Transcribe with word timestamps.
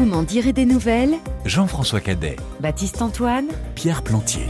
Vous 0.00 0.06
m'en 0.06 0.22
direz 0.22 0.54
des 0.54 0.64
nouvelles 0.64 1.16
Jean-François 1.44 2.00
Cadet, 2.00 2.36
Baptiste 2.58 3.02
Antoine 3.02 3.48
Pierre 3.74 4.00
Plantier. 4.02 4.46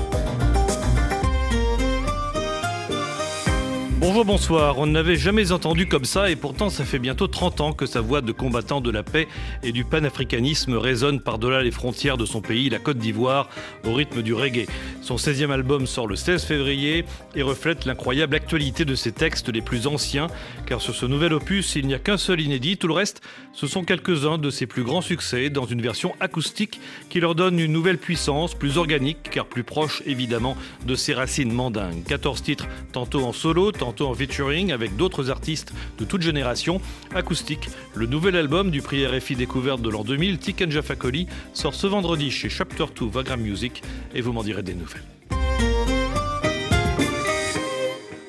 Bonjour, 4.00 4.24
bonsoir. 4.24 4.78
On 4.78 4.86
n'avait 4.86 5.16
jamais 5.16 5.52
entendu 5.52 5.86
comme 5.86 6.06
ça 6.06 6.30
et 6.30 6.36
pourtant 6.36 6.70
ça 6.70 6.86
fait 6.86 6.98
bientôt 6.98 7.26
30 7.26 7.60
ans 7.60 7.72
que 7.74 7.84
sa 7.84 8.00
voix 8.00 8.22
de 8.22 8.32
combattant 8.32 8.80
de 8.80 8.90
la 8.90 9.02
paix 9.02 9.28
et 9.62 9.72
du 9.72 9.84
panafricanisme 9.84 10.72
résonne 10.72 11.20
par-delà 11.20 11.62
les 11.62 11.70
frontières 11.70 12.16
de 12.16 12.24
son 12.24 12.40
pays, 12.40 12.70
la 12.70 12.78
Côte 12.78 12.96
d'Ivoire, 12.96 13.50
au 13.84 13.92
rythme 13.92 14.22
du 14.22 14.32
reggae. 14.32 14.64
Son 15.02 15.16
16e 15.16 15.50
album 15.50 15.86
sort 15.86 16.06
le 16.06 16.16
16 16.16 16.44
février 16.44 17.04
et 17.34 17.42
reflète 17.42 17.84
l'incroyable 17.84 18.34
actualité 18.34 18.86
de 18.86 18.94
ses 18.94 19.12
textes 19.12 19.50
les 19.50 19.60
plus 19.60 19.86
anciens, 19.86 20.28
car 20.64 20.80
sur 20.80 20.94
ce 20.94 21.04
nouvel 21.04 21.34
opus, 21.34 21.76
il 21.76 21.86
n'y 21.86 21.92
a 21.92 21.98
qu'un 21.98 22.16
seul 22.16 22.40
inédit, 22.40 22.78
tout 22.78 22.88
le 22.88 22.94
reste, 22.94 23.20
ce 23.52 23.66
sont 23.66 23.84
quelques-uns 23.84 24.38
de 24.38 24.48
ses 24.48 24.66
plus 24.66 24.82
grands 24.82 25.02
succès 25.02 25.50
dans 25.50 25.66
une 25.66 25.82
version 25.82 26.14
acoustique 26.20 26.80
qui 27.10 27.20
leur 27.20 27.34
donne 27.34 27.58
une 27.58 27.72
nouvelle 27.72 27.98
puissance, 27.98 28.54
plus 28.54 28.78
organique, 28.78 29.28
car 29.30 29.44
plus 29.44 29.64
proche 29.64 30.02
évidemment 30.06 30.56
de 30.86 30.94
ses 30.94 31.12
racines 31.12 31.52
mandingues. 31.52 32.02
14 32.04 32.42
titres, 32.42 32.66
tantôt 32.92 33.24
en 33.26 33.34
solo, 33.34 33.72
tantôt 33.72 33.89
en 33.98 34.14
featuring 34.14 34.72
avec 34.72 34.96
d'autres 34.96 35.30
artistes 35.30 35.72
de 35.98 36.04
toute 36.04 36.22
génération. 36.22 36.80
Acoustique, 37.14 37.68
le 37.94 38.06
nouvel 38.06 38.36
album 38.36 38.70
du 38.70 38.82
prix 38.82 39.06
RFI 39.06 39.36
Découverte 39.36 39.82
de 39.82 39.90
l'an 39.90 40.04
2000, 40.04 40.38
Tiken 40.38 40.70
Jafakoli, 40.70 41.26
sort 41.52 41.74
ce 41.74 41.86
vendredi 41.86 42.30
chez 42.30 42.48
Chapter 42.48 42.86
2 42.98 43.06
Vagram 43.06 43.40
Music 43.40 43.82
et 44.14 44.20
vous 44.20 44.32
m'en 44.32 44.42
direz 44.42 44.62
des 44.62 44.74
nouvelles. 44.74 45.04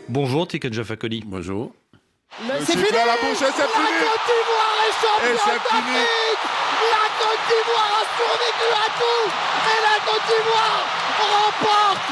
Bonjour 0.09 0.47
Tiken 0.47 0.73
Jafakoli. 0.73 1.23
Bonjour. 1.25 1.71
C'est 2.59 2.73
fini 2.73 2.91
la 2.91 3.15
bouche, 3.21 3.37
c'est 3.37 3.45
La 3.45 3.67
fini 3.67 3.91
Côte 4.01 4.25
d'Ivoire 4.27 4.77
est 4.87 4.95
championne 5.03 5.55
d'Afrique 5.55 6.43
La 6.91 7.05
Côte 7.19 7.43
d'Ivoire 7.47 7.93
a 7.95 8.05
survécu 8.17 8.67
à 8.73 8.89
tout 8.99 9.25
Et 9.71 9.79
la 9.87 9.97
Côte 10.05 10.25
d'Ivoire 10.27 10.83
remporte 11.19 12.09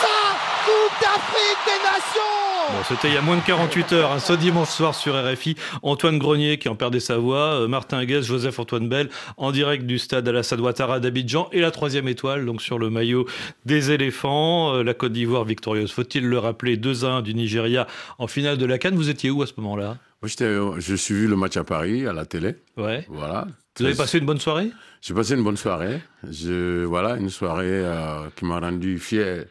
sa 0.00 0.18
Coupe 0.64 0.96
d'Afrique 1.00 1.62
des 1.66 1.80
Nations 1.84 2.47
Bon, 2.70 2.82
c'était 2.86 3.08
il 3.08 3.14
y 3.14 3.16
a 3.16 3.22
moins 3.22 3.36
de 3.36 3.42
48 3.42 3.92
heures, 3.92 4.12
hein, 4.12 4.18
ce 4.18 4.32
dimanche 4.32 4.68
soir 4.68 4.94
sur 4.94 5.14
RFI. 5.14 5.56
Antoine 5.82 6.18
Grenier 6.18 6.58
qui 6.58 6.68
en 6.68 6.74
perdait 6.74 7.00
sa 7.00 7.16
voix, 7.16 7.60
euh, 7.60 7.68
Martin 7.68 8.04
Guez, 8.04 8.22
Joseph-Antoine 8.22 8.88
Bell 8.88 9.08
en 9.36 9.52
direct 9.52 9.86
du 9.86 9.98
stade 9.98 10.28
Alassane 10.28 10.60
Ouattara 10.60 11.00
d'Abidjan 11.00 11.48
et 11.52 11.60
la 11.60 11.70
troisième 11.70 12.08
étoile 12.08 12.44
donc 12.44 12.60
sur 12.60 12.78
le 12.78 12.90
maillot 12.90 13.26
des 13.64 13.90
éléphants. 13.90 14.74
Euh, 14.74 14.82
la 14.82 14.94
Côte 14.94 15.12
d'Ivoire 15.12 15.44
victorieuse, 15.44 15.92
faut-il 15.92 16.26
le 16.26 16.38
rappeler, 16.38 16.76
2-1 16.76 17.22
du 17.22 17.34
Nigeria 17.34 17.86
en 18.18 18.26
finale 18.26 18.58
de 18.58 18.66
la 18.66 18.78
Cannes? 18.78 18.96
Vous 18.96 19.08
étiez 19.08 19.30
où 19.30 19.42
à 19.42 19.46
ce 19.46 19.54
moment-là? 19.58 19.96
Moi, 20.20 20.28
j'étais, 20.28 20.52
je 20.78 20.94
suis 20.94 21.14
vu 21.14 21.28
le 21.28 21.36
match 21.36 21.56
à 21.56 21.64
Paris, 21.64 22.06
à 22.06 22.12
la 22.12 22.26
télé. 22.26 22.56
Ouais. 22.76 23.06
Voilà. 23.08 23.46
Vous 23.78 23.84
avez 23.86 23.94
passé 23.94 24.18
une 24.18 24.26
bonne 24.26 24.40
soirée? 24.40 24.70
J'ai 25.00 25.14
passé 25.14 25.34
une 25.34 25.44
bonne 25.44 25.56
soirée. 25.56 26.00
Je, 26.28 26.84
voilà, 26.84 27.16
une 27.16 27.30
soirée 27.30 27.66
euh, 27.68 28.28
qui 28.34 28.44
m'a 28.44 28.58
rendu 28.58 28.98
fier 28.98 29.44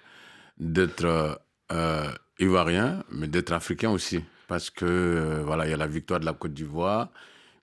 d'être 0.59 1.05
euh, 1.05 1.33
euh, 1.71 2.11
ivoirien, 2.39 3.03
mais 3.11 3.27
d'être 3.27 3.51
africain 3.51 3.89
aussi. 3.89 4.23
Parce 4.47 4.69
que, 4.69 4.85
euh, 4.85 5.43
voilà, 5.45 5.65
il 5.67 5.71
y 5.71 5.73
a 5.73 5.77
la 5.77 5.87
victoire 5.87 6.19
de 6.19 6.25
la 6.25 6.33
Côte 6.33 6.53
d'Ivoire, 6.53 7.09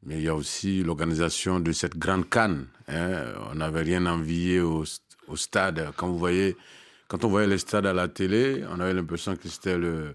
mais 0.04 0.16
il 0.16 0.22
y 0.22 0.28
a 0.28 0.34
aussi 0.34 0.82
l'organisation 0.82 1.60
de 1.60 1.72
cette 1.72 1.96
grande 1.96 2.28
canne. 2.28 2.66
hein. 2.88 3.24
On 3.50 3.54
n'avait 3.54 3.82
rien 3.82 4.04
envié 4.06 4.60
au, 4.60 4.84
stade. 5.36 5.90
Quand 5.96 6.08
vous 6.08 6.18
voyez, 6.18 6.56
quand 7.08 7.24
on 7.24 7.28
voyait 7.28 7.46
les 7.46 7.58
stades 7.58 7.86
à 7.86 7.94
la 7.94 8.08
télé, 8.08 8.62
on 8.70 8.78
avait 8.80 8.92
l'impression 8.92 9.34
que 9.36 9.48
c'était 9.48 9.78
le, 9.78 10.14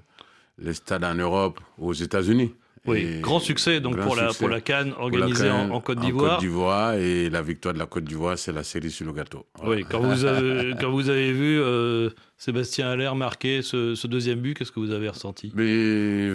les 0.60 0.76
stades 0.76 1.04
en 1.04 1.16
Europe, 1.16 1.60
aux 1.80 1.94
États-Unis. 1.94 2.54
Oui, 2.90 3.20
grand 3.22 3.40
succès 3.40 3.80
donc 3.80 3.96
grand 3.96 4.06
pour, 4.06 4.16
la, 4.16 4.28
succès. 4.30 4.40
pour 4.40 4.50
la 4.50 4.62
Cannes 4.62 4.90
la 4.90 5.02
organisée 5.02 5.46
Cannes 5.48 5.72
en, 5.72 5.76
en 5.76 5.82
Côte 5.82 6.00
d'Ivoire. 6.00 6.32
Côte 6.32 6.40
d'Ivoire 6.42 6.94
et 6.96 7.30
la 7.30 7.42
victoire 7.42 7.74
de 7.74 7.80
la 7.80 7.86
Côte 7.86 8.04
d'Ivoire, 8.04 8.38
c'est 8.38 8.52
la 8.52 8.64
série 8.64 8.92
sur 8.92 9.06
le 9.06 9.14
gâteau. 9.14 9.46
Voilà. 9.56 9.82
Oui, 9.82 9.86
quand 9.90 10.00
vous 10.00 10.26
avez, 10.26 10.74
quand 10.80 10.92
vous 10.92 11.10
avez 11.10 11.32
vu 11.32 11.60
euh, 11.60 12.10
Sébastien 12.38 12.90
Haller 12.90 13.12
marquer 13.16 13.62
ce, 13.62 13.96
ce 13.96 14.08
deuxième 14.08 14.40
but, 14.40 14.58
qu'est-ce 14.58 14.72
que 14.72 14.80
vous 14.80 14.92
avez 14.92 15.10
ressenti? 15.10 15.52
Mais 15.56 16.32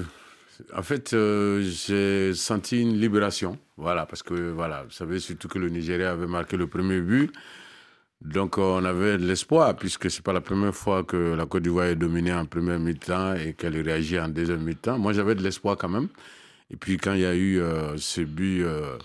en 0.75 0.83
fait, 0.83 1.13
euh, 1.13 1.63
j'ai 1.63 2.35
senti 2.35 2.81
une 2.81 2.99
libération. 2.99 3.59
Voilà, 3.77 4.07
parce 4.07 4.23
que 4.23 4.53
voilà, 4.53 4.85
vous 4.85 4.91
savez 4.91 5.19
surtout 5.19 5.49
que 5.49 5.59
le 5.59 5.69
Nigeria 5.69 6.13
avait 6.13 6.27
marqué 6.27 6.57
le 6.57 6.67
premier 6.67 7.01
but. 7.01 7.33
Donc 8.21 8.57
on 8.57 8.85
avait 8.85 9.19
de 9.19 9.27
l'espoir, 9.27 9.77
puisque 9.77 10.11
c'est 10.11 10.23
pas 10.23 10.33
la 10.33 10.41
première 10.41 10.75
fois 10.75 11.05
que 11.05 11.35
la 11.35 11.47
Côte 11.47 11.63
d'Ivoire 11.63 11.87
est 11.87 11.97
dominée 11.97 12.33
en 12.33 12.47
première 12.47 12.79
mi-temps 12.79 13.35
et 13.35 13.53
qu'elle 13.53 13.79
réagit 13.81 14.19
en 14.19 14.29
deuxième 14.29 14.63
mi-temps. 14.63 14.99
Moi, 14.99 15.13
j'avais 15.13 15.35
de 15.35 15.43
l'espoir 15.43 15.77
quand 15.77 15.91
même. 15.91 16.09
Et 16.71 16.77
puis 16.77 16.97
quand 16.97 17.15
il 17.15 17.21
y 17.21 17.27
a 17.27 17.35
eu 17.35 17.61
euh, 17.61 17.97
ce 17.97 18.21
but 18.23 18.63
euh, 18.65 18.97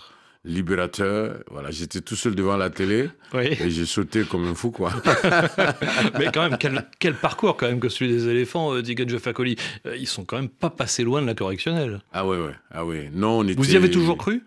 libérateur, 0.44 1.38
voilà, 1.50 1.70
j'étais 1.70 2.00
tout 2.00 2.16
seul 2.16 2.34
devant 2.34 2.56
la 2.56 2.70
télé 2.70 3.10
Oui. 3.34 3.48
et 3.60 3.70
j'ai 3.70 3.84
sauté 3.86 4.24
comme 4.24 4.46
un 4.46 4.54
fou, 4.54 4.70
quoi. 4.70 4.90
Mais 6.18 6.26
quand 6.32 6.48
même, 6.48 6.56
quel, 6.58 6.86
quel 6.98 7.14
parcours 7.14 7.56
quand 7.56 7.66
même 7.66 7.80
que 7.80 7.88
celui 7.88 8.10
des 8.10 8.28
éléphants, 8.28 8.74
euh, 8.74 8.82
Digan 8.82 9.06
Jeffakoli. 9.06 9.56
Euh, 9.86 9.96
Ils 9.96 10.06
sont 10.08 10.24
quand 10.24 10.36
même 10.36 10.48
pas 10.48 10.70
passés 10.70 11.04
loin 11.04 11.20
de 11.22 11.26
la 11.26 11.34
correctionnelle. 11.34 12.00
Ah 12.12 12.26
ouais, 12.26 12.38
ouais, 12.38 12.54
ah 12.70 12.84
ouais. 12.84 13.10
Non, 13.12 13.40
on 13.40 13.44
était... 13.44 13.54
Vous 13.54 13.72
y 13.72 13.76
avez 13.76 13.90
toujours 13.90 14.16
cru? 14.16 14.42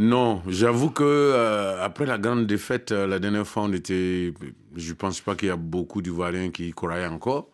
Non, 0.00 0.42
j'avoue 0.46 0.90
que 0.90 1.02
euh, 1.04 1.84
après 1.84 2.06
la 2.06 2.18
grande 2.18 2.46
défaite, 2.46 2.92
euh, 2.92 3.06
la 3.08 3.18
dernière 3.18 3.44
fois, 3.46 3.64
on 3.64 3.72
était. 3.72 4.32
Je 4.76 4.92
pense 4.92 5.20
pas 5.20 5.34
qu'il 5.34 5.48
y 5.48 5.50
a 5.50 5.56
beaucoup 5.56 6.02
d'Ivoiriens 6.02 6.50
qui 6.50 6.68
y 6.68 6.70
croyaient 6.72 7.06
encore. 7.08 7.48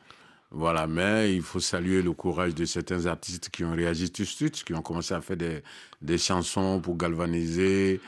Voilà, 0.57 0.87
mais 0.87 1.35
il 1.35 1.43
faut 1.43 1.59
saluer 1.59 2.01
le 2.01 2.13
courage 2.13 2.55
de 2.55 2.65
certains 2.65 3.07
artistes 3.07 3.49
qui 3.51 3.65
ont 3.65 3.75
réagi 3.75 4.13
tout 4.13 4.23
de 4.23 4.29
suite, 4.29 4.63
qui 4.63 4.73
ont 4.73 4.83
commencé 4.83 5.13
à 5.13 5.21
faire 5.21 5.37
des, 5.37 5.63
des 6.01 6.17
chansons 6.17 6.81
pour 6.81 6.97
galvaniser. 6.97 8.01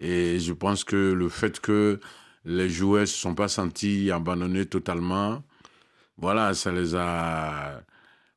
Et 0.00 0.38
je 0.38 0.52
pense 0.52 0.84
que 0.84 1.12
le 1.14 1.28
fait 1.30 1.60
que 1.60 1.98
les 2.44 2.68
joueurs 2.68 3.08
se 3.08 3.16
sont 3.16 3.34
pas 3.34 3.48
sentis 3.48 4.10
abandonnés 4.10 4.66
totalement, 4.66 5.42
voilà, 6.18 6.52
ça 6.52 6.72
les 6.72 6.94
a 6.94 7.80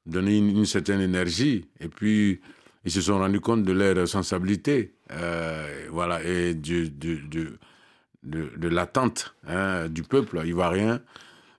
donné 0.06 0.38
une, 0.38 0.66
certaine 0.66 1.02
énergie. 1.02 1.66
Et 1.82 1.90
puis, 1.90 2.40
ils 2.86 2.92
se 2.92 3.02
sont 3.02 3.20
rendus 3.20 3.42
compte 3.42 3.64
de 3.64 3.74
leur 3.74 3.98
responsabilité, 3.98 4.94
euh, 5.12 5.88
voilà, 5.92 6.24
et 6.24 6.54
du, 6.54 6.90
du- 6.90 7.22
du- 7.28 7.50
de, 8.24 8.52
de 8.58 8.68
l'attente 8.70 9.36
hein, 9.48 9.90
du 9.90 10.04
peuple 10.04 10.42
ivoirien. 10.46 11.02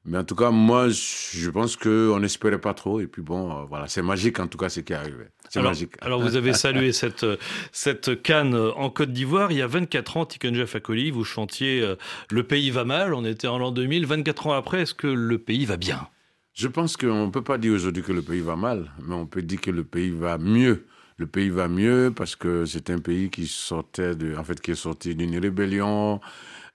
Mais 0.09 0.17
en 0.17 0.25
tout 0.25 0.35
cas, 0.35 0.51
moi, 0.51 0.89
je 0.89 1.51
pense 1.51 1.77
qu'on 1.77 2.19
n'espérait 2.19 2.61
pas 2.61 2.73
trop. 2.73 2.99
Et 3.01 3.07
puis 3.07 3.21
bon, 3.21 3.51
euh, 3.51 3.65
voilà, 3.69 3.89
c'est 3.89 4.01
magique 4.01 4.41
en 4.41 4.47
tout 4.47 4.57
cas 4.57 4.71
ce 4.71 4.81
qui 4.81 4.95
est 4.95 4.97
arrivé. 4.97 5.27
C'est 5.51 5.61
magique. 5.61 5.93
alors, 6.01 6.21
vous 6.21 6.37
avez 6.37 6.53
salué 6.55 6.93
cette, 6.93 7.25
euh, 7.25 7.37
cette 7.73 8.23
canne 8.23 8.55
euh, 8.55 8.73
en 8.73 8.89
Côte 8.89 9.13
d'Ivoire. 9.13 9.53
Il 9.53 9.59
y 9.59 9.63
a 9.63 9.67
24 9.67 10.17
ans, 10.17 10.27
Tiken 10.27 10.67
Fakoli, 10.67 11.11
vous 11.11 11.25
chantiez 11.25 11.95
Le 12.31 12.43
pays 12.43 12.71
va 12.71 12.85
mal. 12.85 13.13
On 13.13 13.25
était 13.25 13.49
en 13.49 13.59
l'an 13.59 13.71
2000. 13.71 14.07
24 14.07 14.47
ans 14.47 14.53
après, 14.53 14.83
est-ce 14.83 14.95
que 14.95 15.07
le 15.07 15.39
pays 15.39 15.67
va 15.67 15.77
bien? 15.77 16.09
Je 16.55 16.69
pense 16.69 16.97
qu'on 16.97 17.27
ne 17.27 17.31
peut 17.31 17.45
pas 17.45 17.59
dire 17.59 17.75
aujourd'hui 17.75 18.03
que 18.03 18.13
le 18.13 18.23
pays 18.23 18.41
va 18.41 18.57
mal, 18.57 18.91
mais 19.07 19.15
on 19.15 19.27
peut 19.27 19.43
dire 19.43 19.61
que 19.61 19.71
le 19.71 19.85
pays 19.85 20.11
va 20.11 20.39
mieux. 20.39 20.87
Le 21.19 21.27
pays 21.27 21.51
va 21.51 21.69
mieux 21.69 22.13
parce 22.15 22.35
que 22.37 22.65
c'est 22.65 22.91
un 22.91 22.99
pays 22.99 23.29
qui 23.29 23.47
sortait 23.47 24.15
de, 24.15 24.37
en 24.37 24.45
fait, 24.45 24.61
qui 24.61 24.71
est 24.71 24.77
sorti 24.77 25.15
d'une 25.15 25.37
rébellion, 25.39 26.21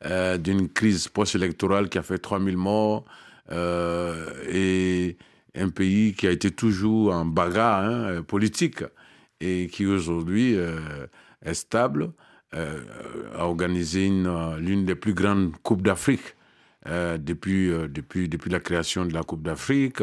euh, 0.05 0.37
d'une 0.37 0.67
crise 0.67 1.07
post-électorale 1.07 1.87
qui 1.87 1.97
a 1.97 2.03
fait 2.03 2.17
3000 2.17 2.57
morts, 2.57 3.05
et 3.51 5.17
un 5.55 5.69
pays 5.69 6.13
qui 6.13 6.27
a 6.27 6.31
été 6.31 6.51
toujours 6.51 7.13
en 7.13 7.25
bagarre 7.25 7.83
hein, 7.83 7.91
euh, 7.91 8.21
politique 8.21 8.83
et 9.39 9.67
qui 9.67 9.85
aujourd'hui 9.85 10.55
euh, 10.55 10.79
est 11.45 11.53
stable, 11.53 12.11
euh, 12.53 12.81
a 13.35 13.45
organisé 13.45 14.05
une, 14.05 14.27
euh, 14.27 14.57
l'une 14.57 14.85
des 14.85 14.95
plus 14.95 15.13
grandes 15.13 15.55
coupes 15.63 15.81
d'Afrique 15.81 16.35
euh, 16.87 17.17
depuis, 17.17 17.69
euh, 17.69 17.87
depuis, 17.87 18.29
depuis 18.29 18.49
la 18.49 18.59
création 18.59 19.05
de 19.05 19.13
la 19.13 19.23
Coupe 19.23 19.43
d'Afrique. 19.43 20.01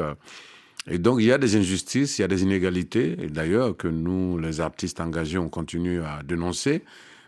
Et 0.87 0.99
donc, 0.99 1.21
il 1.21 1.27
y 1.27 1.33
a 1.33 1.39
des 1.39 1.57
injustices, 1.57 2.19
il 2.19 2.23
y 2.23 2.25
a 2.25 2.29
des 2.29 2.43
inégalités, 2.43 3.17
d'ailleurs 3.17 3.77
que 3.77 3.87
nous, 3.87 4.39
les 4.39 4.61
artistes 4.61 5.01
engagés, 5.01 5.39
on 5.39 5.49
continue 5.49 6.01
à 6.03 6.23
dénoncer. 6.25 6.85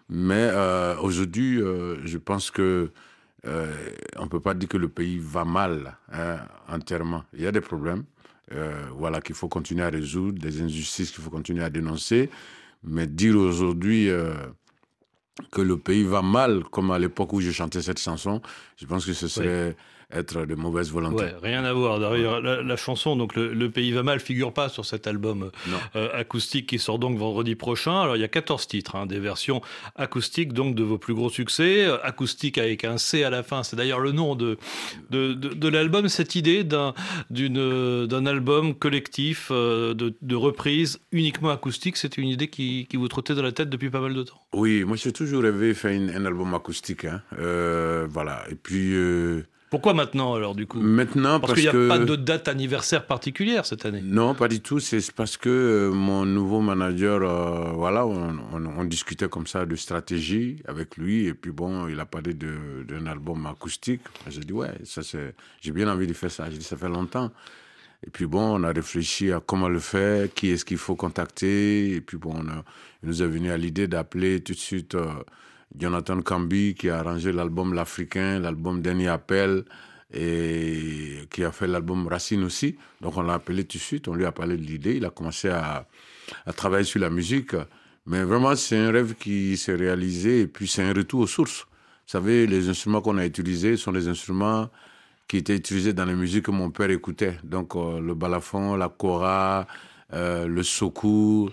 Mais 0.09 0.49
euh, 0.51 0.97
aujourd'hui, 1.01 1.61
euh, 1.61 1.97
je 2.05 2.19
pense 2.19 2.51
que 2.51 2.91
euh, 3.47 3.73
on 4.19 4.25
ne 4.25 4.29
peut 4.29 4.41
pas 4.41 4.55
dire 4.55 4.69
que 4.69 4.77
le 4.77 4.89
pays 4.89 5.19
va 5.19 5.45
mal 5.45 5.97
hein, 6.13 6.39
entièrement. 6.69 7.25
Il 7.35 7.43
y 7.43 7.47
a 7.47 7.53
des 7.53 7.61
problèmes 7.61 8.05
euh, 8.55 8.83
voilà, 8.97 9.21
qu'il 9.21 9.35
faut 9.35 9.49
continuer 9.49 9.83
à 9.83 9.89
résoudre, 9.89 10.41
des 10.41 10.61
injustices 10.61 11.11
qu'il 11.11 11.23
faut 11.23 11.31
continuer 11.31 11.65
à 11.65 11.71
dénoncer. 11.71 12.29
Mais 12.85 13.07
dire 13.07 13.37
aujourd'hui 13.37 14.11
euh, 14.11 14.35
que 15.51 15.61
le 15.63 15.79
pays 15.79 16.05
va 16.05 16.23
mal, 16.23 16.65
comme 16.65 16.91
à 16.91 16.99
l'époque 16.99 17.33
où 17.33 17.41
je 17.41 17.51
chantais 17.51 17.81
cette 17.81 18.01
chanson, 18.01 18.43
je 18.77 18.87
pense 18.87 19.07
que 19.07 19.13
ce 19.13 19.29
serait 19.29 19.77
être 20.13 20.45
de 20.45 20.55
mauvaise 20.55 20.91
volonté. 20.91 21.25
Ouais, 21.25 21.35
rien 21.43 21.65
à 21.65 21.73
voir. 21.73 21.99
D'ailleurs, 21.99 22.41
la, 22.41 22.77
chanson, 22.77 23.17
donc 23.17 23.35
le, 23.37 23.71
pays 23.71 23.93
va 23.93 24.03
mal, 24.03 24.21
figure 24.21 24.53
pas 24.53 24.69
sur 24.69 24.85
cet 24.85 25.07
album 25.07 25.51
euh, 25.97 26.09
acoustique 26.13 26.67
qui 26.67 26.79
sort 26.79 26.99
donc 26.99 27.19
vendredi 27.19 27.55
prochain. 27.55 28.01
Alors 28.01 28.17
il 28.17 28.21
y 28.21 28.25
a 28.25 28.29
14 28.29 28.67
titres, 28.67 28.97
hein, 28.97 29.07
des 29.07 29.19
versions 29.19 29.63
acoustiques 29.97 30.53
donc 30.53 30.75
de 30.75 30.83
vos 30.83 30.99
plus 30.99 31.15
gros 31.15 31.31
succès. 31.31 31.85
Euh, 31.85 31.97
acoustique 32.03 32.59
avec 32.59 32.85
un 32.85 32.99
C 32.99 33.25
à 33.25 33.31
la 33.31 33.43
fin, 33.43 33.63
c'est 33.63 33.77
d'ailleurs 33.77 34.01
le 34.01 34.13
nom 34.13 34.35
de, 34.35 34.59
de, 35.11 35.33
de, 35.35 35.69
l'album. 35.69 36.09
Cette 36.09 36.35
idée 36.35 36.65
d'un, 36.65 36.95
d'une, 37.31 38.07
d'un 38.07 38.27
album 38.27 38.75
collectif 38.75 39.49
euh, 39.51 39.95
de, 39.95 40.15
de 40.21 40.35
reprise 40.35 40.99
uniquement 41.13 41.51
acoustique, 41.51 41.97
c'était 41.97 42.21
une 42.21 42.29
idée 42.29 42.49
qui, 42.49 42.87
qui, 42.89 42.97
vous 42.97 43.09
trottait 43.09 43.35
dans 43.35 43.43
la 43.43 43.53
tête 43.53 43.71
depuis 43.71 43.91
pas 43.91 44.01
mal 44.01 44.15
de 44.15 44.23
temps? 44.23 44.41
Oui, 44.53 44.85
moi 44.85 44.97
j'ai 44.97 45.13
toujours 45.13 45.43
rêvé 45.43 45.69
de 45.69 45.75
faire 45.75 45.93
un 45.93 46.25
album 46.25 46.53
acoustique. 46.55 47.05
Hein. 47.05 47.23
voilà. 48.09 48.45
Et 48.51 48.55
puis 48.55 48.95
pourquoi 49.73 49.95
maintenant 49.95 50.35
alors 50.35 50.55
du 50.55 50.67
coup 50.67 50.83
Maintenant 50.83 51.41
parce, 51.41 51.55
qu'il 51.55 51.63
n'y 51.63 51.69
a 51.71 51.89
pas 51.89 51.99
de 51.99 52.15
date 52.15 52.47
anniversaire 52.47 53.07
particulière 53.07 53.65
cette 53.65 53.87
année. 53.87 54.03
Non, 54.05 54.35
pas 54.35 54.47
du 54.47 54.61
tout. 54.61 54.81
C'est 54.81 55.11
parce 55.13 55.39
que 55.39 55.49
euh, 55.49 55.91
mon 55.91 56.27
nouveau 56.27 56.61
manager, 56.61 57.23
euh, 57.23 57.73
voilà, 57.73 58.07
on, 58.07 58.85
discutait 58.85 59.31
comme 59.31 59.47
ça 59.47 59.65
de 59.65 59.75
stratégie 59.75 60.57
avec 60.69 60.99
lui 60.99 61.25
et 61.27 61.33
puis 61.33 61.53
bon, 61.53 61.89
il 61.89 61.99
a 62.01 62.05
parlé 62.05 62.35
d'un 62.35 63.07
album 63.07 63.47
acoustique. 63.47 64.03
J'ai 64.29 64.41
dit 64.41 64.53
ouais, 64.53 64.75
ça 64.85 65.03
c'est, 65.03 65.35
j'ai 65.63 65.73
bien 65.73 65.89
envie 65.89 66.07
de 66.07 66.13
faire 66.13 66.31
ça. 66.31 66.51
J'ai 66.51 66.59
dit 66.59 66.65
ça 66.65 66.77
fait 66.77 66.91
longtemps. 66.91 67.31
Et 68.07 68.11
puis 68.11 68.27
bon, 68.27 68.61
on 68.61 68.65
a 68.65 68.73
réfléchi 68.73 69.33
à 69.33 69.41
comment 69.41 69.71
le 69.71 69.79
faire, 69.79 70.29
qui 70.35 70.51
est-ce 70.51 70.67
qu'il 70.67 70.77
faut 70.77 70.97
contacter. 70.97 71.95
Et 71.95 72.03
puis 72.03 72.19
bon, 72.19 72.35
on 72.35 72.45
il 73.03 73.09
nous 73.09 73.23
est 73.23 73.27
venu 73.27 73.51
à 73.51 73.57
l'idée 73.57 73.89
d'appeler 73.89 74.43
tout 74.43 74.53
de 74.53 74.59
suite. 74.59 74.97
Euh, 74.97 75.07
Jonathan 75.79 76.21
Cambi 76.23 76.75
qui 76.75 76.89
a 76.91 76.99
arrangé 76.99 77.33
l'album 77.33 77.75
L'Africain, 77.75 78.39
l'album 78.39 78.83
Dernier 78.83 79.09
Appel 79.09 79.65
et 80.13 81.27
qui 81.31 81.43
a 81.45 81.53
fait 81.53 81.67
l'album 81.67 82.07
Racine 82.07 82.45
aussi. 82.45 82.77
Donc 83.01 83.17
on 83.17 83.23
l'a 83.23 83.35
appelé 83.35 83.65
tout 83.65 83.79
de 83.79 83.83
suite, 83.83 84.09
on 84.09 84.15
lui 84.15 84.27
a 84.27 84.33
parlé 84.33 84.57
de 84.57 84.63
l'idée, 84.63 84.97
il 84.97 85.05
a 85.05 85.11
commencé 85.11 85.49
à, 85.49 85.87
à, 86.47 86.53
travailler 86.53 86.85
sur 86.85 87.01
la 87.01 87.11
musique. 87.11 87.55
Mais 88.05 88.23
vraiment, 88.25 88.55
c'est 88.57 88.77
un 88.77 88.91
rêve 88.91 89.15
qui 89.15 89.57
s'est 89.57 89.75
réalisé 89.75 90.43
et 90.43 90.47
puis 90.47 90.67
c'est 90.67 90.83
un 90.83 90.93
retour 90.93 91.21
aux 91.21 91.27
sources. 91.27 91.61
Vous 91.61 92.19
savez, 92.19 92.47
les 92.47 92.69
instruments 92.69 93.01
qu'on 93.01 93.17
a 93.17 93.25
utilisés 93.25 93.77
sont 93.77 93.93
des 93.93 94.09
instruments 94.09 94.69
qui 95.29 95.39
étaient 95.39 95.57
utilisés 95.57 95.93
dans 95.93 96.05
les 96.05 96.15
musiques 96.15 96.47
que 96.47 96.51
mon 96.51 96.71
père 96.71 96.91
écoutait. 96.91 97.39
Donc 97.43 97.75
euh, 97.77 98.01
le 98.01 98.15
balafon, 98.15 98.77
la 98.77 98.89
kora, 98.89 99.67
euh, 100.13 100.47
le 100.47 100.63
sokou, 100.63 101.49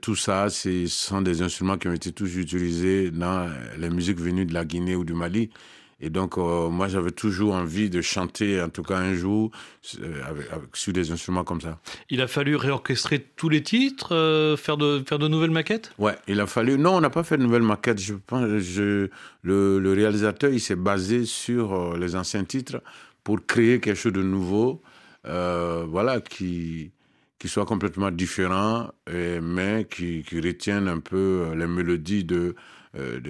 tout 0.00 0.16
ça, 0.16 0.50
ce 0.50 0.86
sont 0.86 1.22
des 1.22 1.42
instruments 1.42 1.78
qui 1.78 1.88
ont 1.88 1.92
été 1.92 2.12
toujours 2.12 2.40
utilisés 2.42 3.10
dans 3.10 3.50
les 3.78 3.90
musiques 3.90 4.20
venues 4.20 4.44
de 4.44 4.54
la 4.54 4.64
Guinée 4.64 4.96
ou 4.96 5.04
du 5.04 5.14
Mali. 5.14 5.50
Et 6.02 6.08
donc, 6.08 6.38
euh, 6.38 6.70
moi, 6.70 6.88
j'avais 6.88 7.10
toujours 7.10 7.54
envie 7.54 7.90
de 7.90 8.00
chanter, 8.00 8.60
en 8.60 8.70
tout 8.70 8.82
cas 8.82 8.96
un 8.96 9.14
jour, 9.14 9.50
euh, 10.00 10.22
avec, 10.26 10.46
sur 10.74 10.94
des 10.94 11.10
instruments 11.12 11.44
comme 11.44 11.60
ça. 11.60 11.78
Il 12.08 12.22
a 12.22 12.26
fallu 12.26 12.56
réorchestrer 12.56 13.18
tous 13.36 13.50
les 13.50 13.62
titres, 13.62 14.14
euh, 14.14 14.56
faire, 14.56 14.78
de, 14.78 15.02
faire 15.06 15.18
de 15.18 15.28
nouvelles 15.28 15.50
maquettes? 15.50 15.92
Ouais, 15.98 16.16
il 16.26 16.40
a 16.40 16.46
fallu. 16.46 16.78
Non, 16.78 16.96
on 16.96 17.00
n'a 17.02 17.10
pas 17.10 17.22
fait 17.22 17.36
de 17.36 17.42
nouvelles 17.42 17.62
maquettes. 17.62 18.00
Je 18.00 18.14
pense, 18.14 18.46
je, 18.58 19.08
le, 19.42 19.78
le 19.78 19.92
réalisateur, 19.92 20.50
il 20.50 20.60
s'est 20.60 20.74
basé 20.74 21.26
sur 21.26 21.96
les 21.98 22.16
anciens 22.16 22.44
titres 22.44 22.82
pour 23.22 23.44
créer 23.46 23.78
quelque 23.78 23.98
chose 23.98 24.14
de 24.14 24.22
nouveau, 24.22 24.80
voilà, 25.24 26.20
qui 26.22 26.92
qui 27.40 27.48
soit 27.48 27.66
complètement 27.66 28.10
différent, 28.12 28.90
mais 29.08 29.86
qui, 29.90 30.22
qui 30.22 30.40
retiennent 30.40 30.86
un 30.86 31.00
peu 31.00 31.16
euh, 31.48 31.54
les 31.56 31.66
mélodies 31.66 32.22
de, 32.22 32.54
euh, 32.96 33.20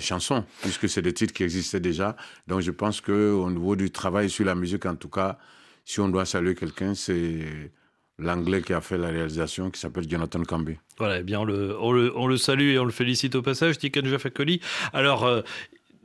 chansons, 0.00 0.44
puisque 0.62 0.88
c'est 0.88 1.02
des 1.02 1.12
titres 1.12 1.32
qui 1.32 1.44
existaient 1.44 1.80
déjà. 1.80 2.16
Donc 2.46 2.60
je 2.60 2.72
pense 2.72 3.00
qu'au 3.00 3.50
niveau 3.50 3.76
du 3.76 3.90
travail 3.90 4.28
sur 4.28 4.44
la 4.44 4.54
musique, 4.54 4.86
en 4.86 4.96
tout 4.96 5.08
cas, 5.08 5.38
si 5.84 6.00
on 6.00 6.08
doit 6.08 6.24
saluer 6.24 6.54
quelqu'un, 6.54 6.94
c'est 6.94 7.70
l'anglais 8.18 8.62
qui 8.62 8.72
a 8.72 8.80
fait 8.80 8.98
la 8.98 9.08
réalisation, 9.08 9.70
qui 9.70 9.80
s'appelle 9.80 10.08
Jonathan 10.08 10.42
Camby. 10.42 10.78
Voilà, 10.98 11.18
eh 11.18 11.22
bien 11.22 11.40
on 11.40 11.44
le, 11.44 11.76
on 11.80 11.92
le, 11.92 12.16
on 12.16 12.26
le, 12.26 12.36
salue 12.36 12.70
et 12.70 12.78
on 12.78 12.84
le 12.84 12.92
félicite 12.92 13.34
au 13.34 13.42
passage, 13.42 13.78
Tiken 13.78 14.06
Jafakoli. 14.06 14.60
Alors, 14.92 15.24
euh, 15.24 15.42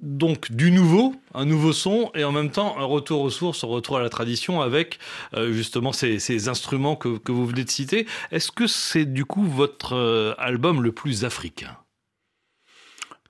donc 0.01 0.51
du 0.51 0.71
nouveau, 0.71 1.15
un 1.33 1.45
nouveau 1.45 1.73
son 1.73 2.11
et 2.15 2.23
en 2.23 2.31
même 2.31 2.51
temps 2.51 2.77
un 2.77 2.85
retour 2.85 3.21
aux 3.21 3.29
sources, 3.29 3.63
un 3.63 3.67
retour 3.67 3.97
à 3.97 4.01
la 4.01 4.09
tradition 4.09 4.61
avec 4.61 4.99
euh, 5.33 5.51
justement 5.51 5.91
ces, 5.91 6.49
instruments 6.49 6.95
que, 6.95 7.31
vous 7.31 7.45
venez 7.45 7.63
de 7.63 7.69
citer. 7.69 8.07
Est-ce 8.31 8.51
que 8.51 8.67
c'est 8.67 9.05
du 9.05 9.25
coup 9.25 9.43
votre 9.43 9.95
euh, 9.95 10.33
album 10.37 10.81
le 10.81 10.91
plus 10.91 11.25
africain? 11.25 11.77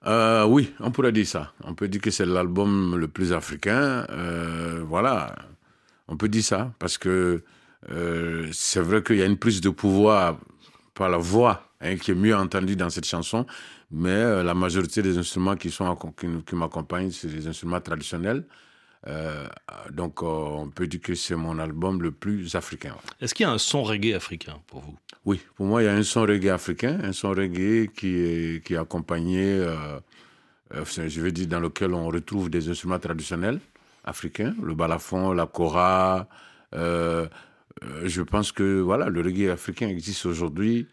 Euh, 0.06 0.46
Oui, 0.46 0.74
on 0.80 0.92
pourrait 0.92 1.12
dire 1.12 1.28
ça. 1.28 1.54
On 1.64 1.74
peut 1.74 1.88
dire 1.88 2.02
que 2.02 2.12
c'est 2.12 2.26
l'album 2.26 2.96
le 2.96 3.08
plus 3.08 3.34
africain. 3.34 4.06
voilà, 4.88 5.36
on 6.08 6.18
peut 6.18 6.30
dire 6.30 6.44
ça 6.44 6.72
parce 6.80 6.98
que 6.98 7.44
c'est 8.52 8.82
vrai 8.82 9.04
qu'il 9.04 9.18
y 9.18 9.22
a 9.22 9.26
une 9.26 9.38
prise 9.38 9.62
de 9.62 9.70
pouvoir 9.70 10.38
par 10.94 11.10
la 11.10 11.18
voix 11.18 11.64
hein, 11.82 11.96
qui 11.98 12.12
est 12.12 12.16
mieux 12.16 12.36
entendue 12.36 12.76
dans 12.76 12.90
cette 12.90 13.06
chanson 13.06 13.46
mais 13.92 14.10
euh, 14.10 14.44
la 14.44 14.54
majorité 14.54 15.02
des 15.02 15.18
instruments 15.18 15.56
qui, 15.56 15.72
sont, 15.72 15.96
qui, 16.46 16.56
m'accompagnent, 16.56 17.12
c'est 17.12 17.28
des 17.28 17.48
instruments 17.48 17.82
traditionnels. 17.82 18.46
Euh, 19.08 19.48
donc, 19.92 20.22
euh, 20.22 20.26
on 20.26 20.70
peut 20.70 20.86
dire 20.86 21.02
que 21.02 21.16
c'est 21.16 21.36
mon 21.36 21.58
album 21.58 22.02
le 22.02 22.12
plus 22.12 22.56
africain. 22.56 22.96
Est-ce 23.22 23.34
qu'il 23.34 23.46
y 23.46 23.50
a 23.50 23.52
un 23.52 23.58
son 23.58 23.84
reggae 23.84 24.14
africain 24.14 24.62
pour 24.68 24.82
vous? 24.82 24.98
Oui, 25.26 25.42
pour 25.56 25.66
moi, 25.66 25.82
il 25.82 25.86
y 25.86 25.90
a 25.90 25.94
un 25.94 26.04
son 26.04 26.22
reggae 26.22 26.50
africain, 26.50 27.00
un 27.04 27.14
son 27.14 27.30
reggae 27.30 27.88
qui 27.96 28.16
est, 28.16 28.64
qui 28.64 28.74
est 28.74 28.78
accompagné, 28.78 29.66
je 30.72 31.22
veux 31.22 31.32
dire, 31.32 31.48
dans 31.48 31.60
lequel 31.60 31.94
on 31.94 32.08
retrouve 32.08 32.50
des 32.50 32.70
instruments 32.70 33.00
traditionnels 33.00 33.60
africains, 34.04 34.54
le 34.62 34.76
balafon, 34.76 35.34
la 35.34 35.48
kora. 35.48 36.28
je 36.74 38.22
pense 38.22 38.52
que 38.52 38.82
voilà, 38.82 39.10
le 39.10 39.22
reggae 39.22 39.50
africain 39.50 39.88
existe 39.88 40.26
aujourd'hui. 40.26 40.88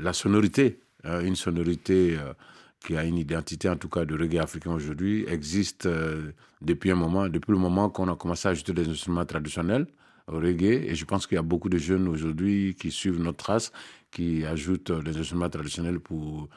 la 0.00 0.12
sonorité 0.12 0.80
une 1.24 1.36
sonorité 1.36 2.16
euh, 2.18 2.32
qui 2.84 2.96
a 2.96 3.04
une 3.04 3.18
identité, 3.18 3.68
en 3.68 3.76
tout 3.76 3.88
cas, 3.88 4.04
de 4.04 4.16
reggae 4.16 4.38
africain 4.38 4.72
aujourd'hui, 4.72 5.24
existe 5.28 5.86
euh, 5.86 6.32
depuis 6.62 6.90
un 6.90 6.94
moment, 6.96 7.28
depuis 7.28 7.52
le 7.52 7.58
moment 7.58 7.88
qu'on 7.88 8.08
a 8.08 8.16
commencé 8.16 8.48
à 8.48 8.52
ajouter 8.52 8.72
des 8.72 8.88
instruments 8.88 9.24
traditionnels 9.24 9.86
au 10.28 10.38
reggae. 10.38 10.84
Et 10.88 10.94
je 10.94 11.04
pense 11.04 11.26
qu'il 11.26 11.36
y 11.36 11.38
a 11.38 11.42
beaucoup 11.42 11.68
de 11.68 11.78
jeunes 11.78 12.08
aujourd'hui 12.08 12.76
qui 12.78 12.90
suivent 12.90 13.20
notre 13.20 13.38
trace, 13.38 13.72
qui 14.10 14.44
ajoutent 14.44 14.92
des 14.92 15.16
instruments 15.16 15.48
traditionnels 15.48 16.00
pour 16.00 16.48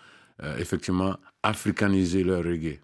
effectivement 0.57 1.17
africaniser 1.43 2.23
leur 2.23 2.43
reggae. 2.43 2.79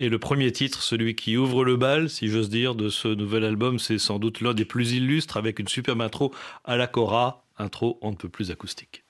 Et 0.00 0.08
le 0.08 0.18
premier 0.18 0.52
titre, 0.52 0.82
celui 0.82 1.14
qui 1.14 1.36
ouvre 1.36 1.64
le 1.64 1.76
bal, 1.76 2.08
si 2.10 2.28
j'ose 2.28 2.48
dire, 2.48 2.74
de 2.74 2.88
ce 2.88 3.08
nouvel 3.08 3.44
album, 3.44 3.78
c'est 3.78 3.98
sans 3.98 4.18
doute 4.18 4.40
l'un 4.40 4.54
des 4.54 4.64
plus 4.64 4.92
illustres, 4.92 5.36
avec 5.36 5.58
une 5.58 5.68
superbe 5.68 6.00
intro 6.00 6.32
à 6.64 6.76
la 6.76 6.86
Cora, 6.86 7.44
intro 7.58 7.98
on 8.02 8.10
ne 8.10 8.16
peut 8.16 8.28
plus 8.28 8.50
acoustique. 8.50 9.04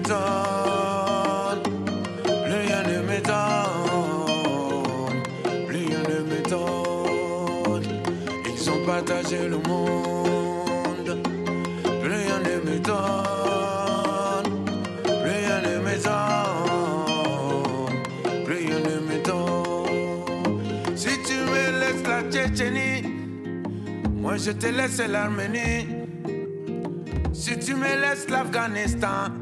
M'étonne, 0.00 1.62
rien 2.46 2.82
ne 2.82 2.98
m'étonne, 3.06 3.36
plus 5.66 5.76
rien 5.76 6.02
ne 6.08 6.18
m'étonne. 6.30 7.86
Ils 8.46 8.70
ont 8.70 8.84
partagé 8.86 9.48
le 9.48 9.58
monde, 9.58 11.18
plus 12.00 12.12
rien 12.12 12.38
ne 12.38 12.70
m'étonne, 12.70 14.50
plus 15.04 15.30
rien 15.30 15.60
ne 15.60 15.74
m'étonne, 15.84 16.24
plus 18.44 18.56
rien 18.56 18.78
ne 18.78 18.96
m'étonne. 19.06 20.96
Si 20.96 21.12
tu 21.26 21.34
me 21.34 21.62
laisses 21.80 22.06
la 22.08 22.22
Tchétchénie, 22.30 23.02
moi 24.16 24.36
je 24.36 24.52
te 24.52 24.66
laisse 24.66 25.02
l'Arménie. 25.06 25.86
Si 27.32 27.58
tu 27.58 27.74
me 27.74 27.86
laisses 28.02 28.28
l'Afghanistan, 28.28 29.32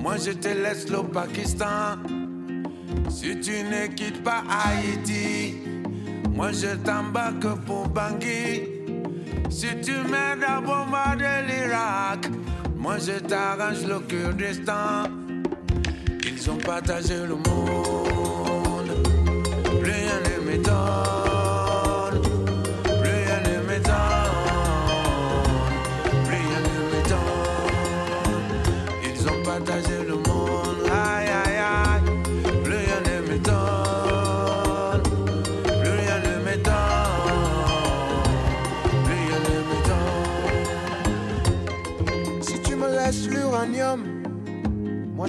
Moi 0.00 0.16
je 0.16 0.32
te 0.32 0.48
laisse 0.48 0.88
le 0.88 1.02
Pakistan. 1.02 1.98
Si 3.10 3.38
tu 3.40 3.52
ne 3.62 3.86
quittes 3.94 4.22
pas 4.22 4.42
Haïti, 4.48 5.56
moi 6.34 6.52
je 6.52 6.74
t'embarque 6.76 7.46
pour 7.66 7.86
Bangui. 7.88 8.62
Si 9.50 9.66
tu 9.82 9.92
m'aides 9.92 10.44
à 10.46 10.60
bombarder 10.60 11.42
l'Irak, 11.46 12.30
moi 12.76 12.96
je 12.98 13.18
t'arrange 13.20 13.84
le 13.86 14.00
Kurdistan. 14.00 15.04
Ils 16.24 16.50
ont 16.50 16.56
partagé 16.56 17.16
le 17.26 17.34
monde, 17.34 18.90
rien 19.82 20.16
ne 20.24 20.50
m'étonne, 20.50 21.19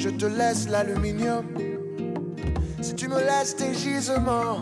je 0.01 0.09
te 0.09 0.25
laisse 0.25 0.67
l'aluminium. 0.67 1.45
Si 2.81 2.95
tu 2.95 3.07
me 3.07 3.19
laisses 3.19 3.55
tes 3.55 3.73
gisements, 3.75 4.61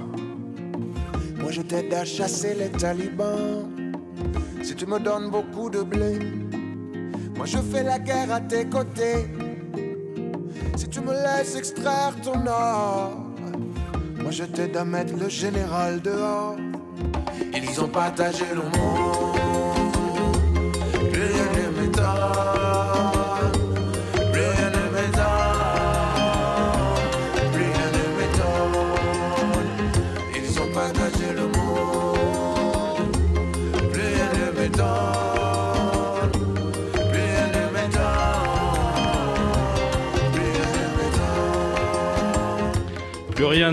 moi 1.39 1.51
je 1.51 1.61
t'aide 1.61 1.93
à 1.93 2.03
chasser 2.03 2.55
les 2.55 2.69
talibans. 2.69 3.69
Si 4.61 4.75
tu 4.75 4.85
me 4.85 4.99
donnes 4.99 5.29
beaucoup 5.29 5.69
de 5.69 5.81
blé, 5.81 6.19
moi 7.37 7.45
je 7.45 7.57
fais 7.71 7.83
la 7.83 7.99
guerre 7.99 8.33
à 8.33 8.41
tes 8.41 8.65
côtés. 8.65 9.27
Si 10.75 10.89
tu 10.89 10.99
me 10.99 11.13
laisses 11.13 11.55
extraire 11.55 12.13
ton 12.21 12.45
or, 12.45 13.11
moi 14.21 14.31
je 14.31 14.43
t'aide 14.43 14.75
à 14.75 14.83
mettre 14.83 15.15
le 15.15 15.29
général 15.29 16.01
dehors. 16.01 16.57
Ils 17.53 17.79
ont 17.79 17.87
partagé 17.87 18.43
le 18.53 18.63
monde. 18.77 19.08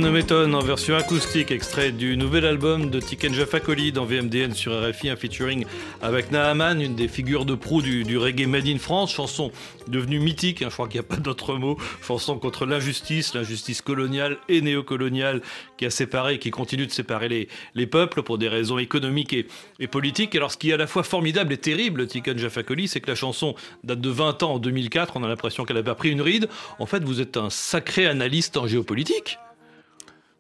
Ne 0.00 0.10
m'étonne 0.10 0.54
en 0.54 0.60
version 0.60 0.96
acoustique, 0.96 1.50
extrait 1.50 1.92
du 1.92 2.16
nouvel 2.16 2.44
album 2.44 2.90
de 2.90 3.00
Tiken 3.00 3.32
Jafakoli 3.32 3.92
dans 3.92 4.04
VMDN 4.04 4.52
sur 4.52 4.72
RFI, 4.72 5.10
un 5.10 5.16
featuring 5.16 5.64
avec 6.02 6.32
Naaman, 6.32 6.82
une 6.82 6.94
des 6.94 7.08
figures 7.08 7.44
de 7.44 7.54
proue 7.54 7.82
du, 7.82 8.18
reggae 8.18 8.46
made 8.46 8.66
in 8.66 8.78
France, 8.78 9.12
chanson 9.12 9.52
devenue 9.88 10.18
mythique, 10.18 10.60
hein, 10.60 10.66
je 10.68 10.74
crois 10.74 10.88
qu'il 10.88 11.00
n'y 11.00 11.06
a 11.06 11.08
pas 11.08 11.16
d'autre 11.16 11.54
mot, 11.54 11.78
chanson 12.02 12.38
contre 12.38 12.66
l'injustice, 12.66 13.32
l'injustice 13.34 13.80
coloniale 13.80 14.38
et 14.48 14.60
néocoloniale 14.60 15.40
qui 15.78 15.86
a 15.86 15.90
séparé, 15.90 16.38
qui 16.38 16.50
continue 16.50 16.86
de 16.86 16.92
séparer 16.92 17.28
les, 17.28 17.48
les 17.74 17.86
peuples 17.86 18.22
pour 18.22 18.38
des 18.38 18.48
raisons 18.48 18.78
économiques 18.78 19.32
et, 19.32 19.86
politiques. 19.86 20.34
Alors 20.34 20.50
ce 20.50 20.58
qui 20.58 20.70
est 20.70 20.74
à 20.74 20.78
la 20.78 20.86
fois 20.86 21.04
formidable 21.04 21.52
et 21.52 21.58
terrible, 21.58 22.06
Tiken 22.06 22.36
Jafakoli, 22.36 22.88
c'est 22.88 23.00
que 23.00 23.10
la 23.10 23.16
chanson 23.16 23.54
date 23.84 24.00
de 24.00 24.10
20 24.10 24.42
ans 24.42 24.54
en 24.54 24.58
2004, 24.58 25.16
on 25.16 25.22
a 25.22 25.28
l'impression 25.28 25.64
qu'elle 25.64 25.78
a 25.78 25.82
pas 25.82 25.94
pris 25.94 26.10
une 26.10 26.22
ride. 26.22 26.48
En 26.78 26.86
fait, 26.86 27.04
vous 27.04 27.20
êtes 27.20 27.36
un 27.36 27.50
sacré 27.50 28.06
analyste 28.06 28.56
en 28.56 28.66
géopolitique. 28.66 29.38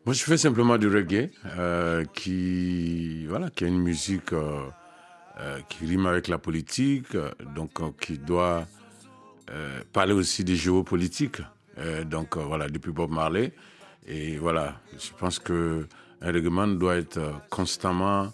Moi, 0.06 0.14
je 0.14 0.22
fais 0.22 0.36
simplement 0.36 0.78
du 0.78 0.86
reggae, 0.86 1.30
euh, 1.58 2.04
qui, 2.14 3.26
voilà, 3.26 3.50
qui 3.50 3.64
est 3.64 3.66
une 3.66 3.80
musique 3.80 4.32
euh, 4.32 4.60
euh, 5.40 5.58
qui 5.68 5.84
rime 5.84 6.06
avec 6.06 6.28
la 6.28 6.38
politique, 6.38 7.16
donc 7.56 7.72
qui 7.98 8.16
doit 8.16 8.68
parler 9.92 10.12
aussi 10.12 10.44
des 10.44 10.54
géopolitiques. 10.54 11.42
Donc 12.06 12.36
voilà, 12.36 12.68
depuis 12.68 12.92
Bob 12.92 13.10
Marley. 13.10 13.52
Et 14.06 14.36
voilà, 14.38 14.80
je 14.96 15.10
pense 15.18 15.40
que 15.40 15.86
un 16.20 16.32
reggaeman 16.32 16.78
doit 16.78 16.96
être 16.96 17.20
constamment 17.50 18.32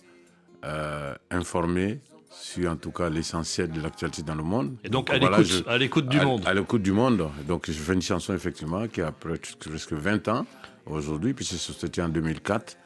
informé 1.30 2.00
sur 2.32 2.70
en 2.70 2.76
tout 2.76 2.90
cas 2.90 3.08
l'essentiel 3.10 3.70
de 3.70 3.80
l'actualité 3.80 4.22
dans 4.22 4.34
le 4.34 4.42
monde. 4.42 4.74
Et 4.84 4.88
donc 4.88 5.10
à 5.10 5.18
voilà, 5.18 5.38
l'écoute, 5.38 5.52
je- 5.66 5.68
à 5.70 5.78
l'écoute 5.78 6.08
du 6.08 6.18
à- 6.18 6.24
monde. 6.24 6.42
À 6.46 6.54
l'écoute 6.54 6.82
du 6.82 6.92
monde. 6.92 7.28
Donc, 7.46 7.66
je 7.66 7.72
fais 7.72 7.94
une 7.94 8.02
chanson, 8.02 8.34
effectivement, 8.34 8.86
qui 8.88 9.00
a 9.00 9.12
presque 9.12 9.56
presque 9.68 9.92
20 9.92 10.26
ans 10.28 10.46
aujourd'hui, 10.86 11.34
puis 11.34 11.44
c'est 11.44 11.56
sorti 11.56 12.00
en 12.00 12.08
2004. 12.08 12.76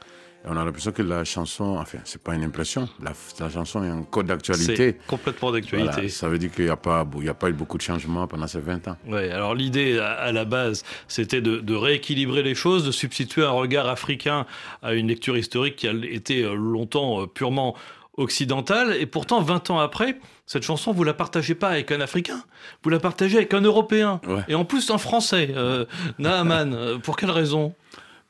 Et 0.44 0.48
on 0.48 0.56
a 0.56 0.64
l'impression 0.64 0.92
que 0.92 1.02
la 1.02 1.24
chanson, 1.24 1.76
enfin, 1.78 1.98
c'est 2.04 2.22
pas 2.22 2.34
une 2.34 2.44
impression, 2.44 2.88
la, 3.02 3.12
la 3.40 3.50
chanson 3.50 3.82
est 3.82 3.88
un 3.88 4.02
code 4.04 4.26
d'actualité. 4.26 4.76
C'est 4.76 5.06
complètement 5.06 5.48
Voilà, 5.48 5.60
d'actualité. 5.60 6.08
ça 6.08 6.28
veut 6.28 6.38
dire 6.38 6.52
qu'il 6.52 6.66
n'y 6.66 6.70
a, 6.70 6.76
pas, 6.76 7.04
il 7.18 7.24
y 7.24 7.28
a 7.28 7.34
pas 7.34 7.48
eu 7.48 7.52
beaucoup 7.52 7.76
de 7.78 7.82
changements 7.82 8.28
pendant 8.28 8.46
ces 8.46 8.60
20 8.60 8.86
ans. 8.86 8.96
Ouais, 9.08 9.30
alors 9.30 9.56
l'idée 9.56 9.98
à, 9.98 10.12
à 10.12 10.30
la 10.32 10.44
base, 10.44 10.84
c'était 11.08 11.40
de, 11.40 11.56
de 11.58 11.74
rééquilibrer 11.74 12.44
les 12.44 12.54
choses, 12.54 12.84
de 12.86 12.92
substituer 12.92 13.44
un 13.44 13.50
regard 13.50 13.88
africain 13.88 14.46
à 14.82 14.94
une 14.94 15.08
lecture 15.08 15.36
historique 15.36 15.74
qui 15.76 15.88
a 15.88 15.92
été 15.92 16.44
euh, 16.44 16.54
longtemps 16.54 17.22
euh, 17.22 17.26
purement 17.26 17.74
occidentale. 18.16 18.96
Et 18.99 19.06
pourtant, 19.06 19.40
20 19.40 19.70
ans 19.70 19.78
après, 19.78 20.18
cette 20.46 20.62
chanson, 20.62 20.92
vous 20.92 21.04
la 21.04 21.14
partagez 21.14 21.54
pas 21.54 21.68
avec 21.68 21.90
un 21.92 22.00
Africain, 22.00 22.42
vous 22.82 22.90
la 22.90 22.99
partagez 22.99 23.37
avec 23.38 23.54
un 23.54 23.61
Européen. 23.61 24.20
Ouais. 24.26 24.42
Et 24.49 24.54
en 24.54 24.64
plus, 24.64 24.90
un 24.90 24.99
Français, 24.99 25.52
euh, 25.56 25.85
Naaman. 26.18 26.73
Euh, 26.75 26.99
Pour 26.99 27.16
quelle 27.16 27.30
raison? 27.30 27.75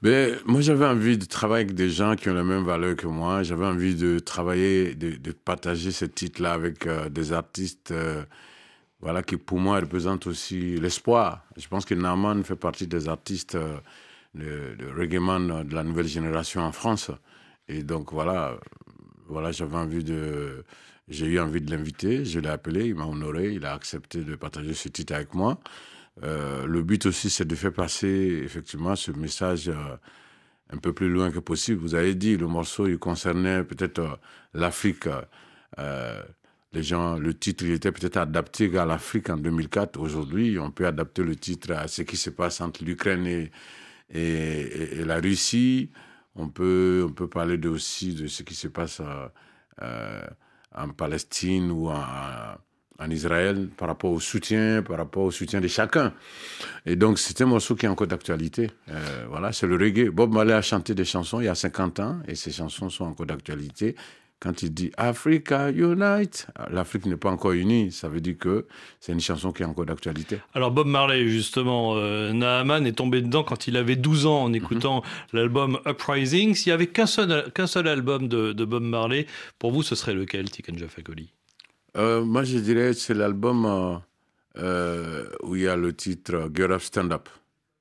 Mais 0.02 0.32
moi, 0.44 0.60
j'avais 0.60 0.86
envie 0.86 1.16
de 1.16 1.24
travailler 1.24 1.64
avec 1.64 1.74
des 1.74 1.88
gens 1.88 2.16
qui 2.16 2.28
ont 2.28 2.34
la 2.34 2.44
même 2.44 2.64
valeur 2.64 2.96
que 2.96 3.06
moi. 3.06 3.42
J'avais 3.42 3.64
envie 3.66 3.94
de 3.94 4.18
travailler, 4.18 4.94
de, 4.94 5.16
de 5.16 5.32
partager 5.32 5.90
ce 5.90 6.04
titre-là 6.04 6.52
avec 6.52 6.86
euh, 6.86 7.08
des 7.08 7.32
artistes, 7.32 7.92
euh, 7.92 8.22
voilà, 9.00 9.22
qui 9.22 9.36
pour 9.36 9.58
moi 9.58 9.80
représentent 9.80 10.26
aussi 10.26 10.76
l'espoir. 10.76 11.42
Je 11.56 11.66
pense 11.68 11.84
que 11.86 11.94
Naman 11.94 12.42
fait 12.44 12.56
partie 12.56 12.86
des 12.86 13.08
artistes, 13.08 13.54
euh, 13.54 13.78
le, 14.34 14.74
le 14.74 14.92
reggae 15.00 15.18
man 15.18 15.66
de 15.66 15.74
la 15.74 15.82
nouvelle 15.82 16.06
génération 16.08 16.60
en 16.60 16.72
France. 16.72 17.10
Et 17.68 17.82
donc 17.82 18.12
voilà, 18.12 18.54
voilà, 19.28 19.52
j'avais 19.52 19.76
envie 19.76 20.04
de, 20.04 20.64
j'ai 21.08 21.26
eu 21.26 21.40
envie 21.40 21.60
de 21.60 21.70
l'inviter. 21.70 22.24
Je 22.24 22.40
l'ai 22.40 22.48
appelé, 22.48 22.86
il 22.86 22.94
m'a 22.94 23.06
honoré, 23.06 23.52
il 23.54 23.64
a 23.64 23.74
accepté 23.74 24.22
de 24.24 24.34
partager 24.36 24.74
ce 24.74 24.88
titre 24.88 25.14
avec 25.14 25.34
moi. 25.34 25.60
Euh, 26.22 26.66
le 26.66 26.82
but 26.82 27.06
aussi, 27.06 27.30
c'est 27.30 27.44
de 27.44 27.54
faire 27.54 27.72
passer 27.72 28.40
effectivement 28.44 28.96
ce 28.96 29.12
message 29.12 29.68
euh, 29.68 29.96
un 30.70 30.78
peu 30.78 30.92
plus 30.92 31.08
loin 31.08 31.30
que 31.30 31.38
possible. 31.38 31.80
Vous 31.80 31.94
avez 31.94 32.14
dit, 32.14 32.36
le 32.36 32.46
morceau, 32.46 32.86
il 32.88 32.98
concernait 32.98 33.62
peut-être 33.64 33.98
euh, 34.00 34.16
l'Afrique. 34.54 35.08
les 36.72 36.82
gens, 36.82 37.18
le 37.18 37.34
titre, 37.34 37.64
il 37.64 37.72
était 37.72 37.92
peut-être 37.92 38.16
adapté 38.18 38.76
à 38.78 38.84
l'Afrique 38.84 39.30
en 39.30 39.36
2004. 39.36 39.98
Aujourd'hui, 40.00 40.58
on 40.58 40.70
peut 40.70 40.86
adapter 40.86 41.22
le 41.22 41.36
titre 41.36 41.72
à 41.72 41.88
ce 41.88 42.02
qui 42.02 42.16
se 42.16 42.30
passe 42.30 42.60
entre 42.60 42.84
l'Ukraine 42.84 43.26
et 44.10 45.04
la 45.04 45.16
Russie. 45.20 45.90
On 46.36 46.48
peut, 46.48 47.04
on 47.08 47.12
peut 47.12 47.28
parler 47.28 47.56
de, 47.56 47.68
aussi 47.68 48.14
de 48.14 48.26
ce 48.26 48.42
qui 48.42 48.54
se 48.54 48.68
passe 48.68 49.00
euh, 49.00 49.28
euh, 49.82 50.26
en 50.74 50.90
Palestine 50.90 51.70
ou 51.70 51.88
en, 51.88 53.10
Israël 53.10 53.68
par 53.76 53.88
rapport 53.88 54.10
au 54.10 54.20
soutien, 54.20 54.82
par 54.82 54.96
rapport 54.96 55.24
au 55.24 55.30
soutien 55.30 55.60
de 55.60 55.68
chacun. 55.68 56.14
Et 56.86 56.96
donc, 56.96 57.18
c'est 57.18 57.38
un 57.42 57.46
morceau 57.46 57.74
qui 57.74 57.84
est 57.84 57.88
encore 57.90 58.06
d'actualité. 58.06 58.70
Euh, 58.88 59.26
voilà, 59.28 59.52
c'est 59.52 59.66
le 59.66 59.76
reggae. 59.76 60.08
Bob 60.10 60.32
Marley 60.32 60.54
a 60.54 60.62
chanté 60.62 60.94
des 60.94 61.04
chansons 61.04 61.40
il 61.40 61.44
y 61.44 61.48
a 61.48 61.54
50 61.54 62.00
ans 62.00 62.20
et 62.26 62.34
ces 62.34 62.52
chansons 62.52 62.88
sont 62.88 63.04
encore 63.04 63.26
d'actualité. 63.26 63.96
Quand 64.38 64.62
il 64.62 64.74
dit 64.74 64.92
Africa 64.98 65.70
Unite, 65.70 66.46
l'Afrique 66.70 67.06
n'est 67.06 67.16
pas 67.16 67.30
encore 67.30 67.52
unie, 67.52 67.90
ça 67.90 68.10
veut 68.10 68.20
dire 68.20 68.36
que 68.36 68.66
c'est 69.00 69.12
une 69.12 69.20
chanson 69.20 69.50
qui 69.50 69.62
est 69.62 69.66
encore 69.66 69.86
d'actualité. 69.86 70.40
Alors 70.52 70.70
Bob 70.70 70.86
Marley, 70.86 71.26
justement, 71.26 71.94
euh, 71.96 72.34
Naaman 72.34 72.86
est 72.86 72.92
tombé 72.92 73.22
dedans 73.22 73.44
quand 73.44 73.66
il 73.66 73.78
avait 73.78 73.96
12 73.96 74.26
ans 74.26 74.42
en 74.44 74.52
écoutant 74.52 75.02
l'album 75.32 75.78
Uprising. 75.86 76.54
S'il 76.54 76.68
y 76.68 76.72
avait 76.72 76.86
qu'un 76.86 77.06
seul, 77.06 77.50
qu'un 77.52 77.66
seul 77.66 77.88
album 77.88 78.28
de, 78.28 78.52
de 78.52 78.64
Bob 78.66 78.82
Marley, 78.82 79.26
pour 79.58 79.72
vous, 79.72 79.82
ce 79.82 79.94
serait 79.94 80.14
lequel, 80.14 80.50
Tiken 80.50 80.76
Jafakoli 80.76 81.32
Euh, 81.96 82.22
moi, 82.22 82.44
je 82.44 82.58
dirais 82.58 82.88
que 82.88 82.98
c'est 82.98 83.14
l'album 83.14 83.64
euh, 83.64 83.96
euh, 84.58 85.30
où 85.44 85.56
il 85.56 85.62
y 85.62 85.68
a 85.68 85.76
le 85.76 85.94
titre 85.94 86.50
Get 86.54 86.70
Up 86.70 86.82
Stand 86.82 87.10
Up. 87.10 87.30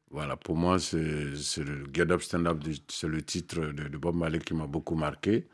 Voilà, 0.10 0.38
pour 0.38 0.56
moi, 0.56 0.80
c'est 0.80 0.98
le 1.02 1.84
Get 1.94 2.10
Up 2.12 2.22
Stand 2.22 2.48
Up, 2.48 2.64
c'est 2.88 3.10
le 3.10 3.22
titre 3.22 3.60
de, 3.60 3.90
de 3.90 3.98
Bob 3.98 4.16
Marley 4.16 4.40
qui 4.40 4.54
m'a 4.54 4.68
beaucoup 4.68 4.96
marqué. 4.96 5.48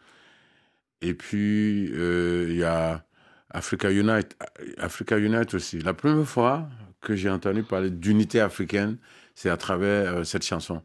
Et 1.02 1.14
puis, 1.14 1.92
euh, 1.94 2.48
il 2.50 2.58
y 2.58 2.64
a 2.64 3.04
Africa 3.50 3.92
Unite, 3.92 4.38
Africa 4.78 5.18
Unite 5.18 5.54
aussi. 5.54 5.80
La 5.80 5.94
première 5.94 6.28
fois 6.28 6.70
que 7.02 7.16
j'ai 7.16 7.30
entendu 7.30 7.64
parler 7.64 7.90
d'unité 7.90 8.40
africaine, 8.40 8.98
c'est 9.36 9.50
à 9.50 9.58
travers 9.58 10.18
euh, 10.18 10.24
cette 10.24 10.46
chanson. 10.46 10.82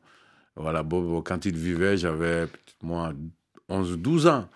Voilà, 0.56 0.82
Bob, 0.82 1.22
quand 1.24 1.44
il 1.44 1.56
vivait, 1.56 1.96
j'avais 1.98 2.48
moi 2.82 3.12
11 3.68 3.92
ou 3.92 3.96
12 3.96 4.26
ans. 4.26 4.48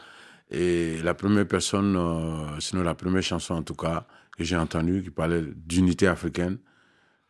Et 0.50 1.00
la 1.02 1.14
première 1.14 1.46
personne, 1.46 1.94
euh, 1.96 2.58
sinon 2.60 2.82
la 2.82 2.94
première 2.94 3.22
chanson 3.22 3.54
en 3.54 3.62
tout 3.62 3.74
cas, 3.74 4.06
que 4.36 4.44
j'ai 4.44 4.56
entendue 4.56 5.02
qui 5.02 5.10
parlait 5.10 5.42
d'unité 5.42 6.06
africaine, 6.06 6.58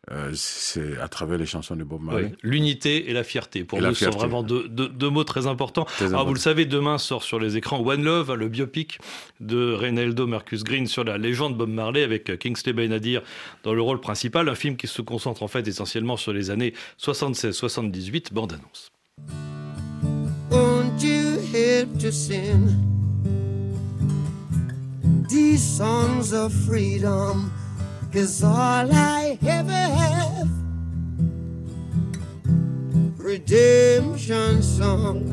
euh, 0.09 0.31
c'est 0.33 0.97
à 0.99 1.07
travers 1.07 1.37
les 1.37 1.45
chansons 1.45 1.75
de 1.75 1.83
Bob 1.83 2.01
Marley. 2.01 2.31
Oui, 2.31 2.37
L'unité 2.41 3.09
et 3.09 3.13
la 3.13 3.23
fierté. 3.23 3.63
Pour 3.63 3.77
Et 3.77 3.81
nous, 3.81 3.93
sont 3.93 4.09
vraiment 4.09 4.41
deux, 4.41 4.67
deux- 4.67 4.89
deux 4.89 5.09
mots 5.11 5.23
très 5.23 5.45
importants. 5.45 5.85
Très 5.85 6.05
Alors, 6.05 6.09
vous 6.09 6.15
important. 6.15 6.33
le 6.33 6.39
savez, 6.39 6.65
demain 6.65 6.97
sort 6.97 7.21
sur 7.21 7.39
les 7.39 7.55
écrans 7.55 7.79
One 7.85 8.03
Love, 8.03 8.33
le 8.33 8.47
biopic 8.49 8.97
de 9.39 9.73
Reynaldo 9.73 10.25
Marcus 10.25 10.63
Green 10.63 10.87
sur 10.87 11.03
la 11.03 11.19
légende 11.19 11.55
Bob 11.55 11.69
Marley 11.69 12.01
avec 12.01 12.35
Kingsley 12.39 12.73
Benadir 12.73 13.21
dans 13.63 13.75
le 13.75 13.81
rôle 13.83 14.01
principal. 14.01 14.49
Un 14.49 14.55
film 14.55 14.75
qui 14.75 14.87
se 14.87 15.03
concentre 15.03 15.43
en 15.43 15.47
fait 15.47 15.67
essentiellement 15.67 16.17
sur 16.17 16.33
les 16.33 16.49
années 16.49 16.73
76-78. 16.99 18.33
Bande 18.33 18.53
annonce. 18.53 18.89
Won't 20.49 21.03
you 21.03 21.37
help 21.53 21.95
to 21.99 22.11
sing 22.11 22.75
these 25.29 25.61
songs 25.61 26.33
of 26.33 26.51
freedom? 26.65 27.51
Cause 28.11 28.43
all 28.43 28.91
I 28.91 29.37
ever 29.47 29.71
have 29.71 30.49
redemption 33.17 34.61
songs. 34.61 35.31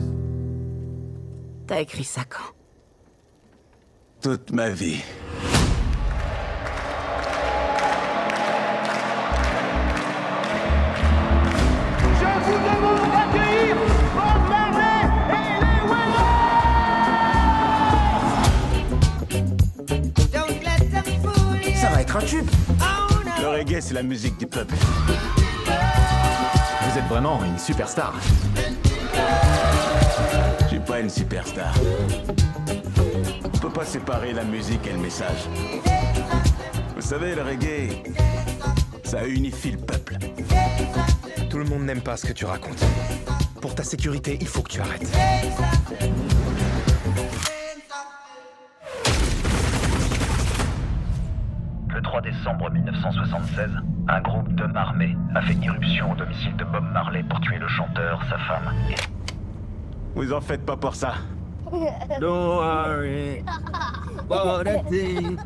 T'as 1.67 1.81
écrit 1.81 2.05
ça 2.05 2.21
quand? 2.29 2.55
Toute 4.23 4.53
ma 4.53 4.71
vie. 4.71 5.03
Je 11.99 12.27
vous 12.45 12.59
demande 12.63 13.11
d'accueillir 13.11 13.77
Bob 14.15 14.43
Marley 14.49 15.03
et 15.35 15.59
les 15.65 15.83
Don't 20.33 20.59
let 20.63 20.81
them 20.93 21.09
fool 21.25 21.59
you. 21.61 21.75
Ça 21.75 21.89
va 21.91 22.03
être 22.03 22.17
un 22.17 22.21
tube. 22.21 22.49
Reggae, 23.59 23.81
c'est 23.81 23.95
la 23.95 24.05
musique 24.05 24.39
du 24.39 24.47
peuple. 24.47 24.77
Vous 25.67 26.97
êtes 26.97 27.07
vraiment 27.09 27.43
une 27.45 27.59
superstar. 27.59 28.15
Je 30.61 30.69
suis 30.69 30.79
pas 30.79 31.01
une 31.01 31.11
superstar. 31.11 31.75
On 33.43 33.49
peut 33.59 33.71
pas 33.71 33.85
séparer 33.85 34.33
la 34.33 34.45
musique 34.45 34.87
et 34.87 34.93
le 34.93 34.99
message. 34.99 35.49
Vous 36.95 37.03
savez, 37.03 37.35
le 37.35 37.43
reggae, 37.43 38.05
ça 39.03 39.27
unifie 39.27 39.73
le 39.73 39.79
peuple. 39.79 40.19
Tout 41.51 41.59
le 41.59 41.65
monde 41.65 41.83
n'aime 41.83 42.03
pas 42.03 42.17
ce 42.17 42.27
que 42.27 42.33
tu 42.33 42.45
racontes. 42.45 42.85
Pour 43.61 43.75
ta 43.75 43.83
sécurité, 43.83 44.39
il 44.41 44.47
faut 44.47 44.63
que 44.63 44.71
tu 44.71 44.81
arrêtes. 44.81 45.11
Décembre 52.39 52.71
1976, 52.71 53.71
un 54.09 54.21
groupe 54.21 54.49
d'hommes 54.55 54.77
armés 54.77 55.17
a 55.35 55.43
fait 55.43 55.55
irruption 55.55 56.13
au 56.13 56.15
domicile 56.15 56.55
de 56.57 56.65
Bob 56.65 56.85
Marley 56.93 57.25
pour 57.25 57.41
tuer 57.41 57.59
le 57.59 57.67
chanteur, 57.69 58.21
sa 58.29 58.39
femme 58.39 58.73
et 58.91 58.95
Vous 60.15 60.33
en 60.33 60.41
faites 60.41 60.65
pas 60.65 60.77
pour 60.77 60.95
ça. 60.95 61.15
Don't 62.21 62.59
worry 62.59 63.45
about 64.19 64.67
a 64.67 64.83
thing. 64.89 65.37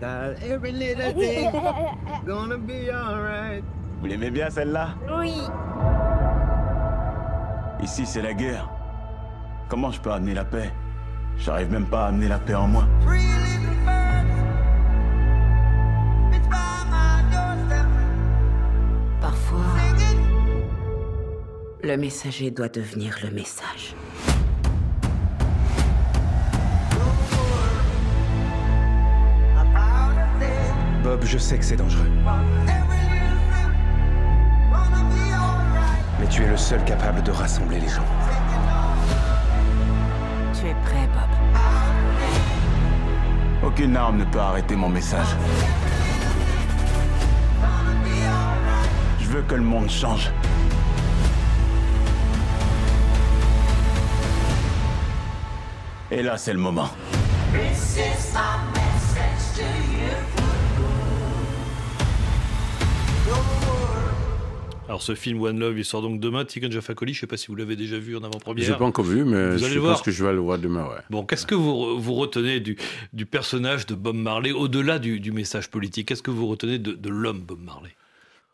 That 0.00 0.42
every 0.42 0.72
little 0.72 1.12
thing 1.14 1.50
gonna 2.26 2.58
be 2.58 2.90
alright. 2.90 3.62
Vous 4.00 4.06
l'aimez 4.06 4.30
bien 4.30 4.50
celle-là? 4.50 4.88
Oui. 5.18 5.34
Ici, 7.80 8.04
c'est 8.04 8.22
la 8.22 8.34
guerre. 8.34 8.68
Comment 9.68 9.92
je 9.92 10.00
peux 10.00 10.12
amener 10.12 10.34
la 10.34 10.44
paix? 10.44 10.72
J'arrive 11.38 11.70
même 11.70 11.86
pas 11.86 12.06
à 12.06 12.08
amener 12.08 12.28
la 12.28 12.38
paix 12.38 12.54
en 12.54 12.66
moi. 12.66 12.84
Le 21.82 21.96
messager 21.96 22.50
doit 22.50 22.68
devenir 22.68 23.18
le 23.24 23.30
message. 23.30 23.94
Bob, 31.02 31.24
je 31.24 31.38
sais 31.38 31.58
que 31.58 31.64
c'est 31.64 31.76
dangereux, 31.76 32.10
mais 36.20 36.26
tu 36.28 36.42
es 36.42 36.48
le 36.48 36.56
seul 36.56 36.84
capable 36.84 37.22
de 37.24 37.32
rassembler 37.32 37.80
les 37.80 37.88
gens. 37.88 38.04
Tu 40.54 40.68
es 40.68 40.74
prêt, 40.84 41.08
Bob 41.12 41.30
Aucune 43.64 43.96
arme 43.96 44.18
ne 44.18 44.24
peut 44.24 44.38
arrêter 44.38 44.76
mon 44.76 44.88
message. 44.88 45.36
Je 49.20 49.26
veux 49.26 49.42
que 49.42 49.56
le 49.56 49.62
monde 49.62 49.90
change. 49.90 50.30
Et 56.12 56.22
là, 56.22 56.36
c'est 56.36 56.52
le 56.52 56.58
moment. 56.58 56.90
Alors, 64.88 65.00
ce 65.00 65.14
film 65.14 65.40
One 65.40 65.58
Love, 65.58 65.78
il 65.78 65.84
sort 65.84 66.02
donc 66.02 66.20
demain. 66.20 66.44
Tiken 66.44 66.70
Jafakoli, 66.70 67.14
je 67.14 67.18
ne 67.18 67.20
sais 67.22 67.26
pas 67.26 67.36
si 67.38 67.46
vous 67.46 67.54
l'avez 67.54 67.76
déjà 67.76 67.98
vu 67.98 68.16
en 68.16 68.22
avant-première. 68.24 68.64
Je 68.64 68.72
l'ai 68.72 68.78
pas 68.78 68.84
encore 68.84 69.04
vu, 69.04 69.24
mais 69.24 69.52
Vous 69.56 69.62
allez 69.64 69.68
je 69.70 69.74
le 69.74 69.80
voir. 69.80 69.94
pense 69.94 70.02
que 70.02 70.10
je 70.10 70.22
vais 70.24 70.32
le 70.32 70.40
voir 70.40 70.58
demain, 70.58 70.84
ouais. 70.84 71.00
Bon, 71.08 71.24
qu'est-ce 71.24 71.46
que 71.46 71.54
vous, 71.54 71.98
vous 71.98 72.14
retenez 72.14 72.60
du, 72.60 72.76
du 73.12 73.24
personnage 73.24 73.86
de 73.86 73.94
Bob 73.94 74.16
Marley, 74.16 74.50
au-delà 74.52 74.98
du, 74.98 75.18
du 75.20 75.32
message 75.32 75.70
politique? 75.70 76.08
Qu'est-ce 76.08 76.22
que 76.22 76.30
vous 76.32 76.46
retenez 76.46 76.78
de, 76.78 76.92
de 76.92 77.08
l'homme 77.08 77.40
Bob 77.40 77.60
Marley? 77.64 77.90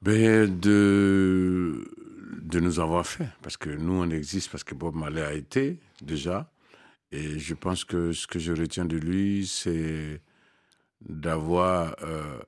Ben, 0.02 0.60
de, 0.60 1.90
de 2.42 2.60
nous 2.60 2.78
avoir 2.78 3.04
fait. 3.04 3.26
Parce 3.42 3.56
que 3.56 3.70
nous, 3.70 3.94
on 4.02 4.10
existe 4.10 4.50
parce 4.52 4.62
que 4.62 4.74
Bob 4.76 4.94
Marley 4.94 5.22
a 5.22 5.32
été, 5.32 5.78
déjà. 6.02 6.48
Et 7.10 7.38
je 7.38 7.54
pense 7.54 7.84
que 7.84 8.12
ce 8.12 8.26
que 8.26 8.38
je 8.38 8.52
retiens 8.52 8.84
de 8.84 8.96
lui, 8.96 9.46
c'est 9.46 10.20
d'avoir 11.00 11.96
euh, 12.02 12.40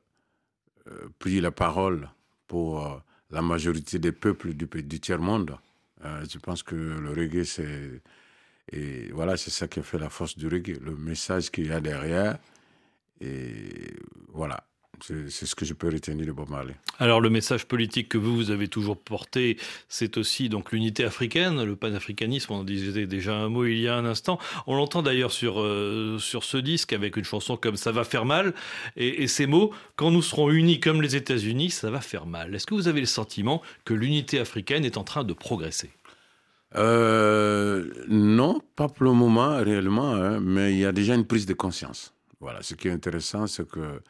euh, 0.88 1.08
pris 1.18 1.40
la 1.40 1.50
parole 1.50 2.10
pour 2.46 2.86
euh, 2.86 2.98
la 3.30 3.42
majorité 3.42 3.98
des 3.98 4.12
peuples 4.12 4.54
du, 4.54 4.66
du 4.66 5.00
tiers-monde. 5.00 5.56
Je 6.02 6.38
pense 6.38 6.62
que 6.62 6.74
le 6.74 7.10
reggae, 7.10 7.44
c'est... 7.44 8.00
Et 8.72 9.10
voilà, 9.12 9.36
c'est 9.36 9.50
ça 9.50 9.68
qui 9.68 9.80
a 9.80 9.82
fait 9.82 9.98
la 9.98 10.08
force 10.08 10.38
du 10.38 10.46
reggae, 10.46 10.78
le 10.80 10.96
message 10.96 11.50
qu'il 11.50 11.66
y 11.66 11.72
a 11.72 11.80
derrière. 11.80 12.38
Et 13.20 13.94
voilà, 14.28 14.64
c'est 15.02 15.46
ce 15.46 15.54
que 15.54 15.64
je 15.64 15.74
peux 15.74 15.88
retenir 15.88 16.26
de 16.26 16.32
Bob 16.32 16.50
Marley. 16.50 16.74
Alors, 16.98 17.20
le 17.20 17.30
message 17.30 17.66
politique 17.66 18.08
que 18.08 18.18
vous, 18.18 18.36
vous 18.36 18.50
avez 18.50 18.68
toujours 18.68 18.98
porté, 18.98 19.58
c'est 19.88 20.16
aussi 20.16 20.48
donc 20.48 20.72
l'unité 20.72 21.04
africaine, 21.04 21.62
le 21.62 21.76
panafricanisme. 21.76 22.52
On 22.52 22.56
en 22.60 22.64
disait 22.64 23.06
déjà 23.06 23.34
un 23.34 23.48
mot 23.48 23.64
il 23.64 23.80
y 23.80 23.88
a 23.88 23.96
un 23.96 24.04
instant. 24.04 24.38
On 24.66 24.76
l'entend 24.76 25.02
d'ailleurs 25.02 25.32
sur, 25.32 25.60
euh, 25.60 26.18
sur 26.18 26.44
ce 26.44 26.56
disque 26.56 26.92
avec 26.92 27.16
une 27.16 27.24
chanson 27.24 27.56
comme 27.56 27.76
Ça 27.76 27.92
va 27.92 28.04
faire 28.04 28.24
mal. 28.24 28.54
Et, 28.96 29.22
et 29.22 29.26
ces 29.26 29.46
mots, 29.46 29.72
quand 29.96 30.10
nous 30.10 30.22
serons 30.22 30.50
unis 30.50 30.80
comme 30.80 31.02
les 31.02 31.16
États-Unis, 31.16 31.70
ça 31.70 31.90
va 31.90 32.00
faire 32.00 32.26
mal. 32.26 32.54
Est-ce 32.54 32.66
que 32.66 32.74
vous 32.74 32.88
avez 32.88 33.00
le 33.00 33.06
sentiment 33.06 33.62
que 33.84 33.94
l'unité 33.94 34.38
africaine 34.38 34.84
est 34.84 34.96
en 34.96 35.04
train 35.04 35.24
de 35.24 35.32
progresser? 35.32 35.90
Euh, 36.76 37.90
non, 38.08 38.60
pas 38.76 38.88
pour 38.88 39.04
le 39.04 39.12
moment 39.12 39.56
réellement, 39.56 40.14
hein, 40.14 40.38
mais 40.40 40.72
il 40.72 40.78
y 40.78 40.84
a 40.84 40.92
déjà 40.92 41.14
une 41.14 41.26
prise 41.26 41.46
de 41.46 41.54
conscience. 41.54 42.14
Voilà, 42.40 42.62
ce 42.62 42.74
qui 42.74 42.88
est 42.88 42.92
intéressant, 42.92 43.46
c'est 43.46 43.68
que 43.68 44.00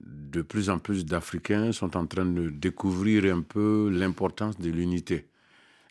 de 0.00 0.42
plus 0.42 0.70
en 0.70 0.78
plus 0.78 1.04
d'Africains 1.04 1.72
sont 1.72 1.96
en 1.96 2.06
train 2.06 2.24
de 2.24 2.48
découvrir 2.50 3.24
un 3.34 3.42
peu 3.42 3.90
l'importance 3.92 4.58
de 4.58 4.70
l'unité. 4.70 5.26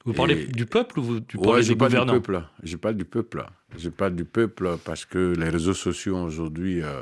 Vous 0.05 0.13
parlez 0.13 0.41
Et- 0.43 0.45
du 0.47 0.65
peuple 0.65 0.99
ou 0.99 1.03
vous 1.03 1.15
Ouais, 1.17 1.21
parlez 1.43 1.63
je 1.63 1.69
des 1.73 1.75
parle 1.77 1.91
du 1.91 2.11
peuple. 2.11 2.43
Je 2.63 2.75
parle 2.77 2.95
du 2.95 3.05
peuple. 3.05 3.45
Je 3.77 3.89
parle 3.89 4.15
du 4.15 4.25
peuple 4.25 4.77
parce 4.83 5.05
que 5.05 5.33
les 5.37 5.49
réseaux 5.49 5.75
sociaux 5.75 6.15
ont 6.15 6.23
aujourd'hui 6.25 6.81
euh, 6.81 7.01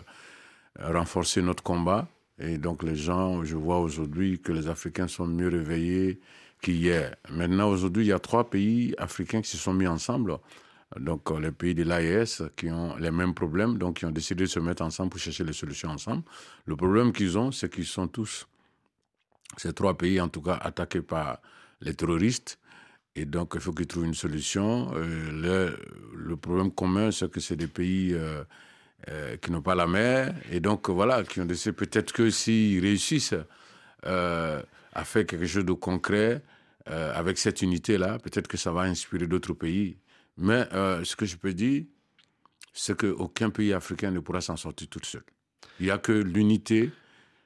renforcé 0.80 1.42
notre 1.42 1.64
combat. 1.64 2.08
Et 2.40 2.58
donc 2.58 2.84
les 2.84 2.96
gens, 2.96 3.44
je 3.44 3.56
vois 3.56 3.80
aujourd'hui 3.80 4.40
que 4.40 4.52
les 4.52 4.68
Africains 4.68 5.08
sont 5.08 5.28
mieux 5.28 5.48
réveillés 5.50 6.20
qu'hier. 6.62 7.16
Maintenant, 7.32 7.70
aujourd'hui, 7.70 8.04
il 8.06 8.10
y 8.10 8.14
a 8.14 8.20
trois 8.20 8.50
pays 8.50 8.94
africains 8.98 9.42
qui 9.42 9.50
se 9.50 9.58
sont 9.58 9.74
mis 9.74 9.88
ensemble. 9.88 10.38
Donc 10.98 11.30
euh, 11.30 11.40
les 11.40 11.52
pays 11.52 11.76
de 11.76 11.84
l'AES 11.84 12.50
qui 12.56 12.70
ont 12.72 12.96
les 12.98 13.12
mêmes 13.12 13.34
problèmes, 13.34 13.78
donc 13.78 13.98
qui 13.98 14.06
ont 14.06 14.12
décidé 14.12 14.46
de 14.46 14.50
se 14.50 14.60
mettre 14.60 14.82
ensemble 14.82 15.12
pour 15.12 15.20
chercher 15.20 15.44
les 15.44 15.54
solutions 15.54 15.90
ensemble. 15.90 16.24
Le 16.66 16.76
problème 16.76 17.14
qu'ils 17.14 17.38
ont, 17.38 17.52
c'est 17.52 17.72
qu'ils 17.72 17.86
sont 17.86 18.08
tous, 18.08 18.48
ces 19.58 19.74
trois 19.74 19.98
pays 19.98 20.20
en 20.20 20.30
tout 20.30 20.42
cas, 20.42 20.56
attaqués 20.56 21.02
par 21.02 21.40
les 21.82 21.94
terroristes. 21.94 22.58
Et 23.16 23.26
donc, 23.26 23.54
il 23.56 23.62
faut 23.62 23.74
qu'ils 23.74 23.88
trouvent 23.88 24.06
une 24.06 24.14
solution. 24.14 24.92
Euh, 24.96 25.76
le, 26.14 26.36
problème 26.38 26.72
commun, 26.72 27.12
c'est 27.12 27.30
que 27.30 27.40
c'est 27.40 27.56
des 27.56 27.68
pays 27.68 28.14
euh, 28.14 28.44
qui 29.42 29.52
n'ont 29.52 29.62
pas 29.62 29.76
la 29.76 29.88
mer. 29.88 30.34
Et 30.52 30.60
donc, 30.60 30.90
voilà, 30.90 31.24
qui 31.24 31.42
ont 31.42 31.46
décidé 31.46 31.74
peut-être 31.74 32.14
que 32.14 32.30
s'ils 32.30 32.82
réussissent 32.82 33.36
à 34.04 35.04
faire 35.04 35.26
quelque 35.26 35.46
chose 35.46 35.66
de 35.66 35.74
concret 35.74 36.42
avec 36.86 37.38
cette 37.38 37.62
unité-là, 37.62 38.20
peut-être 38.20 38.48
que 38.48 38.58
ça 38.58 38.72
va 38.72 38.82
inspirer 38.82 39.28
d'autres 39.28 39.54
pays. 39.54 39.98
Mais 40.40 40.68
euh, 40.74 41.04
ce 41.04 41.16
que 41.16 41.26
je 41.26 41.36
peux 41.36 41.54
dire, 41.54 41.84
c'est 42.74 42.98
qu'aucun 42.98 43.50
pays 43.50 43.74
africain 43.74 44.12
ne 44.12 44.20
pourra 44.20 44.42
s'en 44.42 44.56
sortir 44.58 44.88
tout 44.88 45.00
seul. 45.04 45.24
Il 45.80 45.86
n'y 45.86 45.92
a 45.92 45.98
que 45.98 46.12
l'unité 46.12 46.92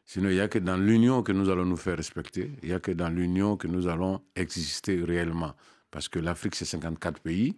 Sinon, 0.06 0.30
il 0.30 0.36
n'y 0.36 0.42
a 0.42 0.48
que 0.48 0.60
dans 0.60 0.78
l'union 0.78 1.24
que 1.24 1.32
nous 1.32 1.50
allons 1.50 1.66
nous 1.66 1.78
faire 1.78 1.98
respecter. 1.98 2.52
Il 2.62 2.70
n'y 2.70 2.76
a 2.76 2.80
que 2.80 2.92
dans 2.92 3.10
l'union 3.10 3.56
que 3.58 3.68
nous 3.68 3.88
allons 3.88 4.22
exister 4.36 5.02
réellement. 5.02 5.54
Parce 5.92 6.10
que 6.10 6.20
l'Afrique, 6.20 6.56
c'est 6.56 6.66
54 6.66 7.22
pays. 7.22 7.56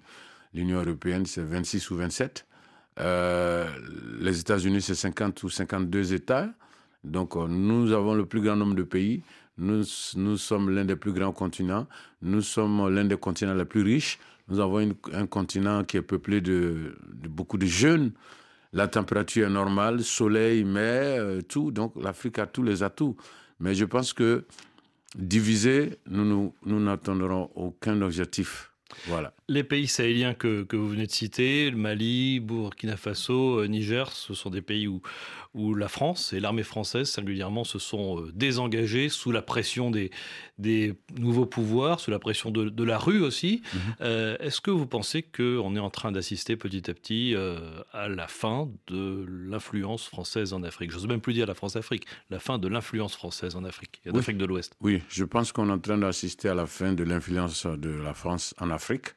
L'Union 0.54 0.80
européenne, 0.80 1.26
c'est 1.26 1.44
26 1.44 1.90
ou 1.92 1.96
27. 1.98 2.46
Euh, 3.00 3.68
les 4.20 4.40
États-Unis, 4.40 4.82
c'est 4.82 4.96
50 4.96 5.42
ou 5.44 5.50
52 5.50 6.14
États. 6.14 6.50
Donc, 7.04 7.36
euh, 7.36 7.48
nous 7.48 7.92
avons 7.92 8.14
le 8.14 8.26
plus 8.26 8.42
grand 8.42 8.56
nombre 8.56 8.76
de 8.76 8.84
pays. 8.84 9.24
Nous, 9.58 9.84
nous 10.16 10.38
sommes 10.38 10.70
l'un 10.70 10.86
des 10.86 10.96
plus 10.96 11.14
grands 11.14 11.32
continents. 11.32 11.88
Nous 12.22 12.42
sommes 12.42 12.90
l'un 12.90 13.06
des 13.06 13.18
continents 13.18 13.54
les 13.54 13.66
plus 13.66 13.82
riches. 13.82 14.20
Nous 14.48 14.60
avons 14.60 14.94
un 15.14 15.26
continent 15.28 15.84
qui 15.84 15.98
est 15.98 16.02
peuplé 16.02 16.42
de, 16.42 16.96
beaucoup 17.28 17.58
de 17.58 17.66
jeunes. 17.66 18.12
La 18.74 18.88
température 18.88 19.48
est 19.48 19.52
normale, 19.52 20.04
soleil, 20.04 20.64
mer, 20.64 21.22
euh, 21.22 21.42
tout. 21.42 21.72
Donc, 21.72 21.94
l'Afrique 22.02 22.40
a 22.40 22.46
tous 22.46 22.64
les 22.64 22.84
atouts. 22.84 23.16
Mais 23.60 23.74
je 23.74 23.86
pense 23.86 24.14
que 24.14 24.46
diviser, 25.18 25.98
nous 26.08 26.54
n'atteindrons 26.64 27.50
aucun 27.56 28.02
objectif. 28.02 28.72
Voilà. 29.08 29.34
Les 29.48 29.64
pays 29.64 29.88
sahéliens 29.88 30.34
que, 30.34 30.64
que, 30.64 30.76
vous 30.76 30.90
venez 30.90 31.08
de 31.08 31.12
citer, 31.12 31.70
le 31.70 31.78
Mali, 31.78 32.40
Burkina 32.40 32.98
Faso, 32.98 33.60
euh, 33.60 33.68
Niger, 33.68 34.12
ce 34.12 34.34
sont 34.34 34.50
des 34.50 34.62
pays 34.62 34.88
où, 34.88 35.02
où 35.56 35.74
la 35.74 35.88
France 35.88 36.22
et 36.36 36.40
l'armée 36.40 36.68
française 36.74 37.08
singulièrement 37.18 37.66
se 37.74 37.80
sont 37.80 38.08
euh, 38.20 38.32
désengagés 38.46 39.08
sous 39.20 39.32
la 39.32 39.42
pression 39.42 39.86
des, 39.98 40.08
des 40.68 40.82
nouveaux 41.26 41.50
pouvoirs, 41.58 41.98
sous 42.04 42.12
la 42.12 42.20
pression 42.20 42.50
de, 42.58 42.64
de 42.80 42.84
la 42.84 42.98
rue 43.08 43.22
aussi. 43.30 43.54
-hmm. 43.64 43.78
euh, 44.02 44.46
Est-ce 44.46 44.60
que 44.66 44.74
vous 44.80 44.88
pensez 44.98 45.20
qu'on 45.36 45.72
est 45.80 45.86
en 45.90 45.94
train 46.00 46.12
d'assister 46.16 46.54
petit 46.66 46.86
à 46.92 46.94
petit 47.00 47.26
euh, 47.34 48.04
à 48.04 48.06
la 48.22 48.28
fin 48.42 48.60
de 48.94 49.26
l'influence 49.52 50.04
française 50.14 50.50
en 50.58 50.62
Afrique? 50.70 50.90
Je 50.92 50.98
n'ose 50.98 51.08
même 51.14 51.22
plus 51.28 51.36
dire 51.40 51.48
la 51.54 51.58
France-Afrique, 51.62 52.06
la 52.36 52.40
fin 52.48 52.58
de 52.64 52.68
l'influence 52.74 53.16
française 53.22 53.54
en 53.60 53.64
Afrique, 53.72 53.96
en 54.08 54.12
oui. 54.12 54.20
Afrique 54.20 54.40
de 54.44 54.48
l'Ouest. 54.50 54.72
Oui, 54.88 54.96
je 55.20 55.26
pense 55.34 55.48
qu'on 55.54 55.68
est 55.70 55.78
en 55.80 55.84
train 55.88 56.00
d'assister 56.04 56.48
à 56.50 56.56
la 56.64 56.68
fin 56.80 56.92
de 57.00 57.04
l'influence 57.12 57.66
de 57.86 57.92
la 58.08 58.14
France 58.22 58.46
en 58.64 58.70
Afrique 58.80 59.08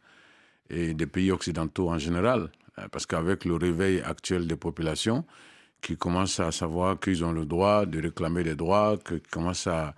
et 0.79 0.95
des 0.95 1.09
pays 1.17 1.31
occidentaux 1.39 1.89
en 1.97 1.99
général. 1.99 2.41
Parce 2.93 3.07
qu'avec 3.11 3.45
le 3.51 3.57
réveil 3.57 3.97
actuel 4.15 4.43
des 4.47 4.55
populations, 4.67 5.21
qui 5.81 5.97
commencent 5.97 6.41
à 6.41 6.53
savoir 6.53 6.99
qu'ils 6.99 7.25
ont 7.25 7.33
le 7.33 7.47
droit 7.47 7.87
de 7.87 8.01
réclamer 8.01 8.43
des 8.43 8.55
droits, 8.55 8.97
qui 8.99 9.21
commencent 9.21 9.67
à, 9.67 9.95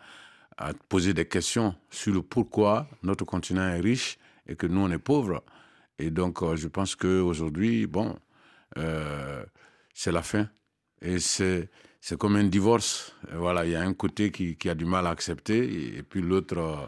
poser 0.91 1.15
des 1.15 1.25
questions 1.25 1.75
sur 1.89 2.13
le 2.13 2.21
pourquoi 2.21 2.87
notre 3.03 3.25
continent 3.25 3.67
est 3.67 3.81
riche 3.81 4.19
et 4.47 4.57
que 4.57 4.67
nous, 4.67 4.83
on 4.83 4.91
est 4.91 4.99
pauvres. 4.99 5.43
Et 5.99 6.11
donc, 6.11 6.43
euh, 6.43 6.55
je 6.55 6.69
pense 6.69 6.95
qu'aujourd'hui, 6.97 7.87
bon, 7.87 8.19
euh, 8.77 9.43
c'est 9.95 10.13
la 10.13 10.23
fin. 10.23 10.51
Et 11.01 11.19
c'est, 11.19 11.71
c'est 12.03 12.19
comme 12.19 12.37
un 12.37 12.45
divorce. 12.45 13.17
Voilà, 13.33 13.65
il 13.65 13.73
y 13.73 13.75
a 13.75 13.81
un 13.81 13.95
côté 13.95 14.31
qui, 14.31 14.57
qui, 14.57 14.69
a 14.69 14.75
du 14.75 14.85
mal 14.85 15.07
à 15.07 15.11
accepter, 15.11 15.97
et, 15.97 16.03
puis 16.03 16.21
l'autre, 16.21 16.59
euh, 16.59 16.87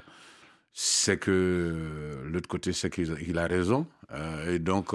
c'est 0.74 1.16
que 1.18 2.24
l'autre 2.26 2.48
côté, 2.48 2.74
c'est 2.74 2.90
qu'il 2.90 3.38
a 3.38 3.46
raison. 3.46 3.86
et 4.48 4.58
donc, 4.58 4.94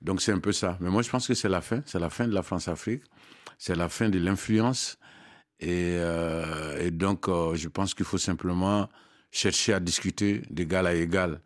donc 0.00 0.22
c'est 0.22 0.32
un 0.32 0.38
peu 0.38 0.52
ça. 0.52 0.76
Mais 0.80 0.90
moi, 0.90 1.02
je 1.02 1.10
pense 1.10 1.26
que 1.26 1.34
c'est 1.34 1.48
la 1.48 1.60
fin. 1.60 1.82
C'est 1.86 1.98
la 1.98 2.10
fin 2.10 2.26
de 2.28 2.34
la 2.34 2.42
France-Afrique. 2.42 3.02
C'est 3.58 3.74
la 3.74 3.88
fin 3.88 4.08
de 4.08 4.18
l'influence. 4.18 4.98
Et, 5.60 5.96
euh, 5.98 6.90
donc, 6.90 7.28
euh, 7.28 7.54
je 7.56 7.68
pense 7.68 7.94
qu'il 7.94 8.06
faut 8.06 8.18
simplement 8.18 8.88
chercher 9.30 9.74
à 9.74 9.80
discuter 9.80 10.42
d'égal 10.50 10.86
à 10.86 10.94
égal. 10.94 11.40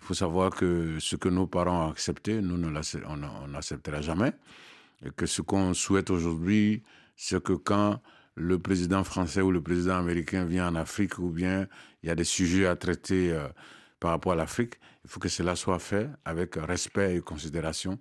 Il 0.00 0.04
faut 0.06 0.14
savoir 0.14 0.50
que 0.50 0.98
ce 1.00 1.16
que 1.16 1.28
nos 1.28 1.46
parents 1.46 1.88
ont 1.88 1.90
accepté, 1.90 2.40
nous, 2.40 2.54
on 2.54 3.48
n'acceptera 3.48 4.00
jamais. 4.00 4.32
Et 5.04 5.10
que 5.10 5.26
ce 5.26 5.42
qu'on 5.42 5.74
souhaite 5.74 6.10
aujourd'hui, 6.10 6.84
c'est 7.16 7.42
que 7.42 7.52
quand 7.52 8.00
le 8.36 8.58
président 8.60 9.02
français 9.02 9.40
ou 9.40 9.50
le 9.50 9.60
président 9.60 9.96
américain 9.96 10.44
vient 10.44 10.68
en 10.68 10.76
Afrique, 10.76 11.18
ou 11.18 11.30
bien 11.30 11.66
il 12.02 12.08
y 12.08 12.10
a 12.12 12.14
des 12.14 12.24
sujets 12.24 12.66
à 12.66 12.76
traiter 12.76 13.32
euh, 13.32 13.48
par 13.98 14.12
rapport 14.12 14.32
à 14.32 14.36
l'Afrique, 14.36 14.74
il 15.08 15.10
faut 15.10 15.20
que 15.20 15.30
cela 15.30 15.56
soit 15.56 15.78
fait 15.78 16.10
avec 16.26 16.56
respect 16.56 17.16
et 17.16 17.20
considération. 17.22 17.98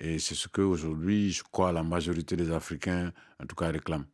Et 0.00 0.18
c'est 0.18 0.34
ce 0.34 0.48
que 0.48 0.60
aujourd'hui, 0.60 1.30
je 1.30 1.44
crois, 1.44 1.70
la 1.70 1.84
majorité 1.84 2.34
des 2.34 2.50
Africains, 2.50 3.12
en 3.40 3.46
tout 3.46 3.54
cas, 3.54 3.68
réclament. 3.68 4.06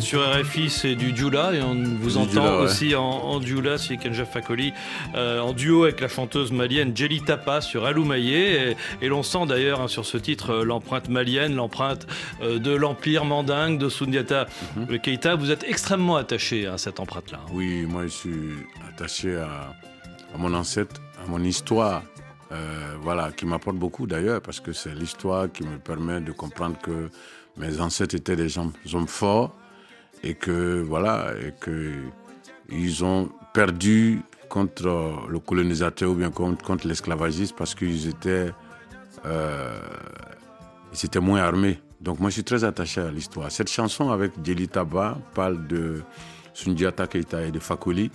Sur 0.00 0.20
RFI, 0.20 0.68
c'est 0.70 0.94
du 0.94 1.14
Djula 1.16 1.52
et 1.54 1.62
on 1.62 1.74
vous 1.74 2.10
Du 2.10 2.16
entend 2.18 2.58
ouais. 2.58 2.64
aussi 2.64 2.94
en, 2.94 3.02
en 3.02 3.40
Djula, 3.40 3.78
c'est 3.78 3.96
Kenja 3.96 4.24
Fakoli, 4.24 4.72
euh, 5.14 5.40
en 5.40 5.52
duo 5.52 5.84
avec 5.84 6.00
la 6.00 6.08
chanteuse 6.08 6.52
malienne 6.52 6.96
Jelly 6.96 7.22
Tapa 7.22 7.60
sur 7.60 7.84
Aloumaillé. 7.86 8.70
Et, 8.70 8.76
et 9.02 9.08
l'on 9.08 9.22
sent 9.22 9.46
d'ailleurs 9.46 9.80
hein, 9.80 9.88
sur 9.88 10.04
ce 10.04 10.18
titre 10.18 10.50
euh, 10.50 10.64
l'empreinte 10.64 11.08
malienne, 11.08 11.54
l'empreinte 11.56 12.06
euh, 12.42 12.58
de 12.58 12.70
l'empire 12.74 13.24
mandingue 13.24 13.78
de 13.78 13.88
Sundiata 13.88 14.46
Mhm. 14.76 14.98
Keita. 14.98 15.34
Vous 15.36 15.50
êtes 15.50 15.64
extrêmement 15.64 16.16
attaché 16.16 16.66
à 16.66 16.76
cette 16.78 17.00
empreinte-là. 17.00 17.40
hein. 17.42 17.50
Oui, 17.52 17.86
moi 17.86 18.02
je 18.04 18.08
suis 18.12 18.50
attaché 18.88 19.36
à, 19.36 19.74
à 20.34 20.38
mon 20.38 20.52
ancêtre, 20.54 21.00
à 21.24 21.28
mon 21.28 21.42
histoire, 21.42 22.02
euh, 22.52 22.94
voilà, 23.00 23.30
qui 23.32 23.46
m'apporte 23.46 23.76
beaucoup 23.76 24.06
d'ailleurs, 24.06 24.40
parce 24.42 24.60
que 24.60 24.72
c'est 24.72 24.94
l'histoire 24.94 25.50
qui 25.50 25.64
me 25.64 25.78
permet 25.78 26.20
de 26.20 26.32
comprendre 26.32 26.76
que 26.82 27.08
mes 27.56 27.80
ancêtres 27.80 28.14
étaient 28.14 28.36
des 28.36 28.56
hommes 28.58 28.72
forts 29.08 29.54
et 30.22 30.34
que 30.34 30.80
voilà, 30.80 31.32
et 31.40 31.52
que 31.58 31.92
ils 32.70 33.04
ont 33.04 33.30
perdu 33.54 34.20
contre 34.48 35.26
le 35.28 35.38
colonisateur 35.38 36.10
ou 36.10 36.14
bien 36.14 36.30
contre, 36.30 36.64
contre 36.64 36.86
l'esclavagisme 36.86 37.54
parce 37.56 37.74
qu'ils 37.74 38.08
étaient, 38.08 38.50
euh, 39.26 39.80
étaient 41.02 41.20
moins 41.20 41.40
armés. 41.40 41.80
Donc 42.00 42.20
moi 42.20 42.30
je 42.30 42.34
suis 42.34 42.44
très 42.44 42.64
attaché 42.64 43.00
à 43.00 43.10
l'histoire. 43.10 43.50
Cette 43.50 43.70
chanson 43.70 44.10
avec 44.10 44.32
Djeli 44.42 44.68
Taba 44.68 45.18
parle 45.34 45.66
de 45.66 46.02
Sundiata 46.54 47.06
Keita 47.06 47.42
et 47.42 47.50
de 47.50 47.58
Fakoli 47.58 48.10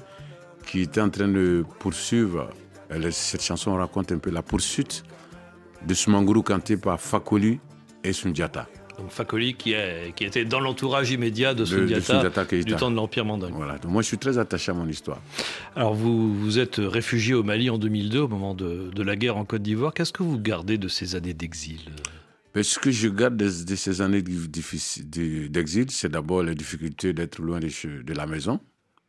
qui 0.66 0.82
étaient 0.82 1.02
en 1.02 1.10
train 1.10 1.28
de 1.28 1.66
poursuivre. 1.80 2.50
Cette 3.12 3.42
chanson 3.42 3.76
raconte 3.76 4.12
un 4.12 4.20
peu 4.20 4.30
la 4.30 4.42
poursuite 4.42 5.04
de 5.86 5.94
Sumanguru 5.94 6.44
Kanté 6.44 6.78
par 6.78 7.00
Fakoli 7.00 7.60
et 8.04 8.14
Sundiata. 8.14 8.68
Donc 8.98 9.10
Fakoli 9.10 9.56
qui, 9.56 9.72
est- 9.74 10.14
qui 10.16 10.24
était 10.24 10.46
dans 10.46 10.60
l'entourage 10.60 11.10
immédiat 11.12 11.54
de 11.54 11.66
Sundiata, 11.66 12.24
du 12.64 12.76
temps 12.76 12.92
de 12.92 12.96
l'Empire 12.96 13.26
mandingue. 13.26 13.54
Voilà. 13.54 13.78
Donc 13.80 13.92
moi 13.92 14.02
je 14.02 14.08
suis 14.08 14.18
très 14.18 14.38
attaché 14.38 14.72
à 14.72 14.76
mon 14.76 14.88
histoire. 14.88 15.20
Alors 15.76 15.94
vous 15.94 16.34
vous 16.34 16.60
êtes 16.60 16.76
réfugié 16.78 17.34
au 17.34 17.44
Mali 17.44 17.70
en 17.70 17.78
2002 17.78 18.20
au 18.20 18.28
moment 18.28 18.54
de, 18.54 18.92
de 18.94 19.04
la 19.04 19.16
guerre 19.16 19.38
en 19.38 19.46
Côte 19.46 19.64
d'Ivoire. 19.64 19.94
Qu'est-ce 19.94 20.14
que 20.14 20.24
vous 20.24 20.38
gardez 20.40 20.78
de 20.78 20.88
ces 20.88 21.16
années 21.16 21.34
d'exil? 21.34 21.80
Mais 22.56 22.62
ce 22.62 22.78
que 22.78 22.92
je 22.92 23.08
garde 23.08 23.36
de, 23.36 23.46
de 23.46 23.76
ces 23.76 24.02
années 24.02 24.22
d'exil, 24.22 25.90
c'est 25.90 26.10
d'abord 26.10 26.44
les 26.44 26.54
difficultés 26.54 27.12
d'être 27.14 27.42
loin 27.42 27.60
de, 27.60 28.14
la 28.14 28.28
maison. 28.28 28.60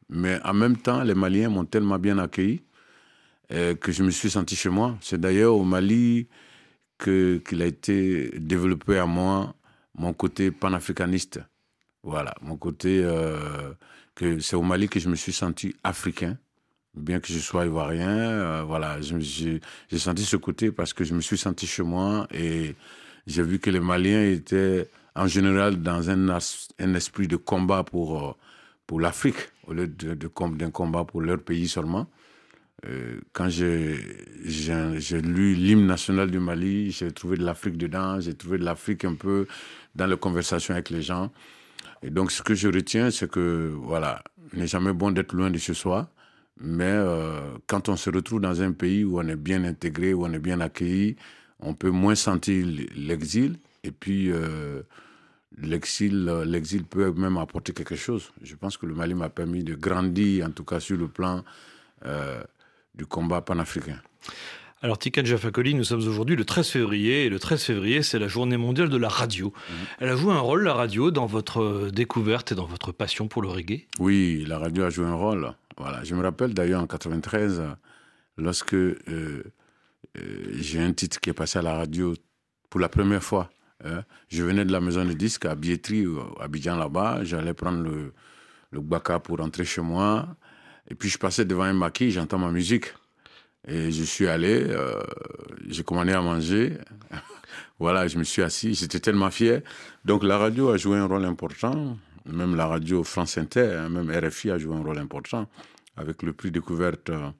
Mais 0.08 0.40
en 0.44 0.54
même 0.54 0.78
temps, 0.78 1.02
les 1.02 1.14
Maliens 1.14 1.50
m'ont 1.50 1.66
tellement 1.66 1.98
bien 1.98 2.16
accueilli 2.18 2.62
euh, 3.52 3.74
que 3.74 3.92
je 3.92 4.02
me 4.02 4.10
suis 4.10 4.30
senti 4.30 4.56
chez 4.56 4.70
moi. 4.70 4.96
C'est 5.02 5.20
d'ailleurs 5.20 5.54
au 5.54 5.64
Mali 5.64 6.26
qu'il 6.98 7.60
a 7.60 7.66
été 7.66 8.30
développé 8.38 8.96
à 8.96 9.04
moi 9.04 9.54
mon 9.94 10.12
côté 10.12 10.50
panafricaniste. 10.50 11.40
Voilà, 12.02 12.34
mon 12.42 12.56
côté 12.56 13.00
euh, 13.02 13.72
que 14.14 14.38
c'est 14.40 14.56
au 14.56 14.62
Mali 14.62 14.88
que 14.88 15.00
je 15.00 15.08
me 15.08 15.16
suis 15.16 15.32
senti 15.32 15.74
africain, 15.82 16.36
bien 16.94 17.20
que 17.20 17.28
je 17.28 17.38
sois 17.38 17.64
ivoirien. 17.66 18.08
euh, 18.08 18.62
voilà, 18.64 19.00
j'ai 19.00 19.60
senti 19.98 20.24
ce 20.24 20.36
côté 20.36 20.70
parce 20.70 20.92
que 20.92 21.04
je 21.04 21.14
me 21.14 21.20
suis 21.20 21.38
senti 21.38 21.66
chez 21.66 21.82
moi 21.82 22.26
et 22.32 22.74
j'ai 23.26 23.42
vu 23.42 23.58
que 23.58 23.70
les 23.70 23.80
Maliens 23.80 24.22
étaient 24.24 24.88
en 25.14 25.26
général 25.26 25.82
dans 25.82 26.10
un, 26.10 26.94
esprit 26.94 27.26
de 27.28 27.36
combat 27.36 27.84
pour, 27.84 28.22
euh, 28.28 28.34
pour 28.86 29.00
l'Afrique, 29.00 29.38
au 29.66 29.72
lieu 29.72 29.86
de- 29.86 30.14
de 30.14 30.30
d'un 30.56 30.70
combat 30.70 31.04
pour 31.04 31.22
leur 31.22 31.40
pays 31.42 31.68
seulement. 31.68 32.06
Euh, 32.86 33.20
quand 33.32 33.48
j'ai 33.48 33.96
lu 35.22 35.54
l'hymne 35.54 35.86
national 35.86 36.30
du 36.30 36.38
Mali, 36.38 36.90
j'ai 36.90 37.12
trouvé 37.12 37.36
de 37.36 37.44
l'Afrique 37.44 37.78
dedans, 37.78 38.20
j'ai 38.20 38.34
trouvé 38.34 38.58
de 38.58 38.64
l'Afrique 38.64 39.04
un 39.04 39.14
peu 39.14 39.46
dans 39.94 40.06
les 40.06 40.16
conversations 40.16 40.74
avec 40.74 40.90
les 40.90 41.02
gens. 41.02 41.32
Et 42.02 42.10
donc, 42.10 42.30
ce 42.30 42.42
que 42.42 42.54
je 42.54 42.68
retiens, 42.68 43.10
c'est 43.10 43.30
que, 43.30 43.72
voilà, 43.74 44.22
il 44.52 44.58
n'est 44.58 44.66
jamais 44.66 44.92
bon 44.92 45.10
d'être 45.10 45.32
loin 45.32 45.50
de 45.50 45.58
chez 45.58 45.72
soi, 45.72 46.10
mais 46.60 46.84
euh, 46.84 47.56
quand 47.66 47.88
on 47.88 47.96
se 47.96 48.10
retrouve 48.10 48.40
dans 48.40 48.60
un 48.60 48.72
pays 48.72 49.04
où 49.04 49.18
on 49.18 49.26
est 49.28 49.36
bien 49.36 49.64
intégré, 49.64 50.12
où 50.12 50.26
on 50.26 50.32
est 50.32 50.38
bien 50.38 50.60
accueilli, 50.60 51.16
on 51.60 51.72
peut 51.72 51.90
moins 51.90 52.14
sentir 52.14 52.66
l'exil. 52.96 53.56
Et 53.82 53.92
puis, 53.92 54.30
euh, 54.30 54.82
l'exil, 55.56 56.26
l'exil 56.44 56.84
peut 56.84 57.12
même 57.12 57.38
apporter 57.38 57.72
quelque 57.72 57.96
chose. 57.96 58.30
Je 58.42 58.56
pense 58.56 58.76
que 58.76 58.84
le 58.84 58.94
Mali 58.94 59.14
m'a 59.14 59.30
permis 59.30 59.64
de 59.64 59.74
grandir, 59.74 60.46
en 60.46 60.50
tout 60.50 60.64
cas 60.64 60.80
sur 60.80 60.98
le 60.98 61.08
plan 61.08 61.44
du 62.94 63.06
combat 63.06 63.40
panafricain. 63.40 64.00
Alors 64.82 64.98
Tiken 64.98 65.24
Jafakoli, 65.24 65.74
nous 65.74 65.84
sommes 65.84 66.00
aujourd'hui 66.06 66.36
le 66.36 66.44
13 66.44 66.68
février, 66.68 67.24
et 67.24 67.28
le 67.30 67.38
13 67.38 67.62
février, 67.62 68.02
c'est 68.02 68.18
la 68.18 68.28
journée 68.28 68.58
mondiale 68.58 68.90
de 68.90 68.98
la 68.98 69.08
radio. 69.08 69.52
Elle 69.98 70.10
a 70.10 70.16
joué 70.16 70.32
un 70.34 70.40
rôle, 70.40 70.64
la 70.64 70.74
radio, 70.74 71.10
dans 71.10 71.24
votre 71.24 71.62
euh, 71.62 71.90
découverte 71.90 72.52
et 72.52 72.54
dans 72.54 72.66
votre 72.66 72.92
passion 72.92 73.26
pour 73.26 73.40
le 73.40 73.48
reggae? 73.48 73.86
Oui, 73.98 74.44
la 74.46 74.58
radio 74.58 74.84
a 74.84 74.90
joué 74.90 75.06
un 75.06 75.14
rôle. 75.14 75.54
Voilà. 75.78 76.04
Je 76.04 76.14
me 76.14 76.22
rappelle 76.22 76.52
d'ailleurs 76.52 76.82
en 76.82 76.86
93, 76.86 77.62
lorsque 78.36 78.74
euh, 78.74 78.98
euh, 79.08 79.42
j'ai 80.60 80.80
un 80.80 80.92
titre 80.92 81.18
qui 81.18 81.30
est 81.30 81.34
passé 81.34 81.58
à 81.58 81.62
la 81.62 81.74
radio 81.76 82.14
pour 82.68 82.78
la 82.78 82.90
première 82.90 83.22
fois. 83.22 83.48
hein. 83.84 84.02
Je 84.28 84.42
venais 84.44 84.66
de 84.66 84.72
la 84.72 84.80
maison 84.80 85.04
de 85.06 85.14
disques 85.14 85.46
à 85.46 85.54
Bietri, 85.54 86.04
à 86.40 86.44
Abidjan 86.44 86.76
là-bas. 86.76 87.24
J'allais 87.24 87.54
prendre 87.54 87.82
le, 87.82 88.12
le 88.70 88.80
Gbaka 88.80 89.18
pour 89.18 89.38
rentrer 89.38 89.64
chez 89.64 89.80
moi. 89.80 90.28
Et 90.90 90.94
puis 90.94 91.08
je 91.08 91.18
passais 91.18 91.44
devant 91.44 91.64
un 91.64 91.72
maquis, 91.72 92.10
j'entends 92.10 92.38
ma 92.38 92.50
musique. 92.50 92.94
Et 93.66 93.90
je 93.90 94.02
suis 94.02 94.26
allé, 94.26 94.62
euh, 94.68 95.00
j'ai 95.68 95.82
commandé 95.82 96.12
à 96.12 96.20
manger. 96.20 96.76
voilà, 97.78 98.06
je 98.06 98.18
me 98.18 98.24
suis 98.24 98.42
assis, 98.42 98.74
j'étais 98.74 99.00
tellement 99.00 99.30
fier. 99.30 99.62
Donc 100.04 100.22
la 100.22 100.36
radio 100.36 100.70
a 100.70 100.76
joué 100.76 100.98
un 100.98 101.06
rôle 101.06 101.24
important, 101.24 101.96
même 102.26 102.56
la 102.56 102.66
radio 102.66 103.02
France 103.04 103.38
Inter, 103.38 103.76
hein, 103.78 103.88
même 103.88 104.10
RFI 104.10 104.50
a 104.50 104.58
joué 104.58 104.74
un 104.74 104.82
rôle 104.82 104.98
important. 104.98 105.48
Avec 105.96 106.22
le 106.22 106.32
prix 106.32 106.50
découverte 106.50 107.08
euh, 107.10 107.30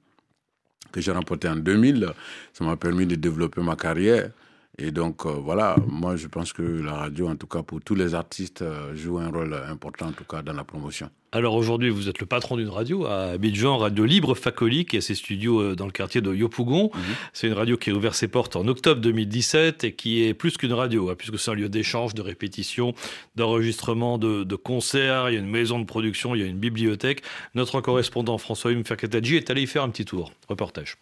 que 0.91 1.01
j'ai 1.01 1.11
remporté 1.11 1.47
en 1.47 1.57
2000, 1.57 2.11
ça 2.53 2.63
m'a 2.63 2.77
permis 2.77 3.05
de 3.05 3.15
développer 3.15 3.61
ma 3.61 3.75
carrière. 3.75 4.31
Et 4.77 4.91
donc 4.91 5.25
euh, 5.25 5.29
voilà, 5.29 5.77
moi 5.87 6.17
je 6.17 6.27
pense 6.27 6.51
que 6.51 6.61
la 6.61 6.93
radio, 6.93 7.29
en 7.29 7.35
tout 7.35 7.47
cas 7.47 7.63
pour 7.63 7.81
tous 7.81 7.95
les 7.95 8.13
artistes, 8.13 8.61
euh, 8.61 8.93
joue 8.93 9.19
un 9.19 9.29
rôle 9.29 9.53
important 9.69 10.07
en 10.07 10.11
tout 10.11 10.25
cas 10.25 10.41
dans 10.41 10.53
la 10.53 10.65
promotion. 10.65 11.09
Alors 11.31 11.55
aujourd'hui, 11.55 11.89
vous 11.89 12.09
êtes 12.09 12.19
le 12.19 12.25
patron 12.25 12.57
d'une 12.57 12.69
radio 12.69 13.05
à 13.05 13.31
Abidjan, 13.31 13.77
Radio 13.77 14.05
Libre 14.05 14.35
Fakoli, 14.35 14.85
qui 14.85 14.97
a 14.97 15.01
ses 15.01 15.15
studios 15.15 15.61
euh, 15.61 15.75
dans 15.75 15.85
le 15.85 15.91
quartier 15.91 16.21
de 16.21 16.33
Yopougon. 16.33 16.91
C'est 17.31 17.47
une 17.47 17.53
radio 17.53 17.77
qui 17.77 17.89
a 17.89 17.93
ouvert 17.93 18.15
ses 18.15 18.27
portes 18.27 18.55
en 18.55 18.67
octobre 18.67 18.99
2017 18.99 19.85
et 19.85 19.93
qui 19.93 20.23
est 20.23 20.33
plus 20.33 20.57
qu'une 20.57 20.73
radio, 20.73 21.09
hein, 21.09 21.15
puisque 21.17 21.39
c'est 21.39 21.51
un 21.51 21.55
lieu 21.55 21.69
d'échange, 21.69 22.13
de 22.13 22.21
répétition, 22.21 22.93
d'enregistrement 23.35 24.17
de, 24.17 24.43
de 24.43 24.55
concerts. 24.55 25.29
Il 25.29 25.33
y 25.33 25.37
a 25.37 25.39
une 25.39 25.49
maison 25.49 25.79
de 25.79 25.85
production, 25.85 26.35
il 26.35 26.41
y 26.41 26.43
a 26.43 26.47
une 26.47 26.59
bibliothèque. 26.59 27.21
Notre 27.53 27.79
correspondant 27.79 28.37
François-Hume 28.37 28.85
Ferkatadji 28.85 29.37
est 29.37 29.49
allé 29.49 29.63
y 29.63 29.67
faire 29.67 29.83
un 29.83 29.89
petit 29.89 30.05
tour. 30.05 30.31
Reportage. 30.49 30.97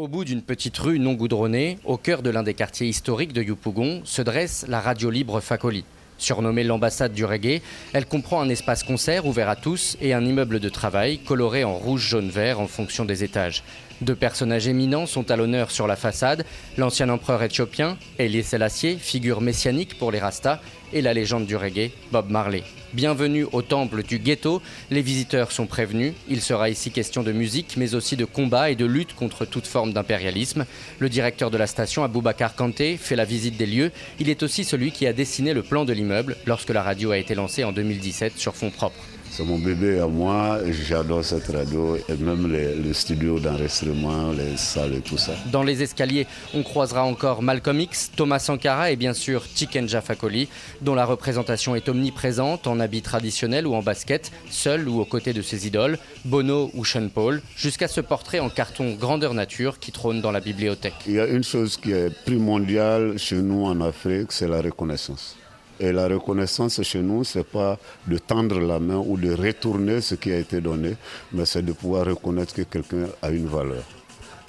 Au 0.00 0.08
bout 0.08 0.24
d'une 0.24 0.40
petite 0.40 0.78
rue 0.78 0.98
non 0.98 1.12
goudronnée, 1.12 1.78
au 1.84 1.98
cœur 1.98 2.22
de 2.22 2.30
l'un 2.30 2.42
des 2.42 2.54
quartiers 2.54 2.86
historiques 2.86 3.34
de 3.34 3.42
Yopougon, 3.42 4.00
se 4.04 4.22
dresse 4.22 4.64
la 4.66 4.80
radio 4.80 5.10
libre 5.10 5.40
Fakoli. 5.40 5.84
Surnommée 6.16 6.64
l'ambassade 6.64 7.12
du 7.12 7.26
reggae, 7.26 7.60
elle 7.92 8.06
comprend 8.06 8.40
un 8.40 8.48
espace 8.48 8.82
concert 8.82 9.26
ouvert 9.26 9.50
à 9.50 9.56
tous 9.56 9.98
et 10.00 10.14
un 10.14 10.24
immeuble 10.24 10.58
de 10.58 10.70
travail 10.70 11.18
coloré 11.18 11.64
en 11.64 11.74
rouge, 11.74 12.00
jaune, 12.00 12.30
vert 12.30 12.60
en 12.60 12.66
fonction 12.66 13.04
des 13.04 13.24
étages. 13.24 13.62
Deux 14.00 14.14
personnages 14.14 14.68
éminents 14.68 15.04
sont 15.04 15.30
à 15.30 15.36
l'honneur 15.36 15.70
sur 15.70 15.86
la 15.86 15.96
façade, 15.96 16.46
l'ancien 16.78 17.10
empereur 17.10 17.42
éthiopien, 17.42 17.98
Haile 18.18 18.42
Selassie, 18.42 18.96
figure 18.98 19.42
messianique 19.42 19.98
pour 19.98 20.12
les 20.12 20.18
Rastas, 20.18 20.60
et 20.92 21.02
la 21.02 21.14
légende 21.14 21.46
du 21.46 21.56
reggae, 21.56 21.90
Bob 22.12 22.30
Marley. 22.30 22.62
Bienvenue 22.92 23.46
au 23.52 23.62
temple 23.62 24.02
du 24.02 24.18
ghetto, 24.18 24.60
les 24.90 25.02
visiteurs 25.02 25.52
sont 25.52 25.66
prévenus, 25.66 26.12
il 26.28 26.40
sera 26.40 26.70
ici 26.70 26.90
question 26.90 27.22
de 27.22 27.30
musique 27.30 27.76
mais 27.76 27.94
aussi 27.94 28.16
de 28.16 28.24
combat 28.24 28.70
et 28.70 28.74
de 28.74 28.84
lutte 28.84 29.14
contre 29.14 29.44
toute 29.44 29.66
forme 29.66 29.92
d'impérialisme. 29.92 30.66
Le 30.98 31.08
directeur 31.08 31.50
de 31.50 31.56
la 31.56 31.68
station, 31.68 32.02
Aboubacar 32.02 32.56
Kanté, 32.56 32.96
fait 32.96 33.16
la 33.16 33.24
visite 33.24 33.56
des 33.56 33.66
lieux, 33.66 33.92
il 34.18 34.28
est 34.28 34.42
aussi 34.42 34.64
celui 34.64 34.90
qui 34.90 35.06
a 35.06 35.12
dessiné 35.12 35.54
le 35.54 35.62
plan 35.62 35.84
de 35.84 35.92
l'immeuble 35.92 36.36
lorsque 36.46 36.70
la 36.70 36.82
radio 36.82 37.12
a 37.12 37.18
été 37.18 37.34
lancée 37.34 37.62
en 37.62 37.72
2017 37.72 38.36
sur 38.36 38.56
fonds 38.56 38.70
propres. 38.70 39.09
C'est 39.32 39.44
mon 39.44 39.58
bébé 39.58 40.00
à 40.00 40.08
moi, 40.08 40.58
j'adore 40.68 41.24
cette 41.24 41.46
radio 41.46 41.96
et 41.96 42.16
même 42.18 42.52
les, 42.52 42.74
les 42.74 42.92
studios 42.92 43.38
d'enregistrement, 43.38 44.32
les 44.32 44.56
salles 44.56 44.94
et 44.94 45.00
tout 45.00 45.16
ça. 45.16 45.32
Dans 45.52 45.62
les 45.62 45.84
escaliers, 45.84 46.26
on 46.52 46.64
croisera 46.64 47.04
encore 47.04 47.40
Malcolm 47.40 47.78
X, 47.78 48.10
Thomas 48.16 48.40
Sankara 48.40 48.90
et 48.90 48.96
bien 48.96 49.14
sûr 49.14 49.44
Chiken 49.54 49.88
Jafakoli, 49.88 50.48
dont 50.82 50.96
la 50.96 51.04
représentation 51.04 51.76
est 51.76 51.88
omniprésente 51.88 52.66
en 52.66 52.80
habit 52.80 53.02
traditionnel 53.02 53.68
ou 53.68 53.74
en 53.74 53.82
basket, 53.82 54.32
seul 54.50 54.88
ou 54.88 55.00
aux 55.00 55.04
côtés 55.04 55.32
de 55.32 55.42
ses 55.42 55.64
idoles, 55.68 55.98
Bono 56.24 56.72
ou 56.74 56.84
Sean 56.84 57.08
Paul, 57.08 57.40
jusqu'à 57.56 57.86
ce 57.86 58.00
portrait 58.00 58.40
en 58.40 58.50
carton 58.50 58.94
grandeur 58.94 59.32
nature 59.32 59.78
qui 59.78 59.92
trône 59.92 60.20
dans 60.20 60.32
la 60.32 60.40
bibliothèque. 60.40 60.94
Il 61.06 61.14
y 61.14 61.20
a 61.20 61.26
une 61.26 61.44
chose 61.44 61.76
qui 61.76 61.92
est 61.92 62.10
primordiale 62.24 63.16
chez 63.16 63.36
nous 63.36 63.64
en 63.64 63.80
Afrique, 63.80 64.32
c'est 64.32 64.48
la 64.48 64.60
reconnaissance. 64.60 65.36
Et 65.82 65.92
la 65.92 66.08
reconnaissance 66.08 66.82
chez 66.82 67.00
nous, 67.00 67.24
ce 67.24 67.38
n'est 67.38 67.44
pas 67.44 67.78
de 68.06 68.18
tendre 68.18 68.60
la 68.60 68.78
main 68.78 68.98
ou 68.98 69.16
de 69.16 69.32
retourner 69.32 70.02
ce 70.02 70.14
qui 70.14 70.30
a 70.30 70.38
été 70.38 70.60
donné, 70.60 70.94
mais 71.32 71.46
c'est 71.46 71.62
de 71.62 71.72
pouvoir 71.72 72.04
reconnaître 72.06 72.52
que 72.52 72.62
quelqu'un 72.62 73.06
a 73.22 73.30
une 73.30 73.46
valeur. 73.46 73.82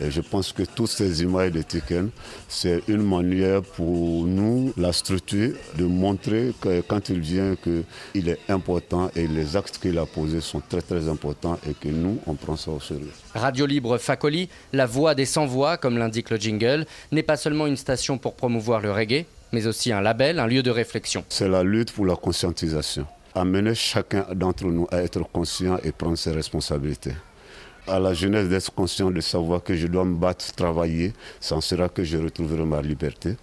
Et 0.01 0.09
je 0.09 0.19
pense 0.19 0.51
que 0.51 0.63
toutes 0.63 0.89
ces 0.89 1.21
images 1.21 1.51
de 1.51 1.61
Tiken, 1.61 2.09
c'est 2.49 2.81
une 2.87 3.03
manière 3.03 3.61
pour 3.61 4.25
nous, 4.25 4.73
la 4.75 4.91
structure, 4.91 5.53
de 5.77 5.85
montrer 5.85 6.53
que 6.59 6.81
quand 6.81 7.09
il 7.09 7.19
vient, 7.19 7.55
qu'il 7.55 8.27
est 8.27 8.39
important 8.49 9.11
et 9.15 9.27
les 9.27 9.55
actes 9.55 9.77
qu'il 9.77 9.99
a 9.99 10.05
posés 10.07 10.41
sont 10.41 10.61
très 10.67 10.81
très 10.81 11.07
importants 11.07 11.59
et 11.69 11.73
que 11.75 11.89
nous, 11.89 12.17
on 12.25 12.33
prend 12.33 12.57
ça 12.57 12.71
au 12.71 12.79
sérieux. 12.79 13.11
Radio 13.35 13.65
Libre 13.67 13.99
Fakoli, 13.99 14.49
la 14.73 14.87
voix 14.87 15.13
des 15.13 15.25
sans-voix, 15.25 15.77
comme 15.77 15.97
l'indique 15.99 16.31
le 16.31 16.37
jingle, 16.37 16.85
n'est 17.11 17.23
pas 17.23 17.37
seulement 17.37 17.67
une 17.67 17.77
station 17.77 18.17
pour 18.17 18.33
promouvoir 18.33 18.81
le 18.81 18.91
reggae, 18.91 19.25
mais 19.51 19.67
aussi 19.67 19.91
un 19.91 20.01
label, 20.01 20.39
un 20.39 20.47
lieu 20.47 20.63
de 20.63 20.71
réflexion. 20.71 21.23
C'est 21.29 21.49
la 21.49 21.63
lutte 21.63 21.91
pour 21.91 22.05
la 22.05 22.15
conscientisation. 22.15 23.05
Amener 23.33 23.75
chacun 23.75 24.25
d'entre 24.33 24.65
nous 24.65 24.87
à 24.91 24.97
être 24.97 25.21
conscient 25.31 25.77
et 25.83 25.91
prendre 25.91 26.17
ses 26.17 26.31
responsabilités. 26.31 27.13
À 27.87 27.99
la 27.99 28.13
jeunesse 28.13 28.47
d'être 28.47 28.71
conscient 28.73 29.09
de 29.09 29.21
savoir 29.21 29.63
que 29.63 29.75
je 29.75 29.87
dois 29.87 30.05
me 30.05 30.15
battre, 30.15 30.53
travailler, 30.53 31.13
ça 31.39 31.55
en 31.55 31.61
sera 31.61 31.89
que 31.89 32.03
je 32.03 32.17
retrouverai 32.17 32.63
ma 32.63 32.81
liberté. 32.81 33.37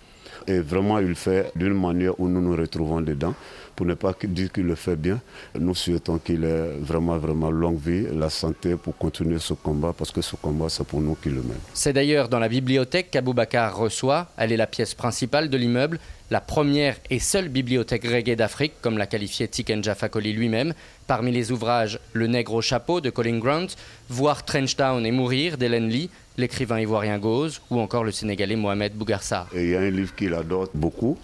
Et 0.46 0.60
vraiment, 0.60 0.98
il 0.98 1.08
le 1.08 1.14
fait 1.14 1.50
d'une 1.56 1.74
manière 1.74 2.18
où 2.20 2.28
nous 2.28 2.40
nous 2.40 2.56
retrouvons 2.56 3.00
dedans. 3.00 3.34
Pour 3.78 3.86
ne 3.86 3.94
pas 3.94 4.12
dire 4.24 4.50
qu'il 4.50 4.64
le 4.64 4.74
fait 4.74 4.96
bien, 4.96 5.20
nous 5.56 5.72
souhaitons 5.72 6.18
qu'il 6.18 6.42
ait 6.42 6.70
vraiment, 6.80 7.16
vraiment 7.16 7.48
longue 7.48 7.78
vie, 7.78 8.08
la 8.12 8.28
santé 8.28 8.74
pour 8.74 8.96
continuer 8.96 9.38
ce 9.38 9.54
combat, 9.54 9.94
parce 9.96 10.10
que 10.10 10.20
ce 10.20 10.34
combat, 10.34 10.68
c'est 10.68 10.82
pour 10.84 11.00
nous 11.00 11.14
qui 11.14 11.28
le 11.28 11.42
mène. 11.42 11.60
C'est 11.74 11.92
d'ailleurs 11.92 12.28
dans 12.28 12.40
la 12.40 12.48
bibliothèque 12.48 13.12
qu'Aboubacar 13.12 13.76
reçoit. 13.76 14.26
Elle 14.36 14.50
est 14.50 14.56
la 14.56 14.66
pièce 14.66 14.94
principale 14.94 15.48
de 15.48 15.56
l'immeuble, 15.56 16.00
la 16.32 16.40
première 16.40 16.96
et 17.08 17.20
seule 17.20 17.48
bibliothèque 17.48 18.04
reggae 18.04 18.34
d'Afrique, 18.34 18.72
comme 18.82 18.98
l'a 18.98 19.06
qualifié 19.06 19.46
Tiken 19.46 19.80
Fakoli 19.84 20.32
lui-même. 20.32 20.74
Parmi 21.06 21.30
les 21.30 21.52
ouvrages 21.52 22.00
Le 22.14 22.26
Nègre 22.26 22.54
au 22.54 22.60
chapeau 22.60 23.00
de 23.00 23.10
Colin 23.10 23.38
Grant, 23.38 23.68
Voir 24.08 24.44
Trenchtown 24.44 25.06
et 25.06 25.12
mourir 25.12 25.56
d'Hélène 25.56 25.88
Lee, 25.88 26.10
l'écrivain 26.36 26.80
ivoirien 26.80 27.18
Gauze 27.18 27.60
ou 27.70 27.78
encore 27.78 28.02
le 28.02 28.10
Sénégalais 28.10 28.56
Mohamed 28.56 28.94
Bougarsar. 28.94 29.48
Et 29.54 29.62
il 29.62 29.70
y 29.70 29.76
a 29.76 29.80
un 29.80 29.90
livre 29.90 30.16
qu'il 30.16 30.34
adore 30.34 30.68
beaucoup, 30.74 31.16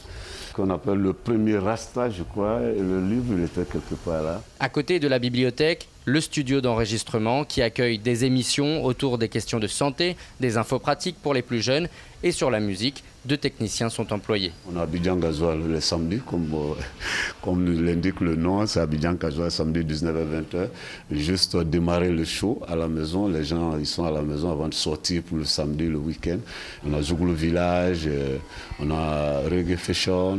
qu'on 0.54 0.70
appelle 0.70 0.98
le 0.98 1.12
premier 1.12 1.58
Rasta, 1.58 2.08
je 2.10 2.22
crois. 2.22 2.60
Et 2.62 2.80
le 2.80 3.06
livre, 3.06 3.34
il 3.36 3.44
était 3.44 3.70
quelque 3.70 3.94
part 3.94 4.22
là. 4.22 4.42
À 4.60 4.68
côté 4.68 4.98
de 5.00 5.08
la 5.08 5.18
bibliothèque, 5.18 5.88
le 6.04 6.20
studio 6.20 6.60
d'enregistrement 6.60 7.44
qui 7.44 7.62
accueille 7.62 7.98
des 7.98 8.24
émissions 8.24 8.84
autour 8.84 9.18
des 9.18 9.28
questions 9.28 9.58
de 9.58 9.66
santé, 9.66 10.16
des 10.40 10.56
infos 10.56 10.78
pratiques 10.78 11.16
pour 11.22 11.34
les 11.34 11.42
plus 11.42 11.60
jeunes 11.60 11.88
et 12.22 12.32
sur 12.32 12.50
la 12.50 12.60
musique. 12.60 13.02
Deux 13.24 13.38
techniciens 13.38 13.88
sont 13.88 14.12
employés. 14.12 14.52
On 14.70 14.76
a 14.76 14.82
Abidjan 14.82 15.16
Gazoal 15.16 15.58
le 15.66 15.80
samedi, 15.80 16.20
comme, 16.26 16.52
euh, 16.52 16.74
comme 17.42 17.64
l'indique 17.84 18.20
le 18.20 18.36
nom, 18.36 18.66
c'est 18.66 18.80
Abidjan 18.80 19.14
Gazoal 19.14 19.50
samedi 19.50 19.80
19h-20h. 19.80 20.68
Juste 21.10 21.56
démarrer 21.56 22.10
le 22.10 22.24
show 22.24 22.60
à 22.68 22.76
la 22.76 22.86
maison. 22.86 23.26
Les 23.28 23.44
gens 23.44 23.78
ils 23.78 23.86
sont 23.86 24.04
à 24.04 24.10
la 24.10 24.20
maison 24.20 24.52
avant 24.52 24.68
de 24.68 24.74
sortir 24.74 25.22
pour 25.22 25.38
le 25.38 25.44
samedi, 25.44 25.86
le 25.86 25.96
week-end. 25.96 26.38
On 26.86 26.92
a 26.92 27.00
Zouglou 27.00 27.32
Village, 27.34 28.02
euh, 28.06 28.36
on 28.78 28.90
a 28.90 29.40
Reggae 29.48 29.76
Fashion. 29.76 30.38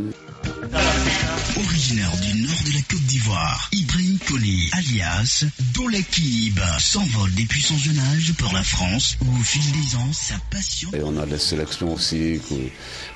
Originaire 1.58 2.12
du 2.22 2.42
nord 2.42 2.62
de 2.66 2.74
la 2.74 2.82
Côte 2.90 3.02
d'Ivoire, 3.08 3.70
Ibrahim 3.72 4.18
Koli, 4.28 4.70
alias 4.74 5.46
Dolakib, 5.74 6.60
s'envole 6.80 7.34
depuis 7.36 7.62
son 7.62 7.78
jeune 7.78 8.00
âge 8.14 8.34
pour 8.38 8.54
la 8.54 8.64
France 8.64 9.18
où 9.22 9.40
au 9.40 9.44
fil 9.44 9.64
des 9.72 9.96
ans, 9.96 10.14
sa 10.14 10.36
passion... 10.52 10.90
Et 10.94 11.02
on 11.04 11.18
a 11.18 11.26
des 11.26 11.40
sélections 11.40 11.94
aussi 11.94 12.40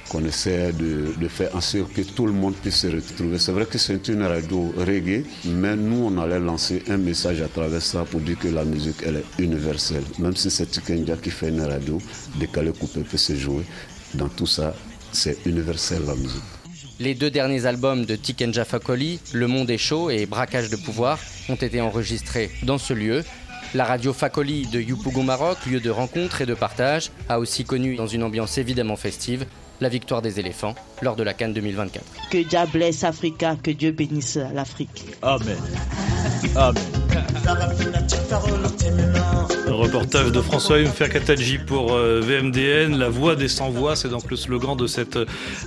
qu'on 0.09 0.25
essaie 0.25 0.73
de, 0.73 1.27
faire 1.27 1.55
en 1.55 1.61
sorte 1.61 1.93
que 1.93 2.01
tout 2.01 2.25
le 2.25 2.33
monde 2.33 2.55
puisse 2.55 2.77
se 2.77 2.87
retrouver. 2.87 3.37
C'est 3.37 3.51
vrai 3.51 3.65
que 3.65 3.77
c'est 3.77 4.07
une 4.07 4.23
radio 4.23 4.73
reggae, 4.77 5.23
mais 5.45 5.75
nous, 5.75 6.05
on 6.05 6.17
allait 6.17 6.39
lancer 6.39 6.83
un 6.89 6.97
message 6.97 7.41
à 7.41 7.47
travers 7.47 7.81
ça 7.81 8.05
pour 8.05 8.19
dire 8.21 8.37
que 8.39 8.47
la 8.47 8.65
musique, 8.65 8.97
elle 9.05 9.17
est 9.17 9.43
universelle. 9.43 10.03
Même 10.17 10.35
si 10.35 10.49
c'est 10.49 10.65
Tikenja 10.65 11.15
qui 11.17 11.29
fait 11.29 11.49
une 11.49 11.61
radio, 11.61 11.99
décalé, 12.39 12.71
coupé 12.71 13.01
peut 13.01 13.17
se 13.17 13.35
jouer. 13.35 13.63
Dans 14.15 14.29
tout 14.29 14.47
ça, 14.47 14.73
c'est 15.11 15.37
universel 15.45 16.01
la 16.07 16.15
musique. 16.15 16.41
Les 16.99 17.15
deux 17.15 17.31
derniers 17.31 17.65
albums 17.65 18.05
de 18.05 18.15
Tikenja 18.15 18.65
Fakoli, 18.65 19.19
Le 19.31 19.47
Monde 19.47 19.69
est 19.69 19.77
chaud 19.77 20.09
et 20.09 20.25
Braquage 20.25 20.69
de 20.69 20.75
pouvoir, 20.75 21.17
ont 21.47 21.55
été 21.55 21.79
enregistrés 21.79 22.51
dans 22.63 22.77
ce 22.77 22.93
lieu. 22.93 23.23
La 23.75 23.85
radio 23.85 24.13
Fakoli 24.13 24.65
de 24.65 24.81
Yupougon 24.81 25.21
Maroc, 25.23 25.57
lieu 25.67 25.79
de 25.79 25.91
rencontre 25.91 26.41
et 26.41 26.47
de 26.47 26.55
partage, 26.55 27.11
a 27.27 27.37
aussi 27.37 27.65
connu 27.65 27.95
dans 27.95 28.07
une 28.07 28.23
ambiance 28.23 28.57
évidemment 28.57 28.95
festive 28.95 29.45
la 29.79 29.89
victoire 29.89 30.23
des 30.23 30.39
éléphants 30.39 30.73
lors 31.03 31.15
de 31.15 31.21
la 31.21 31.35
Cannes 31.35 31.53
2024. 31.53 32.03
Que 32.31 32.39
Dieu 32.39 32.59
blesse 32.73 33.03
Africa, 33.03 33.55
que 33.61 33.69
Dieu 33.69 33.91
bénisse 33.91 34.39
l'Afrique. 34.53 35.05
Amen. 35.21 35.57
Amen. 36.55 36.83
Un 39.69 39.73
reportage 39.73 40.31
de 40.31 40.41
François 40.41 40.79
Mferkataji 40.81 41.59
pour 41.59 41.93
euh, 41.93 42.21
VMDN, 42.21 42.97
La 42.97 43.07
voix 43.09 43.35
des 43.35 43.47
sans-voix, 43.47 43.95
c'est 43.95 44.09
donc 44.09 44.31
le 44.31 44.35
slogan 44.35 44.75
de 44.75 44.87
cette 44.87 45.19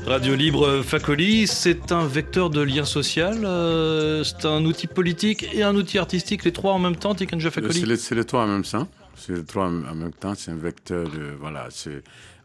radio 0.06 0.34
libre 0.34 0.82
Facoli. 0.82 1.46
C'est 1.46 1.92
un 1.92 2.04
vecteur 2.04 2.50
de 2.50 2.60
lien 2.60 2.84
social, 2.84 3.44
euh, 3.44 4.24
c'est 4.24 4.44
un 4.44 4.64
outil 4.64 4.88
politique 4.88 5.48
et 5.54 5.62
un 5.62 5.76
outil 5.76 5.98
artistique, 5.98 6.44
les 6.44 6.50
trois 6.50 6.72
en 6.72 6.80
même 6.80 6.96
temps, 6.96 7.14
Tikenja 7.14 7.52
Fakoli 7.52 7.96
C'est 7.96 8.16
les, 8.16 8.24
trois 8.24 8.42
en 8.42 8.48
même 8.48 8.64
temps. 8.64 8.88
C'est 9.14 9.36
les 9.36 9.44
trois 9.44 9.66
en 9.66 9.94
même 9.94 10.12
temps, 10.12 10.34
c'est 10.34 10.50
un 10.50 10.56
vecteur 10.56 11.04
de. 11.04 11.36
Voilà, 11.38 11.68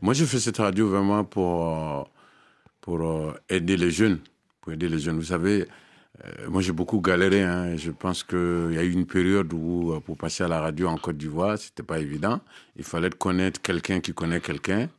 Moi, 0.02 0.14
je 0.14 0.26
fais 0.26 0.40
cette 0.40 0.60
radio 0.60 0.88
vraiment 0.88 1.24
pour, 1.24 2.08
pour 2.82 3.34
aider 3.50 3.78
les 3.78 3.90
jeunes. 3.90 4.20
Pour 4.62 4.74
aider 4.74 4.88
les 4.88 5.00
jeunes. 5.00 5.16
Vous 5.16 5.24
savez, 5.24 5.62
euh, 5.62 5.66
moi, 6.50 6.62
j'ai 6.62 6.72
beaucoup 6.72 7.02
galéré. 7.02 7.44
Hein. 7.44 7.76
Je 7.76 7.92
pense 7.92 8.24
qu'il 8.24 8.72
y 8.74 8.78
a 8.78 8.84
eu 8.84 8.92
une 8.92 9.06
période 9.06 9.52
où, 9.54 9.94
euh, 9.94 10.00
pour 10.00 10.18
passer 10.18 10.44
à 10.44 10.48
la 10.48 10.60
radio 10.62 10.88
en 10.88 10.98
Côte 10.98 11.18
d'Ivoire, 11.18 11.58
c'était 11.58 11.84
pas 11.84 12.00
évident. 12.00 12.42
Il 12.76 12.84
fallait 12.84 13.10
connaître 13.10 13.62
quelqu'un 13.62 14.00
qui 14.00 14.14
connaît 14.14 14.42
quelqu'un. 14.42 14.90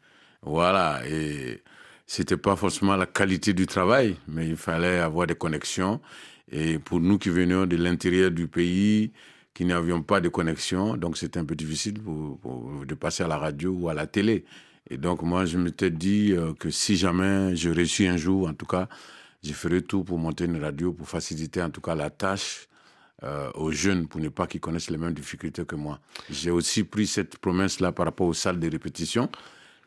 Voilà. 0.43 1.01
Et 1.09 1.63
c'était 2.07 2.37
pas 2.37 2.57
forcément 2.57 2.97
la 2.97 3.07
qualité 3.07 3.53
du 3.53 3.67
travail, 3.67 4.17
mais 4.29 4.49
il 4.49 4.57
fallait 4.57 4.99
avoir 4.99 5.27
des 5.27 5.35
connexions. 5.35 6.01
Et 6.51 6.79
pour 6.79 7.01
nous 7.01 7.19
qui 7.19 7.29
venions 7.31 7.67
de 7.67 7.77
l'intérieur 7.77 8.31
du 8.31 8.47
pays, 8.47 9.13
qui 9.55 9.65
n'avions 9.65 10.03
pas 10.03 10.21
de 10.21 10.29
connexion, 10.29 10.97
donc 10.97 11.19
c'était 11.19 11.41
un 11.41 11.45
peu 11.45 11.57
difficile 11.57 11.95
de 11.95 12.95
passer 12.95 13.25
à 13.25 13.29
la 13.29 13.37
radio 13.39 13.73
ou 13.73 13.89
à 13.89 13.95
la 13.95 14.07
télé. 14.07 14.45
Et 14.89 14.97
donc, 14.97 15.23
moi, 15.23 15.45
je 15.45 15.59
m'étais 15.59 15.91
dit 15.91 16.33
euh, 16.33 16.55
que 16.55 16.71
si 16.71 16.97
jamais 16.97 17.55
je 17.57 17.69
réussis 17.69 18.07
un 18.07 18.17
jour, 18.17 18.49
en 18.49 18.55
tout 18.55 18.67
cas, 18.67 18.89
je 19.43 19.53
ferai 19.53 19.83
tout 19.83 20.05
pour 20.05 20.19
monter 20.19 20.45
une 20.45 20.63
radio, 20.63 20.93
pour 20.93 21.09
faciliter 21.09 21.63
en 21.63 21.71
tout 21.71 21.81
cas 21.81 21.95
la 21.95 22.11
tâche 22.11 22.69
euh, 23.23 23.51
aux 23.55 23.73
jeunes, 23.73 24.07
pour 24.07 24.21
ne 24.21 24.29
pas 24.29 24.47
qu'ils 24.47 24.61
connaissent 24.61 24.91
les 24.91 24.99
mêmes 24.99 25.15
difficultés 25.15 25.65
que 25.65 25.77
moi. 25.77 26.01
J'ai 26.31 26.51
aussi 26.51 26.85
pris 26.85 27.07
cette 27.07 27.39
promesse-là 27.39 27.93
par 27.93 28.07
rapport 28.07 28.27
aux 28.27 28.35
salles 28.35 28.61
de 28.61 28.71
répétition. 28.71 29.29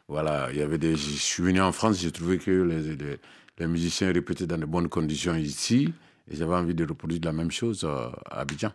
Voilà, 0.08 0.50
il 0.52 0.58
y 0.58 0.62
avait 0.62 0.78
des. 0.78 0.96
Je 0.96 1.16
suis 1.16 1.44
venu 1.44 1.62
en 1.62 1.72
France, 1.72 2.00
j'ai 2.00 2.12
trouvé 2.12 2.38
que 2.38 2.52
les, 2.52 3.68
musiciens 3.68 4.12
répétaient 4.12 4.48
dans 4.48 4.58
de 4.58 4.66
bonnes 4.66 4.90
conditions 4.90 5.36
ici. 5.36 5.94
Et 6.32 6.38
j'avais 6.38 6.56
envie 6.56 6.74
de 6.74 6.86
reproduire 6.86 7.20
la 7.26 7.34
même 7.34 7.52
chose 7.52 7.84
euh, 7.84 8.08
à 8.30 8.40
Abidjan. 8.40 8.72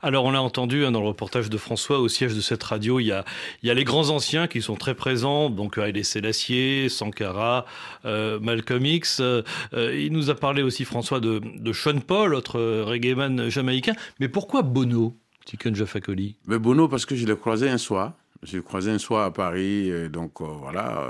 Alors, 0.00 0.24
on 0.24 0.30
l'a 0.30 0.40
entendu 0.40 0.86
hein, 0.86 0.90
dans 0.90 1.02
le 1.02 1.08
reportage 1.08 1.50
de 1.50 1.58
François 1.58 1.98
au 2.00 2.08
siège 2.08 2.34
de 2.34 2.40
cette 2.40 2.62
radio. 2.62 2.98
Il 2.98 3.04
y 3.04 3.12
a, 3.12 3.26
il 3.62 3.68
y 3.68 3.70
a 3.70 3.74
les 3.74 3.84
grands 3.84 4.08
anciens 4.08 4.46
qui 4.46 4.62
sont 4.62 4.76
très 4.76 4.94
présents, 4.94 5.50
donc 5.50 5.76
Haïlé 5.76 6.02
Sélassié, 6.02 6.88
Sankara, 6.88 7.66
euh, 8.06 8.40
Malcolm 8.40 8.86
X. 8.86 9.20
Euh, 9.20 9.42
il 9.72 10.12
nous 10.12 10.30
a 10.30 10.34
parlé 10.34 10.62
aussi, 10.62 10.86
François, 10.86 11.20
de, 11.20 11.42
de 11.44 11.72
Sean 11.74 12.00
Paul, 12.00 12.34
autre 12.34 12.58
reggaeman 12.58 13.50
jamaïcain. 13.50 13.94
Mais 14.18 14.28
pourquoi 14.28 14.62
Bono, 14.62 15.14
Tiken 15.44 15.74
Jafakoli? 15.74 16.36
Mais 16.46 16.58
Bono, 16.58 16.88
parce 16.88 17.04
que 17.04 17.16
je 17.16 17.26
l'ai 17.26 17.36
croisé 17.36 17.68
un 17.68 17.78
soir. 17.78 18.14
Je 18.42 18.56
l'ai 18.56 18.62
croisé 18.62 18.90
un 18.90 18.98
soir 18.98 19.26
à 19.26 19.32
Paris. 19.32 19.90
Et 19.90 20.08
donc, 20.08 20.40
voilà, 20.40 21.06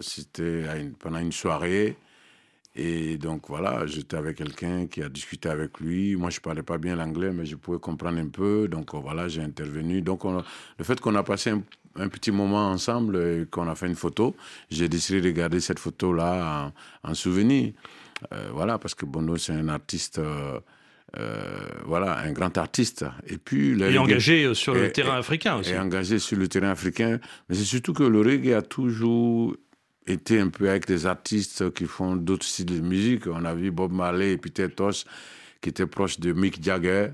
c'était 0.00 0.64
pendant 0.98 1.18
une 1.18 1.32
soirée. 1.32 1.96
Et 2.78 3.16
donc 3.16 3.48
voilà, 3.48 3.86
j'étais 3.86 4.18
avec 4.18 4.36
quelqu'un 4.36 4.86
qui 4.86 5.02
a 5.02 5.08
discuté 5.08 5.48
avec 5.48 5.80
lui. 5.80 6.14
Moi, 6.14 6.28
je 6.28 6.40
parlais 6.40 6.62
pas 6.62 6.76
bien 6.76 6.94
l'anglais, 6.94 7.32
mais 7.32 7.46
je 7.46 7.56
pouvais 7.56 7.78
comprendre 7.78 8.18
un 8.18 8.28
peu. 8.28 8.68
Donc 8.68 8.94
voilà, 8.94 9.28
j'ai 9.28 9.40
intervenu. 9.40 10.02
Donc 10.02 10.24
le 10.24 10.84
fait 10.84 11.00
qu'on 11.00 11.14
a 11.14 11.22
passé 11.22 11.54
un, 11.96 12.08
petit 12.08 12.30
moment 12.30 12.68
ensemble 12.68 13.16
et 13.16 13.46
qu'on 13.50 13.66
a 13.66 13.74
fait 13.74 13.86
une 13.86 13.94
photo, 13.94 14.36
j'ai 14.70 14.90
décidé 14.90 15.22
de 15.22 15.30
garder 15.30 15.60
cette 15.60 15.78
photo-là 15.78 16.70
en, 17.02 17.14
souvenir. 17.14 17.72
Euh, 18.32 18.50
voilà, 18.52 18.78
parce 18.78 18.94
que 18.94 19.06
Bono, 19.06 19.38
c'est 19.38 19.52
un 19.52 19.68
artiste. 19.68 20.18
Euh, 20.18 20.60
euh, 21.18 21.58
voilà, 21.86 22.18
un 22.18 22.32
grand 22.32 22.58
artiste. 22.58 23.06
Et 23.26 23.38
puis, 23.38 23.74
le 23.74 23.90
et 23.90 23.96
engagé 23.96 24.52
sur 24.52 24.74
le 24.74 24.92
terrain 24.92 25.16
africain 25.16 25.56
aussi. 25.56 25.70
Et 25.70 25.78
engagé 25.78 26.18
sur 26.18 26.36
le 26.36 26.46
terrain 26.46 26.70
africain. 26.70 27.20
Mais 27.48 27.54
c'est 27.54 27.64
surtout 27.64 27.94
que 27.94 28.02
le 28.02 28.20
reggae 28.20 28.52
a 28.52 28.60
toujours 28.60 29.56
été 30.06 30.40
un 30.40 30.48
peu 30.48 30.68
avec 30.68 30.86
des 30.86 31.06
artistes 31.06 31.72
qui 31.72 31.86
font 31.86 32.16
d'autres 32.16 32.46
styles 32.46 32.66
de 32.66 32.80
musique. 32.80 33.26
On 33.26 33.44
a 33.44 33.54
vu 33.54 33.70
Bob 33.70 33.92
Marley 33.92 34.32
et 34.32 34.36
Peter 34.36 34.68
Tosh, 34.68 35.04
qui 35.60 35.70
étaient 35.70 35.86
proches 35.86 36.20
de 36.20 36.32
Mick 36.32 36.62
Jagger, 36.62 37.08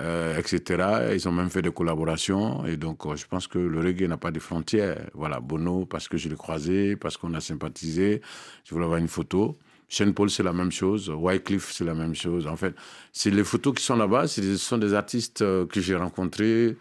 euh, 0.00 0.38
etc. 0.38 1.12
Ils 1.14 1.28
ont 1.28 1.32
même 1.32 1.50
fait 1.50 1.62
des 1.62 1.72
collaborations. 1.72 2.66
Et 2.66 2.76
donc, 2.76 3.06
euh, 3.06 3.16
je 3.16 3.26
pense 3.26 3.46
que 3.46 3.58
le 3.58 3.80
reggae 3.80 4.08
n'a 4.08 4.16
pas 4.16 4.30
de 4.30 4.40
frontières. 4.40 5.08
Voilà, 5.14 5.40
Bono, 5.40 5.86
parce 5.86 6.08
que 6.08 6.16
je 6.16 6.28
l'ai 6.28 6.36
croisé, 6.36 6.96
parce 6.96 7.16
qu'on 7.16 7.32
a 7.34 7.40
sympathisé. 7.40 8.20
Je 8.64 8.74
voulais 8.74 8.84
avoir 8.84 8.98
une 8.98 9.08
photo. 9.08 9.56
Shane 9.88 10.14
Paul, 10.14 10.28
c'est 10.30 10.42
la 10.42 10.52
même 10.52 10.72
chose. 10.72 11.08
Wycliffe, 11.08 11.70
c'est 11.70 11.84
la 11.84 11.94
même 11.94 12.14
chose. 12.14 12.46
En 12.48 12.56
fait, 12.56 12.74
c'est 13.12 13.30
les 13.30 13.44
photos 13.44 13.74
qui 13.74 13.84
sont 13.84 13.96
là-bas. 13.96 14.26
Ce 14.26 14.56
sont 14.56 14.78
des 14.78 14.94
artistes 14.94 15.42
euh, 15.42 15.64
que 15.64 15.80
j'ai 15.80 15.94
rencontrés 15.94 16.76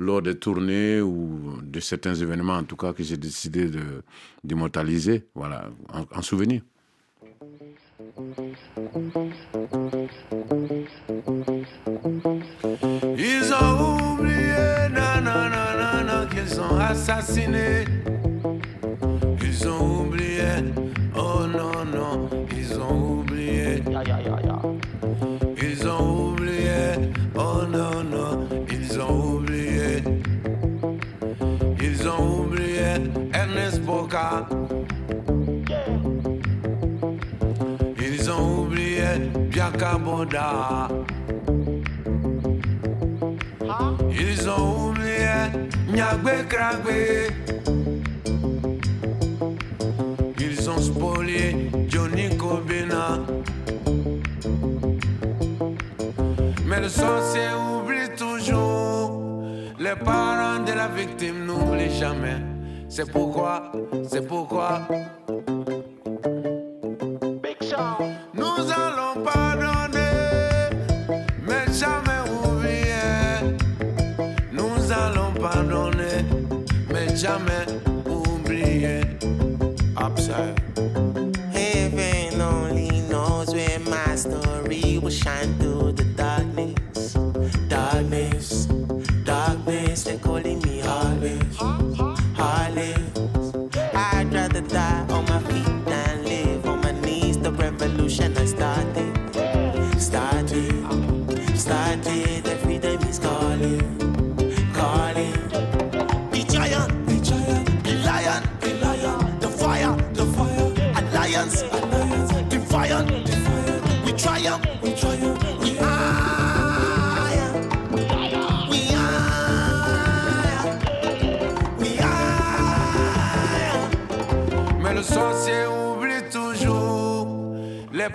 lors 0.00 0.22
des 0.22 0.34
tournées 0.38 1.00
ou 1.02 1.58
de 1.62 1.78
certains 1.78 2.14
événements, 2.14 2.56
en 2.56 2.64
tout 2.64 2.76
cas, 2.76 2.92
que 2.94 3.02
j'ai 3.02 3.18
décidé 3.18 3.70
d'immortaliser, 4.42 5.26
voilà, 5.34 5.70
en, 6.12 6.22
souvenir. 6.22 6.62
Ils 13.18 13.52
ont 13.52 14.14
oublié, 14.14 14.50
qu'ils 16.30 16.48
sont 16.48 16.76
assassinés. 16.78 17.99
Ils 44.12 44.48
ont 44.48 44.90
oublié 44.90 45.32
Nyagbe 45.90 46.46
Kragbe. 46.50 47.32
Ils 50.38 50.70
ont 50.70 50.78
spolié 50.78 51.70
Johnny 51.88 52.36
Kobina. 52.36 53.20
Mais 56.66 56.80
le 56.80 56.88
sorcier 56.90 57.48
oublie 57.56 58.14
toujours. 58.18 59.22
Les 59.78 59.96
parents 59.96 60.62
de 60.62 60.72
la 60.74 60.88
victime 60.88 61.46
n'oublient 61.46 61.98
jamais. 61.98 62.36
C'est 62.90 63.10
pourquoi, 63.10 63.72
c'est 64.06 64.26
pourquoi. 64.26 64.82
Nous 67.70 67.76
allons 67.76 68.19
jamais 77.20 77.66
oublier. 78.08 79.02
Upside. 79.96 80.58
Heaven 81.52 82.40
only 82.40 83.02
knows 83.10 83.52
where 83.52 83.78
my 83.80 84.16
story 84.16 84.96
will 84.96 85.10
shine 85.10 85.54
through 85.58 85.79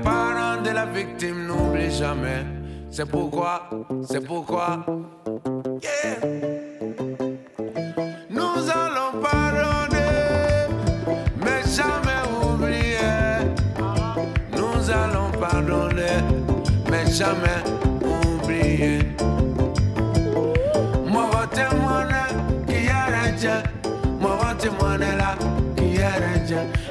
parents 0.05 0.61
de 0.61 0.69
la 0.69 0.85
victime 0.85 1.47
n'oublient 1.47 1.91
jamais. 1.91 2.45
C'est 2.89 3.09
pourquoi, 3.09 3.69
c'est 4.03 4.25
pourquoi. 4.25 4.85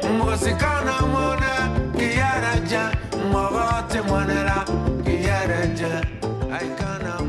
Est 0.03 0.09
Moi, 0.19 0.35
c'est 0.37 0.53
quand 0.53 0.83
on 1.03 1.35
qui 1.97 2.05
est 2.05 2.25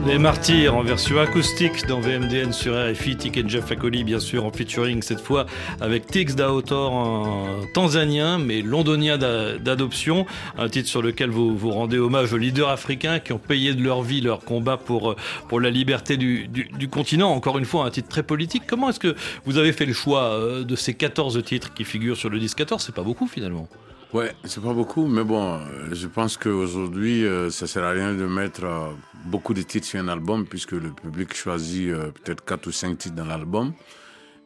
Les 0.05 0.19
Martyrs 0.19 0.75
en 0.75 0.83
version 0.83 1.19
acoustique 1.19 1.87
dans 1.87 1.99
VMDN 1.99 2.53
sur 2.53 2.73
RFI, 2.75 3.15
Tik 3.17 3.49
Jeff 3.49 3.65
Fakoli 3.65 4.03
bien 4.03 4.19
sûr 4.19 4.45
en 4.45 4.51
featuring 4.51 5.01
cette 5.01 5.19
fois 5.19 5.47
avec 5.81 6.05
Tix 6.05 6.35
Daotor, 6.35 6.93
un 6.93 7.61
Tanzanien 7.73 8.37
mais 8.37 8.61
londonien 8.61 9.17
d'a- 9.17 9.57
d'adoption, 9.57 10.27
un 10.59 10.69
titre 10.69 10.87
sur 10.89 11.01
lequel 11.01 11.31
vous, 11.31 11.57
vous 11.57 11.71
rendez 11.71 11.97
hommage 11.97 12.31
aux 12.33 12.37
leaders 12.37 12.69
africains 12.69 13.19
qui 13.19 13.33
ont 13.33 13.39
payé 13.39 13.73
de 13.73 13.81
leur 13.83 14.03
vie 14.03 14.21
leur 14.21 14.41
combat 14.41 14.77
pour, 14.77 15.11
euh, 15.11 15.15
pour 15.49 15.59
la 15.59 15.71
liberté 15.71 16.17
du, 16.17 16.47
du, 16.47 16.65
du 16.65 16.87
continent. 16.87 17.31
Encore 17.31 17.57
une 17.57 17.65
fois 17.65 17.85
un 17.85 17.89
titre 17.89 18.07
très 18.07 18.23
politique. 18.23 18.63
Comment 18.67 18.89
est-ce 18.89 18.99
que 18.99 19.15
vous 19.45 19.57
avez 19.57 19.73
fait 19.73 19.85
le 19.87 19.93
choix 19.93 20.21
euh, 20.25 20.63
de 20.63 20.75
ces 20.75 20.93
14 20.93 21.43
titres 21.43 21.73
qui 21.73 21.83
figurent 21.83 22.17
sur 22.17 22.29
le 22.29 22.37
disque 22.39 22.59
14 22.59 22.83
C'est 22.85 22.95
pas 22.95 23.01
beaucoup 23.01 23.27
finalement. 23.27 23.67
Ouais, 24.15 24.33
c'est 24.45 24.63
pas 24.63 24.71
beaucoup, 24.73 25.07
mais 25.07 25.25
bon, 25.25 25.55
euh, 25.55 25.59
je 25.91 26.07
pense 26.07 26.37
qu'aujourd'hui, 26.37 27.25
euh, 27.25 27.49
ça 27.49 27.67
sert 27.67 27.83
à 27.83 27.89
rien 27.89 28.13
de 28.13 28.25
mettre 28.25 28.63
euh, 28.63 28.91
beaucoup 29.25 29.53
de 29.53 29.61
titres 29.61 29.87
sur 29.87 29.99
un 29.99 30.07
album, 30.07 30.45
puisque 30.45 30.71
le 30.71 30.91
public 30.91 31.35
choisit 31.35 31.89
euh, 31.89 32.11
peut-être 32.11 32.45
4 32.45 32.65
ou 32.67 32.71
5 32.71 32.97
titres 32.97 33.15
dans 33.15 33.25
l'album. 33.25 33.73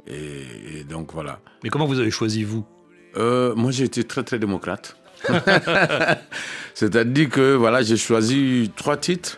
Et, 0.08 0.80
et 0.80 0.84
donc 0.86 1.14
voilà. 1.14 1.40
Mais 1.64 1.70
comment 1.70 1.86
vous 1.86 2.00
avez 2.00 2.10
choisi 2.10 2.44
vous? 2.44 2.66
Moi, 3.16 3.70
j'ai 3.70 3.84
été 3.84 4.04
très 4.04 4.24
très 4.24 4.40
démocrate. 4.40 4.98
C'est-à-dire 6.74 7.30
que 7.30 7.54
voilà, 7.54 7.84
j'ai 7.84 7.98
choisi 7.98 8.72
trois 8.76 8.98
titres, 8.98 9.38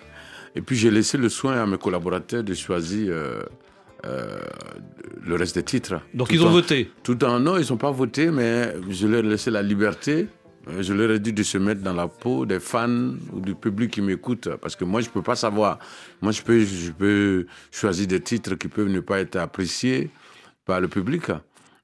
et 0.56 0.62
puis 0.62 0.78
j'ai 0.78 0.92
laissé 0.92 1.18
le 1.18 1.28
soin 1.28 1.62
à 1.62 1.66
mes 1.66 1.78
collaborateurs 1.78 2.44
de 2.46 2.54
choisir. 2.54 3.14
Euh, 4.06 4.40
le 5.26 5.36
reste 5.36 5.56
des 5.56 5.64
titres. 5.64 6.02
Donc 6.14 6.30
Tout 6.30 6.36
ils 6.36 6.44
ont 6.44 6.48
en- 6.48 6.52
voté 6.52 6.92
Tout 7.04 7.24
en 7.24 7.40
non, 7.40 7.58
ils 7.58 7.70
n'ont 7.70 7.78
pas 7.78 7.92
voté, 7.92 8.32
mais 8.32 8.74
je 8.90 9.08
leur 9.08 9.24
ai 9.24 9.28
laissé 9.30 9.52
la 9.52 9.62
liberté. 9.62 10.28
Euh, 10.70 10.82
Je 10.84 10.94
leur 10.94 11.10
ai 11.12 11.20
dit 11.20 11.34
de 11.34 11.44
se 11.44 11.58
mettre 11.58 11.82
dans 11.82 11.94
la 11.94 12.08
peau 12.08 12.46
des 12.46 12.60
fans 12.60 13.14
ou 13.34 13.40
du 13.42 13.56
public 13.56 13.92
qui 13.92 14.02
m'écoute, 14.02 14.48
parce 14.62 14.76
que 14.76 14.86
moi 14.86 15.02
je 15.02 15.10
peux 15.10 15.22
pas 15.24 15.36
savoir. 15.36 15.80
Moi 16.22 16.32
je 16.32 16.42
peux, 16.42 16.60
je 16.60 16.92
peux 16.92 17.46
choisir 17.72 18.08
des 18.08 18.20
titres 18.22 18.56
qui 18.56 18.68
peuvent 18.68 18.88
ne 18.90 19.00
pas 19.00 19.20
être 19.20 19.38
appréciés 19.38 20.10
par 20.66 20.80
le 20.82 20.88
public. 20.88 21.24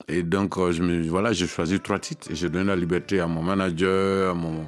Et 0.08 0.24
donc 0.24 0.58
euh, 0.58 0.72
je 0.72 0.82
me, 0.84 1.02
voilà, 1.08 1.34
j'ai 1.34 1.48
choisi 1.48 1.80
trois 1.80 2.00
titres 2.00 2.32
et 2.32 2.36
j'ai 2.36 2.50
donné 2.50 2.66
la 2.66 2.76
liberté 2.76 3.20
à 3.20 3.28
mon 3.28 3.42
manager, 3.44 4.32
à 4.32 4.34
mon, 4.34 4.68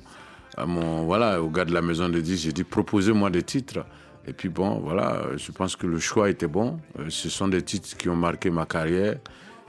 à 0.58 0.66
mon 0.66 1.04
voilà, 1.06 1.42
au 1.42 1.50
gars 1.50 1.66
de 1.66 1.74
la 1.74 1.82
maison 1.82 2.10
de 2.10 2.20
disques. 2.20 2.44
J'ai 2.46 2.52
dit 2.54 2.64
proposez-moi 2.64 3.30
des 3.30 3.44
titres. 3.44 3.86
Et 4.30 4.34
puis 4.34 4.48
bon, 4.48 4.78
voilà, 4.80 5.16
euh, 5.16 5.38
je 5.38 5.52
pense 5.52 5.76
que 5.76 5.88
le 5.88 5.98
choix 5.98 6.30
était 6.30 6.48
bon. 6.48 6.80
Euh, 7.00 7.06
Ce 7.10 7.30
sont 7.30 7.48
des 7.48 7.64
titres 7.64 7.98
qui 7.98 8.10
ont 8.10 8.16
marqué 8.16 8.52
ma 8.52 8.68
carrière, 8.68 9.16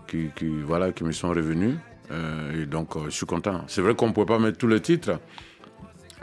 qui, 0.06 0.30
voilà, 0.66 0.92
qui 0.92 1.02
me 1.02 1.12
sont 1.12 1.30
revenus. 1.30 1.76
Euh, 2.10 2.62
et 2.62 2.66
donc, 2.66 2.88
je 3.06 3.10
suis 3.10 3.24
content. 3.24 3.62
C'est 3.68 3.80
vrai 3.80 3.94
qu'on 3.94 4.08
ne 4.08 4.12
pouvait 4.12 4.26
pas 4.26 4.38
mettre 4.38 4.58
tous 4.58 4.66
les 4.66 4.80
titres, 4.80 5.18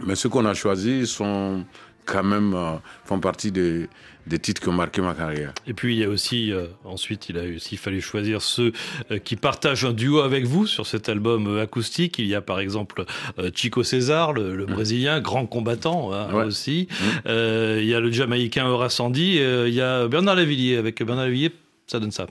mais 0.06 0.14
ceux 0.14 0.30
qu'on 0.30 0.46
a 0.46 0.54
choisis 0.54 1.10
sont 1.10 1.66
quand 2.08 2.24
même, 2.24 2.54
euh, 2.56 2.74
font 3.06 3.20
partie 3.20 3.52
des, 3.52 3.88
des 4.26 4.40
titres 4.40 4.62
qui 4.62 4.70
ont 4.70 4.74
marqué 4.74 5.02
ma 5.02 5.14
carrière. 5.14 5.54
Et 5.68 5.74
puis 5.74 5.96
il 5.96 6.00
y 6.00 6.04
a 6.04 6.10
aussi, 6.10 6.52
euh, 6.52 6.66
ensuite, 6.86 7.30
il 7.30 7.38
a 7.38 7.44
aussi 7.56 7.78
fallu 7.78 8.02
choisir 8.02 8.42
ceux 8.42 8.72
euh, 9.12 9.20
qui 9.20 9.36
partagent 9.36 9.86
un 9.86 9.94
duo 9.94 10.20
avec 10.22 10.46
vous 10.46 10.66
sur 10.68 10.86
cet 10.88 11.08
album 11.10 11.48
euh, 11.48 11.62
acoustique. 11.64 12.18
Il 12.20 12.26
y 12.28 12.34
a 12.36 12.42
par 12.42 12.60
exemple 12.60 13.06
euh, 13.40 13.52
Chico 13.54 13.84
César, 13.84 14.34
le, 14.34 14.56
le 14.56 14.66
Brésilien, 14.66 15.20
grand 15.22 15.46
combattant 15.46 16.12
hein, 16.14 16.34
Ouais. 16.34 16.44
aussi. 16.46 16.88
Euh, 17.28 17.80
il 17.82 17.88
y 17.88 17.94
a 17.94 18.00
le 18.00 18.12
Jamaïcain 18.12 18.66
Horace 18.66 19.00
Andy. 19.00 19.40
Euh, 19.40 19.68
il 19.68 19.74
y 19.76 19.82
a 19.82 20.08
Bernard 20.08 20.36
Lavillier. 20.36 20.78
Avec 20.78 21.02
Bernard 21.04 21.26
Lavillier, 21.26 21.52
ça 21.88 22.00
donne 22.00 22.12
ça. 22.12 22.26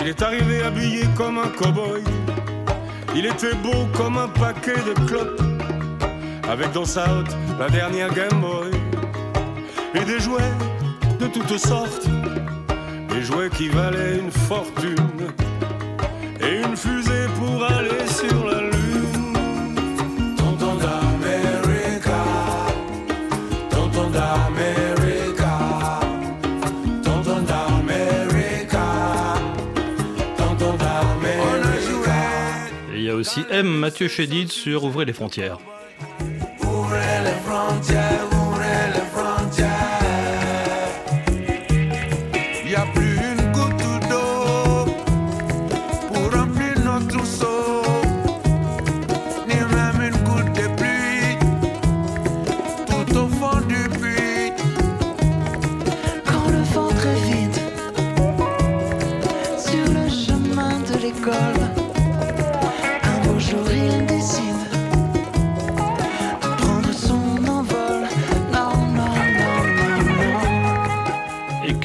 Il 0.00 0.08
est 0.08 0.22
arrivé 0.22 0.62
habillé 0.62 1.02
comme 1.16 1.38
un 1.38 1.48
cow-boy. 1.48 2.00
Il 3.16 3.26
était 3.26 3.54
beau 3.56 3.86
comme 3.96 4.18
un 4.18 4.28
paquet 4.28 4.74
de 4.76 4.92
clopes. 5.06 5.40
Avec 6.48 6.72
dans 6.72 6.84
sa 6.84 7.10
hotte 7.10 7.36
la 7.58 7.68
dernière 7.68 8.12
Game 8.14 8.40
Boy. 8.40 8.70
Et 9.94 10.04
des 10.04 10.20
jouets 10.20 10.52
de 11.18 11.26
toutes 11.26 11.58
sortes. 11.58 12.06
Des 13.08 13.22
jouets 13.22 13.50
qui 13.50 13.68
valaient 13.68 14.18
une 14.18 14.30
fortune. 14.30 14.94
Et 16.40 16.60
une 16.60 16.76
fusée 16.76 17.26
pour 17.38 17.64
aller 17.64 18.06
sur 18.06 18.46
la 18.46 18.60
lune. 18.60 19.34
Tonton 20.36 20.76
d'América, 20.76 22.22
tonton 23.70 24.10
d'América, 24.10 25.58
tonton 27.02 27.40
d'América, 27.40 28.86
tonton 30.36 30.74
d'América. 30.74 32.14
Et 32.94 32.98
il 32.98 33.02
y 33.02 33.10
a 33.10 33.14
aussi 33.14 33.44
M. 33.50 33.66
Mathieu 33.66 34.06
Chédid 34.06 34.52
sur 34.52 34.84
Ouvrez 34.84 35.06
les 35.06 35.12
frontières. 35.12 35.58
Ouvrez 37.76 37.92
les 37.92 37.92
frontières, 37.92 38.35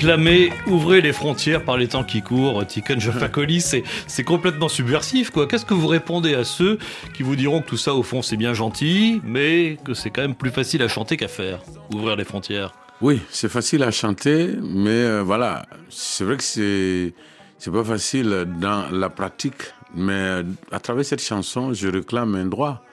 Et 0.01 0.03
clamer 0.03 0.51
ouvrez 0.65 0.99
les 1.01 1.13
frontières 1.13 1.63
par 1.63 1.77
les 1.77 1.87
temps 1.87 2.03
qui 2.03 2.23
courent, 2.23 2.65
Tiken 2.65 2.99
Jafakoli, 2.99 3.61
c'est 3.61 3.83
c'est 4.07 4.23
complètement 4.23 4.67
subversif 4.67 5.29
quoi. 5.29 5.47
Qu'est-ce 5.47 5.65
que 5.65 5.75
vous 5.75 5.87
répondez 5.87 6.33
à 6.33 6.43
ceux 6.43 6.79
qui 7.13 7.21
vous 7.21 7.35
diront 7.35 7.61
que 7.61 7.67
tout 7.67 7.77
ça 7.77 7.93
au 7.93 8.01
fond 8.01 8.23
c'est 8.23 8.35
bien 8.35 8.55
gentil, 8.55 9.21
mais 9.23 9.77
que 9.85 9.93
c'est 9.93 10.09
quand 10.09 10.23
même 10.23 10.33
plus 10.33 10.49
facile 10.49 10.81
à 10.81 10.87
chanter 10.87 11.17
qu'à 11.17 11.27
faire, 11.27 11.59
ouvrir 11.93 12.15
les 12.15 12.23
frontières? 12.23 12.73
Oui, 12.99 13.21
c'est 13.29 13.49
facile 13.49 13.83
à 13.83 13.91
chanter, 13.91 14.55
mais 14.63 14.89
euh, 14.89 15.21
voilà, 15.23 15.67
c'est 15.89 16.23
vrai 16.23 16.37
que 16.37 16.43
c'est 16.43 17.13
c'est 17.59 17.71
pas 17.71 17.83
facile 17.83 18.47
dans 18.59 18.89
la 18.91 19.09
pratique, 19.09 19.71
mais 19.93 20.13
euh, 20.13 20.43
à 20.71 20.79
travers 20.79 21.05
cette 21.05 21.21
chanson, 21.21 21.73
je 21.73 21.87
réclame 21.87 22.33
un 22.33 22.45
droit. 22.45 22.83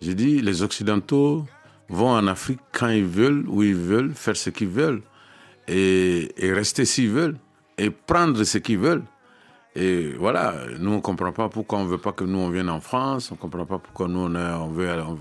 J'ai 0.00 0.14
dit 0.14 0.40
les 0.42 0.62
occidentaux 0.62 1.44
vont 1.88 2.10
en 2.10 2.28
Afrique 2.28 2.60
quand 2.70 2.88
ils 2.88 3.04
veulent, 3.04 3.44
où 3.48 3.64
ils 3.64 3.74
veulent, 3.74 4.12
faire 4.14 4.36
ce 4.36 4.50
qu'ils 4.50 4.68
veulent 4.68 5.02
et, 5.68 6.32
et 6.36 6.52
rester 6.52 6.84
s'ils 6.84 7.10
veulent 7.10 7.36
et 7.78 7.90
prendre 7.90 8.42
ce 8.44 8.58
qu'ils 8.58 8.78
veulent. 8.78 9.04
Et 9.74 10.12
voilà, 10.18 10.54
nous 10.78 10.92
on 10.92 11.00
comprend 11.00 11.32
pas 11.32 11.48
pourquoi 11.50 11.78
on 11.80 11.84
veut 11.84 11.98
pas 11.98 12.12
que 12.12 12.24
nous 12.24 12.38
on 12.38 12.48
vienne 12.50 12.70
en 12.70 12.80
France, 12.80 13.30
on 13.30 13.36
comprend 13.36 13.66
pas 13.66 13.78
pourquoi 13.78 14.08
nous 14.08 14.20
on, 14.20 14.68
veut 14.68 14.88
aller, 14.88 15.02
on- 15.02 15.18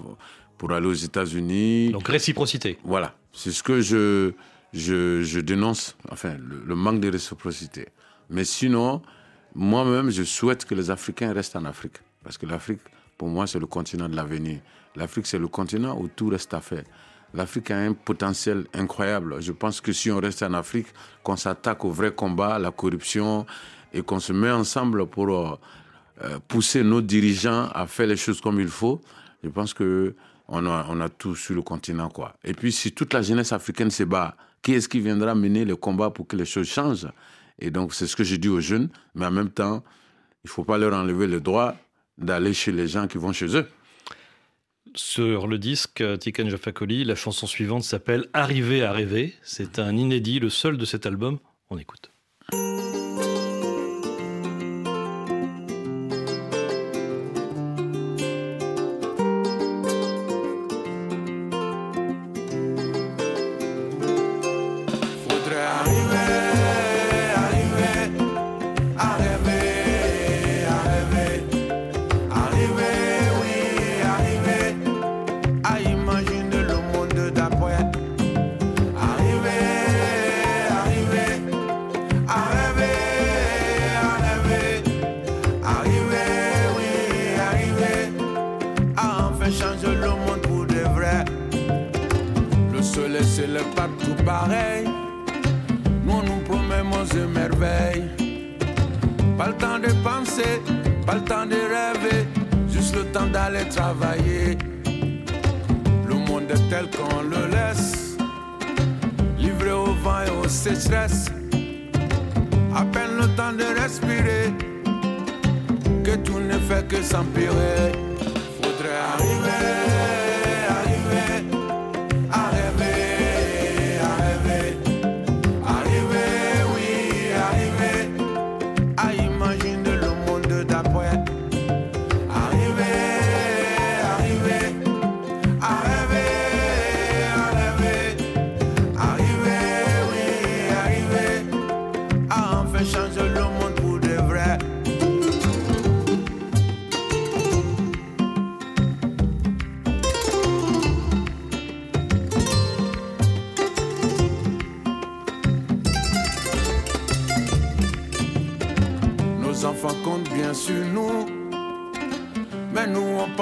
pour 0.57 0.71
aller 0.71 0.87
aux 0.87 0.93
États-Unis. 0.93 1.89
Donc 1.91 2.07
réciprocité. 2.07 2.77
Voilà, 2.85 3.13
c'est 3.33 3.51
ce 3.51 3.61
que 3.61 3.81
je, 3.81 4.31
je, 4.71 5.21
je 5.23 5.39
dénonce, 5.41 5.97
enfin 6.09 6.35
le, 6.39 6.63
le 6.65 6.75
manque 6.75 7.01
de 7.01 7.11
réciprocité. 7.11 7.89
Mais 8.29 8.45
sinon, 8.45 9.01
moi-même 9.53 10.09
je 10.09 10.23
souhaite 10.23 10.63
que 10.63 10.73
les 10.73 10.89
Africains 10.89 11.33
restent 11.33 11.57
en 11.57 11.65
Afrique, 11.65 11.97
parce 12.23 12.37
que 12.37 12.45
l'Afrique, 12.45 12.79
pour 13.17 13.27
moi, 13.27 13.47
c'est 13.47 13.59
le 13.59 13.65
continent 13.67 14.07
de 14.07 14.15
l'avenir. 14.15 14.59
L'Afrique, 14.95 15.27
c'est 15.27 15.37
le 15.39 15.49
continent 15.49 15.97
où 15.99 16.07
tout 16.07 16.29
reste 16.29 16.53
à 16.53 16.61
faire. 16.61 16.83
L'Afrique 17.35 17.71
a 17.71 17.77
un 17.77 17.93
potentiel 17.93 18.65
incroyable. 18.73 19.41
Je 19.41 19.51
pense 19.51 19.81
que 19.81 19.91
si 19.91 20.09
on 20.09 20.19
reste 20.19 20.41
en 20.41 20.53
Afrique, 20.53 20.87
qu'on 21.21 21.35
s'attaque 21.35 21.83
au 21.83 21.91
vrai 21.91 22.13
combat, 22.13 22.57
la 22.59 22.71
corruption, 22.71 23.45
et 23.93 24.01
qu'on 24.01 24.19
se 24.19 24.33
met 24.33 24.51
ensemble 24.51 25.05
pour 25.05 25.29
euh, 25.29 25.55
euh, 26.23 26.39
pousser 26.47 26.83
nos 26.83 27.01
dirigeants 27.01 27.69
à 27.73 27.87
faire 27.87 28.07
les 28.07 28.17
choses 28.17 28.39
comme 28.39 28.59
il 28.59 28.69
faut, 28.69 29.01
je 29.43 29.49
pense 29.49 29.73
que 29.73 30.15
on 30.47 30.65
a, 30.65 30.85
on 30.89 31.01
a 31.01 31.09
tout 31.09 31.35
sur 31.35 31.55
le 31.55 31.61
continent. 31.61 32.09
quoi. 32.09 32.35
Et 32.43 32.53
puis, 32.53 32.71
si 32.71 32.91
toute 32.91 33.13
la 33.13 33.21
jeunesse 33.21 33.51
africaine 33.51 33.91
se 33.91 34.03
bat, 34.03 34.35
qui 34.61 34.73
est-ce 34.73 34.87
qui 34.87 34.99
viendra 34.99 35.35
mener 35.35 35.65
le 35.65 35.75
combat 35.75 36.11
pour 36.11 36.27
que 36.27 36.35
les 36.35 36.45
choses 36.45 36.67
changent? 36.67 37.07
Et 37.59 37.71
donc, 37.71 37.93
c'est 37.93 38.07
ce 38.07 38.15
que 38.15 38.23
je 38.23 38.35
dis 38.35 38.49
aux 38.49 38.59
jeunes, 38.59 38.89
mais 39.13 39.25
en 39.25 39.31
même 39.31 39.49
temps, 39.49 39.83
il 40.43 40.47
ne 40.47 40.49
faut 40.49 40.63
pas 40.63 40.77
leur 40.77 40.93
enlever 40.93 41.27
le 41.27 41.41
droit 41.41 41.75
d'aller 42.17 42.53
chez 42.53 42.71
les 42.71 42.87
gens 42.87 43.07
qui 43.07 43.17
vont 43.17 43.33
chez 43.33 43.55
eux. 43.57 43.67
Sur 44.95 45.47
le 45.47 45.57
disque 45.57 46.01
euh, 46.01 46.15
Tiken 46.15 46.49
Jafakoli, 46.49 47.03
la 47.03 47.15
chanson 47.15 47.47
suivante 47.47 47.83
s'appelle 47.83 48.27
Arriver 48.33 48.81
à 48.83 48.93
rêver. 48.93 49.33
C'est 49.43 49.77
un 49.79 49.95
inédit, 49.95 50.39
le 50.39 50.49
seul 50.49 50.77
de 50.77 50.85
cet 50.85 51.05
album. 51.05 51.39
On 51.69 51.77
écoute. 51.77 52.14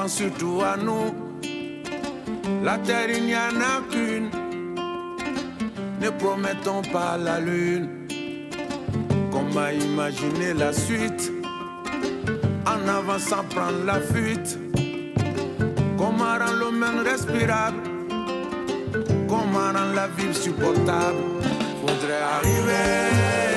Surtout 0.07 0.61
à 0.61 0.77
nous. 0.77 1.13
La 2.63 2.77
terre 2.77 3.09
il 3.09 3.25
n'y 3.25 3.35
en 3.35 3.59
a 3.59 3.81
qu'une, 3.89 4.29
ne 6.01 6.09
promettons 6.09 6.81
pas 6.81 7.17
la 7.17 7.39
lune. 7.39 7.89
Comment 9.31 9.69
imaginer 9.69 10.53
la 10.53 10.71
suite? 10.73 11.31
En 12.65 12.87
avançant 12.87 13.43
prendre 13.49 13.83
la 13.85 13.99
fuite? 13.99 14.57
Comment 15.97 16.37
rendre 16.37 16.59
le 16.59 16.71
monde 16.71 17.05
respirable? 17.05 17.81
Comment 19.27 19.71
rendre 19.73 19.95
la 19.95 20.07
vie 20.07 20.33
supportable? 20.33 21.17
Faudrait 21.81 22.21
arriver. 22.37 23.52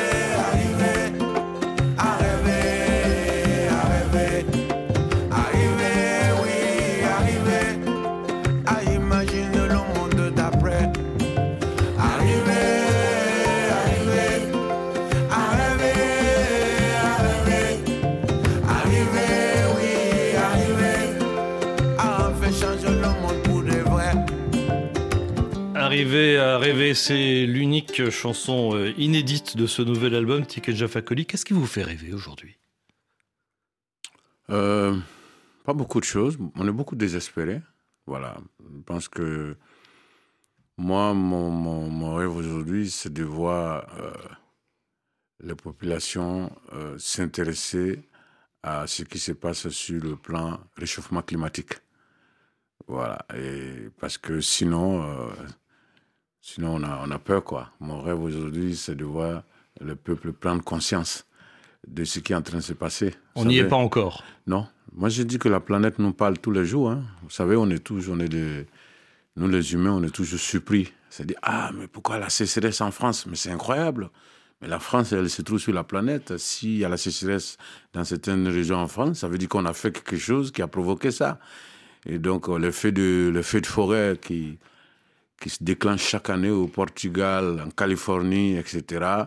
Arriver 25.97 26.37
à 26.37 26.59
rêver, 26.59 26.93
c'est 26.93 27.47
l'unique 27.47 28.11
chanson 28.11 28.75
euh, 28.75 28.93
inédite 28.99 29.57
de 29.57 29.67
ce 29.67 29.81
nouvel 29.81 30.15
album, 30.15 30.45
Tiken 30.45 30.77
Jafakoli. 30.77 31.25
Qu'est-ce 31.25 31.47
qui 31.47 31.55
vous 31.55 31.65
fait 31.65 31.83
rêver 31.83 32.13
aujourd'hui? 32.13 32.59
Euh, 34.51 34.95
pas 35.65 35.73
beaucoup 35.73 35.99
de 35.99 36.05
choses. 36.05 36.37
On 36.55 36.69
est 36.69 36.71
beaucoup 36.71 36.97
désespérés. 36.97 37.63
Voilà. 38.05 38.37
Je 38.61 38.83
pense 38.83 39.09
que 39.09 39.57
moi, 40.77 41.15
mon, 41.15 42.15
rêve 42.15 42.37
aujourd'hui, 42.37 42.91
c'est 42.91 43.15
de 43.15 43.25
voir 43.25 43.87
euh, 43.99 44.13
les 45.41 45.55
populations 45.55 46.53
s'intéresser 46.99 48.01
à 48.63 48.87
ce 48.87 49.03
qui 49.03 49.19
se 49.19 49.33
passe 49.33 49.71
sur 49.71 50.05
le 50.05 50.17
plan 50.17 50.61
réchauffement 50.77 51.23
climatique. 51.23 51.73
Voilà. 52.87 53.25
Et 53.35 53.89
parce 53.99 54.19
que 54.19 54.43
sinon, 54.43 55.03
sinon 56.41 56.77
on 56.77 56.83
a, 56.83 57.03
on 57.07 57.11
a 57.11 57.19
peur, 57.19 57.45
quoi. 57.45 57.71
Mon 57.81 58.01
rêve 58.01 58.21
aujourd'hui, 58.23 58.77
c'est 58.77 58.95
de 58.95 59.05
voir 59.05 59.43
le 59.81 59.95
peuple 59.97 60.33
prendre 60.33 60.63
conscience 60.63 61.27
de 61.87 62.05
ce 62.05 62.19
qui 62.21 62.33
est 62.33 62.37
en 62.37 62.43
train 62.43 62.59
de 62.59 62.63
se 62.63 62.73
passer. 62.73 63.15
On 63.35 63.45
n'y 63.45 63.59
est 63.59 63.69
pas 63.69 63.77
encore. 63.77 64.25
non. 64.47 64.67
Moi, 64.95 65.11
je 65.11 65.23
dis 65.25 65.39
que 65.39 65.51
la 65.51 65.61
planète 65.61 65.99
nous 65.99 66.13
parle 66.15 66.39
tous 66.39 66.53
les 66.53 66.65
jours. 66.65 66.91
hein. 66.91 67.03
Vous 67.23 67.29
savez, 67.29 67.55
on 67.57 67.69
est 67.69 67.81
tous, 67.85 68.09
on 68.09 68.19
est 68.19 68.29
des, 68.31 68.67
nous 69.37 69.47
les 69.47 69.75
humains, 69.75 69.93
on 69.93 70.03
est 70.03 70.15
toujours 70.15 70.39
surpris. 70.41 70.91
C'est-à-dire, 71.11 71.37
ah, 71.43 71.71
mais 71.77 71.87
pourquoi 71.87 72.19
la 72.19 72.31
sécheresse 72.31 72.81
en 72.81 72.91
France? 72.91 73.27
Mais 73.27 73.37
c'est 73.37 73.51
incroyable. 73.51 74.09
Mais 74.63 74.69
la 74.69 74.79
France, 74.79 75.13
elle 75.13 75.29
se 75.29 75.43
trouve 75.43 75.59
sur 75.59 75.75
la 75.75 75.85
planète. 75.85 76.39
S'il 76.39 76.79
y 76.79 76.85
a 76.85 76.89
la 76.89 76.97
sécheresse 76.97 77.59
dans 77.93 78.05
certaines 78.05 78.49
régions 78.49 78.79
en 78.79 78.89
France, 78.89 79.19
ça 79.19 79.29
veut 79.29 79.37
dire 79.37 79.51
qu'on 79.51 79.67
a 79.67 79.75
fait 79.75 79.93
quelque 79.93 80.17
chose 80.17 80.51
qui 80.51 80.63
a 80.63 80.67
provoqué 80.69 81.11
ça. 81.11 81.39
Et 82.07 82.19
donc, 82.19 82.49
euh, 82.49 82.57
le 82.59 82.71
feu 82.71 82.91
de, 82.91 83.31
le 83.35 83.43
feu 83.43 83.61
de 83.61 83.67
forêt 83.67 84.19
qui, 84.23 84.59
qui 85.41 85.51
se 85.51 85.63
déclenche 85.63 86.03
chaque 86.03 86.31
année 86.31 86.51
au 86.51 86.67
Portugal, 86.67 87.63
en 87.65 87.71
Californie, 87.71 88.57
etc. 88.57 89.25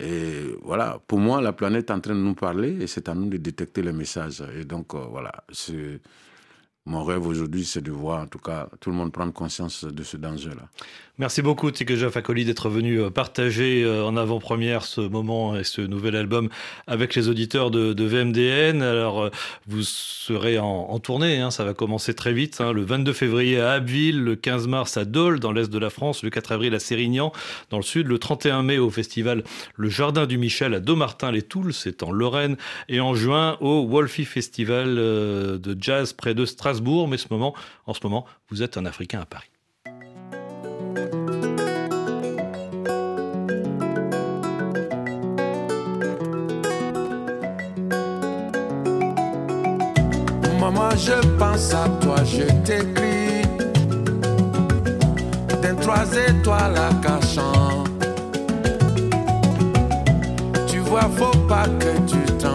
Et 0.00 0.56
voilà, 0.62 1.00
pour 1.06 1.18
moi, 1.18 1.40
la 1.40 1.52
planète 1.52 1.90
est 1.90 1.92
en 1.92 2.00
train 2.00 2.14
de 2.14 2.20
nous 2.20 2.34
parler 2.34 2.82
et 2.82 2.86
c'est 2.86 3.08
à 3.08 3.14
nous 3.14 3.28
de 3.28 3.36
détecter 3.36 3.82
les 3.82 3.92
messages. 3.92 4.42
Et 4.56 4.64
donc, 4.64 4.94
euh, 4.94 5.04
voilà, 5.10 5.32
c'est 5.52 6.00
mon 6.84 7.04
rêve 7.04 7.26
aujourd'hui, 7.26 7.64
c'est 7.64 7.80
de 7.80 7.92
voir 7.92 8.22
en 8.22 8.26
tout 8.26 8.40
cas 8.40 8.68
tout 8.80 8.90
le 8.90 8.96
monde 8.96 9.12
prendre 9.12 9.32
conscience 9.32 9.84
de 9.84 10.02
ce 10.02 10.16
danger-là. 10.16 10.68
Merci 11.18 11.42
beaucoup, 11.42 11.70
Tikeja 11.70 12.10
Fakoli, 12.10 12.46
d'être 12.46 12.70
venu 12.70 12.98
euh, 12.98 13.10
partager 13.10 13.84
euh, 13.84 14.02
en 14.02 14.16
avant-première 14.16 14.84
ce 14.84 15.02
moment 15.02 15.54
et 15.54 15.62
ce 15.62 15.82
nouvel 15.82 16.16
album 16.16 16.48
avec 16.86 17.14
les 17.14 17.28
auditeurs 17.28 17.70
de, 17.70 18.02
VMDN. 18.02 18.82
Alors, 18.82 19.24
euh, 19.24 19.30
vous 19.68 19.82
serez 19.82 20.58
en, 20.58 20.66
en 20.66 20.98
tournée, 21.00 21.38
hein, 21.38 21.50
ça 21.50 21.64
va 21.64 21.74
commencer 21.74 22.14
très 22.14 22.32
vite, 22.32 22.62
hein, 22.62 22.72
le 22.72 22.82
22 22.82 23.12
février 23.12 23.60
à 23.60 23.72
Abbeville, 23.72 24.24
le 24.24 24.36
15 24.36 24.66
mars 24.68 24.96
à 24.96 25.04
Dole, 25.04 25.38
dans 25.38 25.52
l'est 25.52 25.70
de 25.70 25.78
la 25.78 25.90
France, 25.90 26.22
le 26.22 26.30
4 26.30 26.52
avril 26.52 26.74
à 26.74 26.80
Sérignan, 26.80 27.30
dans 27.68 27.76
le 27.76 27.82
sud, 27.82 28.06
le 28.06 28.18
31 28.18 28.62
mai 28.62 28.78
au 28.78 28.88
festival 28.88 29.44
Le 29.76 29.90
Jardin 29.90 30.24
du 30.24 30.38
Michel 30.38 30.72
à 30.72 30.80
Domartin-les-Toules, 30.80 31.74
c'est 31.74 32.02
en 32.02 32.10
Lorraine, 32.10 32.56
et 32.88 33.00
en 33.00 33.14
juin 33.14 33.58
au 33.60 33.86
Wolfie 33.86 34.24
Festival 34.24 34.94
de 34.96 35.76
jazz 35.78 36.14
près 36.14 36.32
de 36.34 36.46
Strasbourg. 36.46 36.71
Mais 36.80 37.18
ce 37.18 37.26
moment, 37.30 37.54
en 37.86 37.94
ce 37.94 38.00
moment, 38.02 38.24
vous 38.48 38.62
êtes 38.62 38.76
un 38.76 38.86
Africain 38.86 39.20
à 39.20 39.26
Paris. 39.26 39.50
Maman, 50.60 50.90
je 50.96 51.20
pense 51.38 51.74
à 51.74 51.88
toi, 52.00 52.16
je 52.24 52.44
t'écris. 52.62 53.42
D'un 55.60 55.74
trois 55.76 56.06
étoiles 56.28 56.76
à 56.76 56.90
cachant. 57.02 57.84
Tu 60.68 60.78
vois, 60.78 61.08
faut 61.16 61.38
pas 61.48 61.64
que 61.64 61.98
tu 62.06 62.18
tombes 62.38 62.51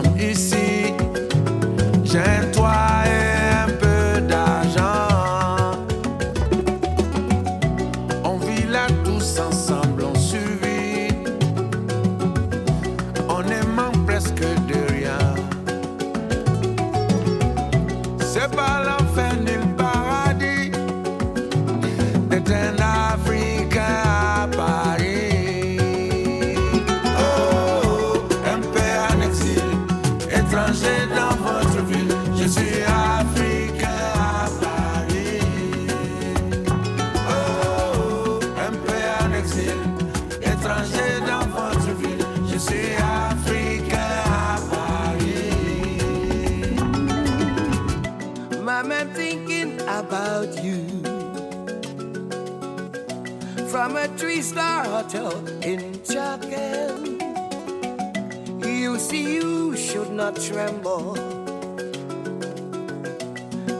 tremble. 60.48 61.14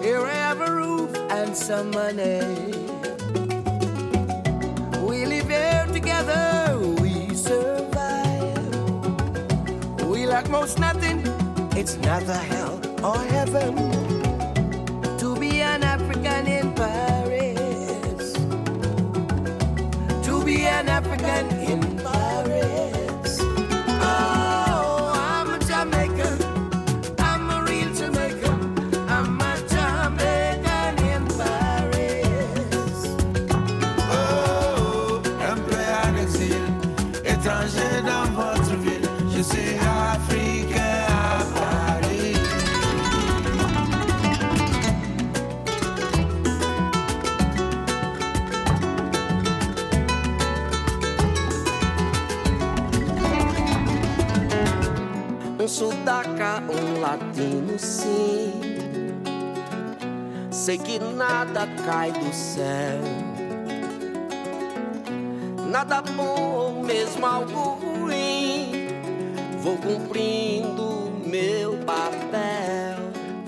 Here 0.02 0.20
I 0.20 0.34
have 0.34 0.60
a 0.60 0.72
roof 0.72 1.16
and 1.30 1.56
some 1.56 1.92
money. 1.92 2.42
We 5.08 5.26
live 5.26 5.48
here 5.50 5.88
together, 5.94 6.78
we 7.02 7.34
survive. 7.34 8.76
We 10.04 10.26
lack 10.26 10.50
most 10.50 10.78
nothing, 10.78 11.24
it's 11.78 11.96
neither 11.96 12.34
hell 12.34 12.82
or 13.02 13.18
heaven 13.18 13.97
Sei 60.68 60.78
que 60.78 61.00
nada 61.00 61.66
cai 61.86 62.12
do 62.12 62.34
céu. 62.34 63.00
Nada 65.72 66.02
bom 66.02 66.84
mesmo 66.86 67.26
algo 67.26 67.80
ruim. 67.80 68.90
Vou 69.62 69.78
cumprindo 69.78 71.10
meu 71.26 71.78
papel. 71.86 72.98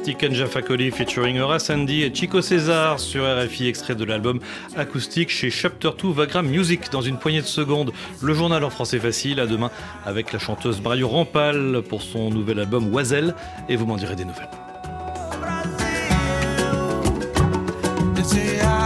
Tiken 0.01 0.33
Jafakoli 0.33 0.91
featuring 0.91 1.41
Horace 1.41 1.69
Andy 1.69 2.03
et 2.03 2.15
Chico 2.15 2.41
César 2.41 3.01
sur 3.01 3.25
RFI, 3.25 3.67
extrait 3.67 3.95
de 3.95 4.05
l'album 4.05 4.39
acoustique 4.77 5.29
chez 5.29 5.49
Chapter 5.49 5.89
2 6.01 6.13
Vagram 6.13 6.47
Music. 6.47 6.89
Dans 6.89 7.01
une 7.01 7.17
poignée 7.17 7.41
de 7.41 7.47
secondes, 7.47 7.91
le 8.21 8.33
journal 8.33 8.63
en 8.63 8.69
français 8.69 8.97
facile. 8.97 9.41
À 9.41 9.45
demain 9.45 9.71
avec 10.05 10.31
la 10.31 10.39
chanteuse 10.39 10.79
Braillot 10.79 11.09
Rampal 11.09 11.81
pour 11.89 12.01
son 12.01 12.29
nouvel 12.29 12.59
album 12.61 12.93
Oiselle. 12.93 13.35
Et 13.67 13.75
vous 13.75 13.85
m'en 13.85 13.97
direz 13.97 14.15
des 14.15 14.23
nouvelles. 14.23 14.68
empty. 18.31 18.59
I 18.61 18.78